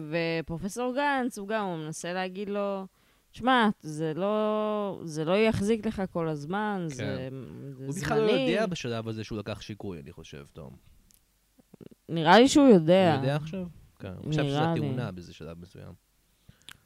ופרופסור 0.10 0.94
גנץ, 0.96 1.38
הוא 1.38 1.48
גם, 1.48 1.66
הוא 1.66 1.78
מנסה 1.78 2.14
להגיד 2.14 2.50
לו, 2.50 2.86
שמע, 3.32 3.70
זה 3.82 4.14
לא, 4.16 5.02
זה 5.04 5.26
לא 5.26 5.38
יחזיק 5.38 5.86
לך 5.86 6.02
כל 6.12 6.28
הזמן, 6.28 6.86
זה, 6.88 6.96
זה 6.96 7.04
כן. 7.30 7.36
הוא 7.84 7.92
זמני. 7.92 8.06
בכלל 8.06 8.22
לא 8.22 8.32
יודע 8.32 8.66
בשלב 8.66 9.08
הזה 9.08 9.24
שהוא 9.24 9.40
לקח 9.40 9.62
שיקוי, 9.62 10.00
אני 10.00 10.12
חושב, 10.12 10.46
תום. 10.54 10.76
נראה 12.10 12.40
לי 12.40 12.48
שהוא 12.48 12.68
יודע. 12.68 13.14
הוא 13.14 13.22
יודע 13.22 13.36
עכשיו? 13.36 13.66
כן, 14.00 14.14
הוא 14.18 14.34
נראה 14.34 14.74
לי. 14.74 14.80
התאונה 14.80 15.12
באיזה 15.12 15.34
שלב 15.34 15.60
מסוים. 15.60 16.11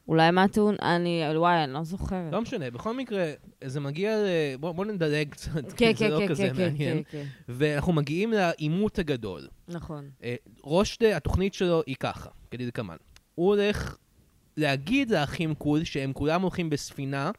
אולי 0.08 0.30
מהטיעון, 0.30 0.74
אני, 0.82 1.22
וואי, 1.36 1.64
אני 1.64 1.72
לא 1.72 1.84
זוכרת. 1.84 2.32
לא 2.32 2.40
משנה, 2.40 2.70
בכל 2.70 2.94
מקרה, 2.94 3.32
זה 3.64 3.80
מגיע 3.80 4.16
ל... 4.16 4.26
בוא 4.60 4.72
בוא 4.72 4.84
נדלג 4.84 5.28
קצת, 5.28 5.72
כן, 5.76 5.92
כי 5.92 5.94
זה 5.94 6.04
כן, 6.04 6.10
לא 6.10 6.18
כן, 6.18 6.28
כזה 6.28 6.42
כן, 6.48 6.54
כן, 6.56 6.62
מעניין. 6.62 6.96
כן, 6.96 7.02
כן. 7.10 7.24
ואנחנו 7.48 7.92
מגיעים 7.92 8.32
לעימות 8.32 8.98
הגדול. 8.98 9.48
נכון. 9.68 10.10
אה, 10.24 10.34
רושדה, 10.62 11.16
התוכנית 11.16 11.54
שלו 11.54 11.82
היא 11.86 11.96
ככה, 12.00 12.30
כדלקמן. 12.50 12.96
הוא 13.34 13.46
הולך 13.46 13.96
להגיד 14.56 15.10
לאחים 15.10 15.54
קול 15.54 15.84
שהם 15.84 16.12
כולם 16.12 16.42
הולכים 16.42 16.70
בספינה 16.70 17.30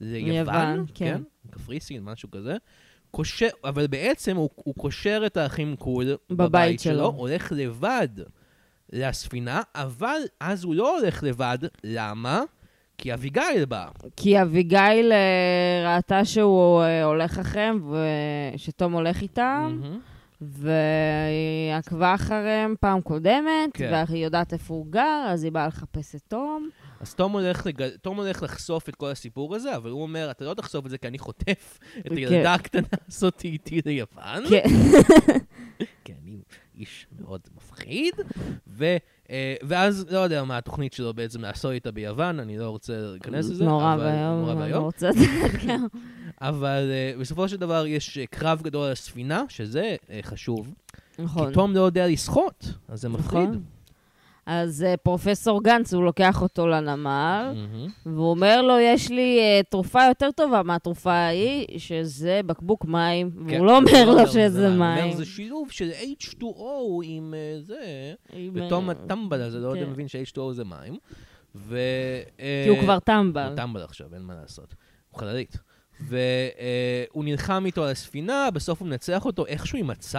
ליוון, 0.00 0.30
ליוון, 0.30 0.84
כן. 0.94 1.22
קפריסין, 1.50 2.02
משהו 2.02 2.30
כזה. 2.30 2.56
קושר, 3.10 3.48
אבל 3.64 3.86
בעצם 3.86 4.36
הוא, 4.36 4.50
הוא 4.54 4.74
קושר 4.74 5.22
את 5.26 5.36
האחים 5.36 5.76
קול 5.76 6.16
בבית 6.30 6.48
בבית 6.48 6.80
שלו, 6.80 6.94
שלו. 6.94 7.06
הולך 7.06 7.52
לבד 7.56 8.08
לספינה, 8.92 9.62
אבל 9.74 10.20
אז 10.40 10.64
הוא 10.64 10.74
לא 10.74 10.98
הולך 10.98 11.22
לבד, 11.22 11.58
למה? 11.84 12.42
כי 12.98 13.14
אביגיל 13.14 13.64
באה. 13.68 13.88
כי 14.16 14.42
אביגיל 14.42 15.12
אה, 15.12 15.96
ראתה 15.96 16.24
שהוא 16.24 16.82
אה, 16.82 17.04
הולך 17.04 17.38
אחריהם, 17.38 17.92
ושתום 18.54 18.92
הולך 18.92 19.22
איתם, 19.22 19.78
מהמם. 19.80 19.98
והיא 20.40 21.74
עקבה 21.78 22.14
אחריהם 22.14 22.74
פעם 22.80 23.00
קודמת, 23.00 23.70
כן. 23.74 24.04
והיא 24.08 24.24
יודעת 24.24 24.52
איפה 24.52 24.74
הוא 24.74 24.86
גר, 24.90 25.24
אז 25.28 25.44
היא 25.44 25.52
באה 25.52 25.66
לחפש 25.66 26.14
את 26.14 26.20
תום. 26.28 26.68
אז 27.00 27.14
תום 27.14 27.32
הולך, 27.32 27.66
לג... 27.66 27.88
תום 27.88 28.16
הולך 28.16 28.42
לחשוף 28.42 28.88
את 28.88 28.94
כל 28.94 29.10
הסיפור 29.10 29.54
הזה, 29.54 29.76
אבל 29.76 29.90
הוא 29.90 30.02
אומר, 30.02 30.30
אתה 30.30 30.44
לא 30.44 30.54
תחשוף 30.54 30.86
את 30.86 30.90
זה 30.90 30.98
כי 30.98 31.08
אני 31.08 31.18
חוטף 31.18 31.78
את 31.98 32.08
כן. 32.08 32.16
הילדה 32.16 32.54
הקטנה 32.54 32.88
הזאת 33.08 33.44
איתי 33.44 33.80
ליוון. 33.86 34.48
כן. 34.48 34.62
אני 36.22 36.25
איש 36.76 37.06
מאוד 37.20 37.40
מפחיד. 37.56 38.14
ו, 38.68 38.96
אה, 39.30 39.54
ואז, 39.62 40.06
לא 40.10 40.18
יודע 40.18 40.44
מה 40.44 40.58
התוכנית 40.58 40.92
שלו 40.92 41.14
בעצם 41.14 41.40
לעשות 41.40 41.72
איתה 41.72 41.90
ביוון, 41.92 42.40
אני 42.40 42.58
לא 42.58 42.68
רוצה 42.70 42.92
להיכנס 42.96 43.50
לזה. 43.50 43.64
נורא 43.64 43.96
ואיום, 43.98 44.40
נורא 44.40 44.52
אני 44.52 44.60
לא 44.60 44.64
ואיום. 44.64 44.84
רוצה 44.84 45.10
גם. 45.68 45.86
אבל 46.40 46.90
אה, 46.90 47.12
בסופו 47.20 47.48
של 47.48 47.56
דבר 47.56 47.86
יש 47.86 48.18
אה, 48.18 48.26
קרב 48.26 48.62
גדול 48.62 48.86
על 48.86 48.92
הספינה, 48.92 49.42
שזה 49.48 49.96
חשוב. 50.22 50.74
נכון. 51.18 51.48
כי 51.48 51.54
תום 51.54 51.74
לא 51.74 51.80
יודע 51.80 52.08
לשחות, 52.08 52.72
אז 52.88 53.00
זה 53.00 53.08
מפחיד. 53.08 53.38
נכון. 53.40 53.62
אז 54.46 54.82
אה, 54.82 54.96
פרופסור 54.96 55.62
גנץ, 55.62 55.94
הוא 55.94 56.04
לוקח 56.04 56.42
אותו 56.42 56.66
לנמל, 56.66 57.52
מהמם. 57.54 57.88
והוא 58.06 58.30
אומר 58.30 58.62
לו, 58.62 58.78
יש 58.78 59.10
לי 59.10 59.38
אה, 59.40 59.60
תרופה 59.70 60.00
יותר 60.08 60.30
טובה 60.30 60.62
מהתרופה 60.62 61.12
ההיא, 61.12 61.78
שזה 61.78 62.40
בקבוק 62.46 62.84
מים, 62.84 63.30
כן, 63.48 63.54
והוא 63.54 63.66
לא 63.66 63.76
אומר 63.76 64.04
לו 64.10 64.26
זה 64.26 64.32
שזה 64.32 64.68
הוא 64.68 64.76
מים. 64.76 65.04
אומר, 65.04 65.16
זה 65.16 65.24
שילוב 65.24 65.70
של 65.70 65.90
H2O 65.90 66.64
עם 67.02 67.34
אה, 67.36 67.60
זה, 67.60 68.14
ותום 68.54 68.90
אה, 68.90 68.94
הטמבל 69.04 69.40
הזה 69.42 69.58
לא 69.58 69.68
יודע 69.68 69.84
כן. 69.84 69.90
מבין 69.90 70.08
ש-H2O 70.08 70.52
זה 70.52 70.64
מים. 70.64 70.96
ו... 71.54 71.78
כי 72.64 72.68
הוא 72.68 72.78
כבר 72.78 72.98
טמבל. 72.98 73.46
הוא 73.48 73.56
טמבל 73.56 73.82
עכשיו, 73.82 74.14
אין 74.14 74.22
מה 74.22 74.34
לעשות. 74.34 74.74
הוא 75.10 75.20
חללית. 75.20 75.56
והוא 76.00 77.24
נלחם 77.24 77.62
איתו 77.66 77.84
על 77.84 77.90
הספינה, 77.90 78.48
בסוף 78.54 78.80
הוא 78.80 78.88
מנצח 78.88 79.24
אותו 79.24 79.46
איכשהו 79.46 79.78
עם 79.78 79.90
הצו. 79.90 80.18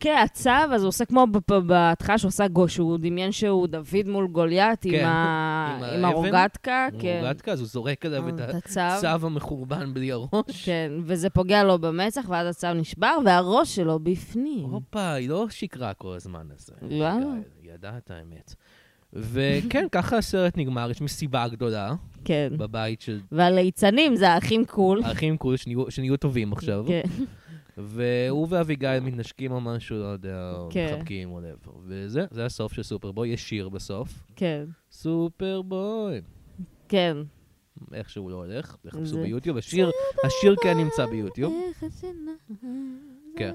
כן, 0.00 0.16
הצו, 0.24 0.50
אז 0.50 0.82
הוא 0.82 0.88
עושה 0.88 1.04
כמו 1.04 1.26
בהתחלה 1.66 2.18
שהוא 2.18 2.28
עשה 2.28 2.48
גו, 2.48 2.68
שהוא 2.68 2.98
דמיין 2.98 3.32
שהוא 3.32 3.66
דוד 3.66 4.06
מול 4.06 4.28
גוליית 4.28 4.84
עם 4.84 4.92
כן, 4.92 5.04
עם 5.04 5.84
עם. 5.84 6.04
הרוגטקה, 6.04 6.88
הוא 6.92 7.00
כן. 7.00 7.20
רוגטקה, 7.24 7.52
אז 7.52 7.60
הוא 7.60 7.68
זורק 7.68 8.06
עליו 8.06 8.28
את 8.28 8.34
את. 8.40 8.76
הצו 8.76 9.26
המחורבן 9.26 9.94
בלי 9.94 10.12
הראש. 10.12 10.64
כן, 10.64 10.92
וזה 11.04 11.30
פוגע 11.30 11.64
לו 11.64 11.78
במצח, 11.78 12.24
ואז 12.28 12.46
הצו 12.46 12.74
נשבר, 12.74 13.16
והראש 13.24 13.76
שלו 13.76 13.98
בפנים. 13.98 14.70
הופה, 14.70 15.12
היא 15.12 15.28
לא 15.28 15.46
שיקרה 15.50 15.94
כל 15.94 16.14
הזמן 16.14 16.46
הזה. 16.54 16.72
לא. 16.82 17.06
היא 17.62 17.72
ידעה 17.74 17.96
את 17.96 18.10
האמת. 18.10 18.54
וכן, 19.12 19.86
ככה 19.92 20.16
הסרט 20.16 20.56
נגמר, 20.56 20.90
יש 20.90 21.00
מסיבה 21.00 21.48
גדולה 21.48 21.94
כן. 22.24 22.48
בבית 22.56 23.00
של 23.00 23.20
והליצנים 23.32 24.16
זה 24.16 24.30
האחים 24.30 24.64
קול. 24.64 25.00
האחים 25.04 25.36
קול 25.36 25.56
שנהיו- 25.56 25.90
שנהיו 25.90 26.16
טובים 26.16 26.52
עכשיו. 26.52 26.84
כן. 26.88 27.02
והוא 27.76 28.46
ואביגיל 28.50 29.00
מתנשקים 29.00 29.52
או 29.52 29.60
משהו, 29.60 29.96
לא 29.98 30.04
יודע, 30.04 30.52
כן. 30.70 30.94
מחבקים 30.96 31.30
או 31.30 31.38
whatever. 31.40 31.70
וזה, 31.86 32.24
זה 32.30 32.44
הסוף 32.46 32.72
של 32.72 32.82
סופרבוי, 32.82 33.28
יש 33.28 33.48
שיר 33.48 33.68
בסוף. 33.68 34.22
כן. 34.36 34.64
סופרבוי. 34.90 36.20
כן. 36.88 37.16
איך 37.94 38.10
שהוא 38.10 38.30
לא 38.30 38.36
הולך, 38.36 38.76
תחפשו 38.82 39.16
ביוטיוב. 39.22 39.56
השיר, 39.56 39.90
השיר 40.24 40.54
כן 40.62 40.76
נמצא 40.78 41.06
ביוטיוב. 41.06 41.54
כן. 43.36 43.54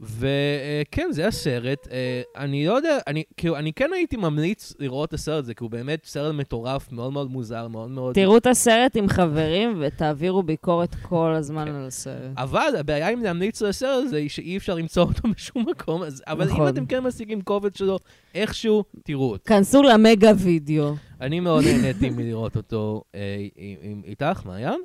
וכן, 0.00 1.08
זה 1.10 1.26
הסרט. 1.26 1.88
אה, 1.90 2.22
אני 2.36 2.66
לא 2.66 2.72
יודע, 2.72 2.98
אני, 3.06 3.22
כאילו, 3.36 3.56
אני 3.56 3.72
כן 3.72 3.90
הייתי 3.92 4.16
ממליץ 4.16 4.74
לראות 4.78 5.08
את 5.08 5.14
הסרט 5.14 5.44
הזה, 5.44 5.54
כי 5.54 5.64
הוא 5.64 5.70
באמת 5.70 6.04
סרט 6.04 6.34
מטורף, 6.34 6.92
מאוד 6.92 7.12
מאוד 7.12 7.30
מוזר, 7.30 7.68
מאוד 7.68 7.90
מאוד... 7.90 8.14
תראו 8.14 8.36
את 8.36 8.46
הסרט 8.46 8.96
עם 8.96 9.08
חברים 9.08 9.76
ותעבירו 9.80 10.42
ביקורת 10.42 10.94
כל 11.02 11.32
הזמן. 11.36 11.68
על 11.68 11.86
הסרט. 11.86 12.30
אבל 12.36 12.72
הבעיה 12.78 13.08
עם 13.08 13.22
להמליץ 13.22 13.62
על 13.62 13.68
הסרט 13.68 14.04
הזה 14.04 14.16
היא 14.16 14.28
שאי 14.28 14.56
אפשר 14.56 14.74
למצוא 14.74 15.02
אותו 15.02 15.28
בשום 15.36 15.64
מקום, 15.70 16.02
אז, 16.02 16.22
אבל 16.26 16.48
אם 16.48 16.52
נכון. 16.54 16.68
אתם 16.68 16.86
כן 16.86 17.00
משיגים 17.00 17.42
קובץ 17.42 17.78
שלו, 17.78 17.98
איכשהו, 18.34 18.84
תראו 19.04 19.30
אותו. 19.30 19.44
כנסו 19.44 19.82
למגה 19.82 20.32
וידאו. 20.38 20.94
אני 21.20 21.40
מאוד 21.40 21.64
נהניתי 21.64 22.10
מלראות 22.10 22.56
אותו 22.56 23.02
אה, 23.14 23.46
עם, 23.56 23.76
עם, 23.82 24.02
איתך, 24.04 24.42
מעיין. 24.44 24.80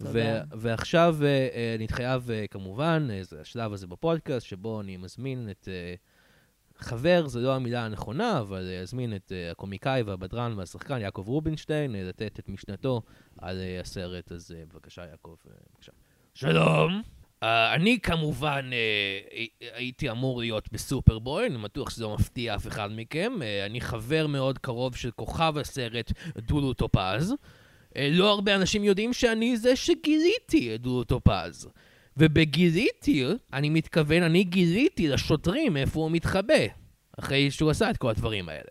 ו-. 0.00 0.40
ועכשיו 0.52 1.16
אה, 1.22 1.48
אה, 1.54 1.74
אני 1.78 1.88
חייב, 1.88 2.30
אה, 2.30 2.46
כמובן, 2.50 3.08
זה 3.22 3.40
השלב 3.40 3.72
הזה 3.72 3.86
בפודקאסט, 3.86 4.46
שבו 4.46 4.80
אני 4.80 4.96
מזמין 4.96 5.48
את 5.50 5.68
חבר, 6.78 7.28
זו 7.28 7.40
לא 7.40 7.54
המילה 7.54 7.84
הנכונה, 7.84 8.40
אבל 8.40 8.78
אזמין 8.82 9.16
את 9.16 9.32
הקומיקאי 9.50 10.02
והבדרן 10.02 10.54
והשחקן 10.56 11.00
יעקב 11.00 11.24
רובינשטיין, 11.26 11.92
לתת 11.92 12.38
את 12.38 12.48
משנתו 12.48 13.02
על 13.38 13.60
הסרט, 13.80 14.32
אז 14.32 14.54
אה, 14.58 14.62
בבקשה, 14.72 15.06
יעקב, 15.06 15.34
בבקשה. 15.44 15.92
שלום. 16.34 17.02
Uh, 17.42 17.46
אני 17.74 18.00
כמובן 18.00 18.70
uh, 18.70 19.64
הייתי 19.74 20.10
אמור 20.10 20.40
להיות 20.40 20.72
בסופרבוי, 20.72 21.46
אני 21.46 21.58
בטוח 21.58 21.90
שזה 21.90 22.04
לא 22.04 22.14
מפתיע 22.14 22.54
אף 22.54 22.66
אחד 22.66 22.88
מכם. 22.92 23.32
Uh, 23.38 23.66
אני 23.66 23.80
חבר 23.80 24.26
מאוד 24.26 24.58
קרוב 24.58 24.96
של 24.96 25.10
כוכב 25.10 25.54
הסרט 25.58 26.12
דודו 26.36 26.74
טופז. 26.74 27.32
Uh, 27.32 27.36
לא 28.10 28.30
הרבה 28.30 28.54
אנשים 28.54 28.84
יודעים 28.84 29.12
שאני 29.12 29.56
זה 29.56 29.76
שגיליתי 29.76 30.74
את 30.74 30.80
דודו 30.80 31.04
טופז. 31.04 31.68
ובגיליתי, 32.16 33.24
אני 33.52 33.70
מתכוון, 33.70 34.22
אני 34.22 34.44
גיליתי 34.44 35.08
לשוטרים 35.08 35.76
איפה 35.76 36.00
הוא 36.00 36.10
מתחבא, 36.10 36.54
אחרי 37.18 37.50
שהוא 37.50 37.70
עשה 37.70 37.90
את 37.90 37.96
כל 37.96 38.10
הדברים 38.10 38.48
האלה. 38.48 38.70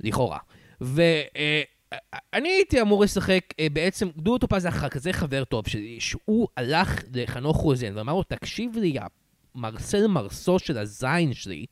לכאורה. 0.00 0.38
ואני 0.80 2.48
הייתי 2.48 2.80
אמור 2.80 3.04
לשחק, 3.04 3.40
אה, 3.60 3.66
בעצם, 3.72 4.08
דודו 4.16 4.38
טופז 4.38 4.66
ח- 4.66 4.88
כזה 4.88 5.12
חבר 5.12 5.44
טוב 5.44 5.68
שלי, 5.68 6.00
שהוא 6.00 6.48
הלך 6.56 7.02
לחנוך 7.14 7.56
רוזן 7.56 7.96
ואמר 7.96 8.12
לו, 8.12 8.22
תקשיב 8.22 8.76
לי, 8.76 8.88
יא 8.88 9.02
מרסל 9.54 10.06
מרסו 10.06 10.58
של 10.58 10.78
הזין 10.78 11.32
שלי, 11.34 11.66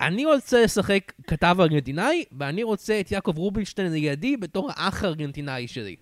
אני 0.00 0.24
רוצה 0.24 0.64
לשחק 0.64 1.12
כתב 1.26 1.56
ארגנטינאי, 1.60 2.24
ואני 2.38 2.62
רוצה 2.62 3.00
את 3.00 3.12
יעקב 3.12 3.38
רובינשטיין 3.38 3.92
לידי 3.92 4.36
בתור 4.36 4.70
האח 4.74 5.04
הארגנטינאי 5.04 5.68
שלי. 5.68 5.96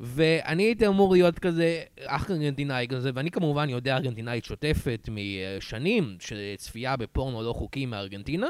ואני 0.00 0.62
הייתי 0.62 0.86
אמור 0.86 1.12
להיות 1.12 1.38
כזה 1.38 1.82
אח 2.04 2.30
ארגנטינאי 2.30 2.86
כזה, 2.88 3.10
ואני 3.14 3.30
כמובן 3.30 3.68
יודע 3.68 3.96
ארגנטינאית 3.96 4.44
שוטפת 4.44 5.08
משנים 5.12 6.16
של 6.20 6.36
צפייה 6.56 6.96
בפורנו 6.96 7.42
לא 7.42 7.52
חוקי 7.52 7.86
מארגנטינה. 7.86 8.48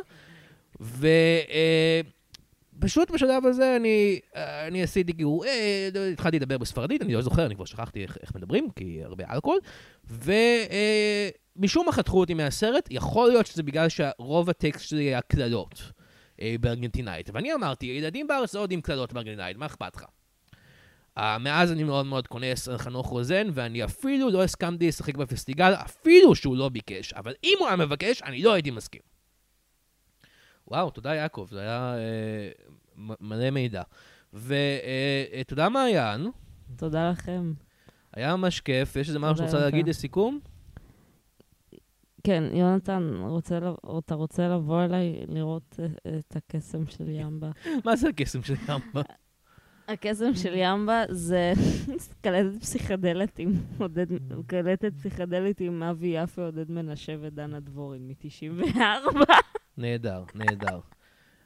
ופשוט 2.81 3.11
בשלב 3.11 3.47
הזה 3.47 3.77
אני, 3.77 4.21
אה, 4.37 4.67
אני 4.67 4.83
עשיתי 4.83 5.15
כאילו, 5.15 5.43
אה, 5.45 5.89
התחלתי 6.13 6.37
לדבר 6.39 6.59
בספרדית, 6.59 7.03
אני 7.03 7.15
לא 7.15 7.23
זוכר, 7.23 7.47
אני 7.47 7.55
כבר 7.55 7.65
שכחתי 7.65 8.03
איך, 8.03 8.19
איך 8.23 8.35
מדברים, 8.35 8.69
כי 8.77 9.01
הרבה 9.05 9.25
אלכוהול. 9.31 9.59
ומשום 11.57 11.87
מה 11.87 11.93
חתכו 11.93 12.21
אותי 12.21 12.35
מהסרט, 12.35 12.89
יכול 12.91 13.29
להיות 13.29 13.47
שזה 13.47 13.63
בגלל 13.63 13.89
שרוב 13.89 14.51
הטקסט 14.51 14.89
שלי 14.89 15.05
היה 15.05 15.21
קללות 15.21 15.83
אה, 16.41 16.55
בארגנטינאית. 16.61 17.31
ואני 17.35 17.55
אמרתי, 17.55 17.87
ילדים 17.87 18.27
בארץ 18.27 18.55
לא 18.55 18.61
יודעים 18.61 18.81
קללות 18.81 19.13
בארגנטינאית, 19.13 19.57
מה 19.57 19.67
אכפת 19.67 19.97
לך? 19.97 20.05
Uh, 21.19 21.23
מאז 21.41 21.73
אני 21.73 21.85
מאוד 21.85 22.07
מאוד 22.07 22.27
כונס 22.27 22.69
על 22.69 22.79
חנוך 22.79 23.07
רוזן, 23.07 23.49
ואני 23.53 23.85
אפילו 23.85 24.31
לא 24.31 24.45
הסכמתי 24.45 24.89
לשחק 24.89 25.17
בפסטיגל, 25.17 25.73
אפילו 25.75 26.35
שהוא 26.35 26.57
לא 26.57 26.69
ביקש. 26.69 27.13
אבל 27.13 27.33
אם 27.45 27.57
הוא 27.59 27.69
היה 27.69 27.77
מבקש, 27.77 28.23
אני 28.23 28.43
לא 28.43 28.53
הייתי 28.53 28.71
מסכים. 28.71 29.10
וואו, 30.71 30.91
תודה 30.91 31.15
יעקב, 31.15 31.47
זה 31.51 31.61
היה 31.61 31.95
אה, 31.97 32.51
מלא 33.21 33.51
מידע. 33.51 33.83
ותודה 34.33 35.69
מעיין, 35.69 36.31
תודה 36.77 37.11
לכם. 37.11 37.53
היה 38.13 38.37
ממש 38.37 38.61
כיף. 38.61 38.97
יש 38.97 39.09
איזה 39.09 39.19
משהו 39.19 39.37
שרוצה 39.37 39.57
לך. 39.57 39.63
להגיד 39.63 39.89
לסיכום? 39.89 40.41
כן, 42.25 42.45
יונתן, 42.53 43.13
רוצה 43.17 43.59
אתה 43.99 44.15
רוצה 44.15 44.49
לבוא 44.49 44.85
אליי 44.85 45.25
לראות 45.29 45.81
אה, 45.81 46.19
את 46.19 46.37
הקסם 46.37 46.87
של 46.87 47.09
ימבה? 47.09 47.51
מה 47.87 47.97
זה 47.97 48.09
הקסם 48.09 48.43
של 48.43 48.55
ימבה? 48.69 49.03
הקסם 49.89 50.35
של 50.35 50.53
ימבה 50.55 51.03
זה 51.09 51.53
קלטת 52.23 52.61
פסיכדלית 52.61 53.39
עם 53.39 53.53
עודד, 53.79 54.07
קלטת 54.47 54.95
פסיכדלית 54.95 55.61
עם 55.61 55.83
אבי 55.83 56.07
יפה, 56.07 56.43
עודד 56.43 56.71
מנשה 56.71 57.17
ודנה 57.21 57.61
דבורין 57.61 58.09
מ-94. 58.09 59.33
נהדר, 59.81 60.23
נהדר. 60.35 60.81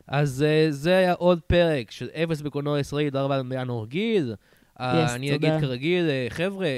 אז 0.06 0.44
uh, 0.44 0.72
זה 0.72 0.96
היה 0.96 1.12
עוד 1.12 1.40
פרק 1.46 1.90
של 1.90 2.08
אפס 2.08 2.40
בקולנוע 2.40 2.80
ישראלי, 2.80 3.10
תודה 3.10 3.22
רבה 3.22 3.42
לינור 3.50 3.86
גיל. 3.86 4.34
Yes, 4.78 4.82
אני 5.14 5.30
תודה. 5.32 5.48
אגיד 5.48 5.60
כרגיל, 5.60 6.08
אה, 6.08 6.26
חבר'ה, 6.28 6.66
אה, 6.66 6.70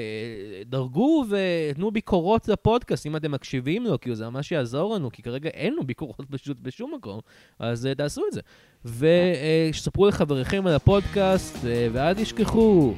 דרגו 0.65 1.25
ותנו 1.29 1.91
ביקורות 1.91 2.47
לפודקאסט 2.47 3.05
אם 3.05 3.15
אתם 3.15 3.31
מקשיבים 3.31 3.83
לו, 3.85 3.99
כי 3.99 4.15
זה 4.15 4.29
ממש 4.29 4.51
יעזור 4.51 4.95
לנו, 4.95 5.11
כי 5.11 5.21
כרגע 5.21 5.49
אין 5.49 5.73
לנו 5.73 5.83
ביקורות 5.83 6.21
פשוט 6.31 6.57
בשום 6.61 6.93
מקום, 6.97 7.19
אז 7.59 7.85
אה, 7.85 7.95
תעשו 7.95 8.21
את 8.27 8.33
זה. 8.33 8.41
ושספרו 8.85 10.07
לחבריכם 10.07 10.67
על 10.67 10.73
הפודקאסט, 10.73 11.65
אה, 11.65 11.87
ואל 11.91 12.13
תשכחו, 12.13 12.93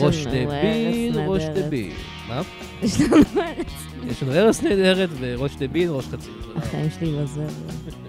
ראש 0.00 0.26
דבין, 0.26 0.48
ארץ 1.18 1.28
ראש. 1.28 1.44
דבין. 1.44 1.92
מה? 2.28 2.42
יש 2.82 4.22
לנו 4.22 4.32
ארץ. 4.32 4.62
נהדרת 4.62 5.08
וראש 5.18 5.56
דבין, 5.56 5.88
ראש 5.92 6.06
חצי. 6.06 6.30
החיים 6.56 6.90
שלי 6.90 7.12
בזבל. 7.12 8.07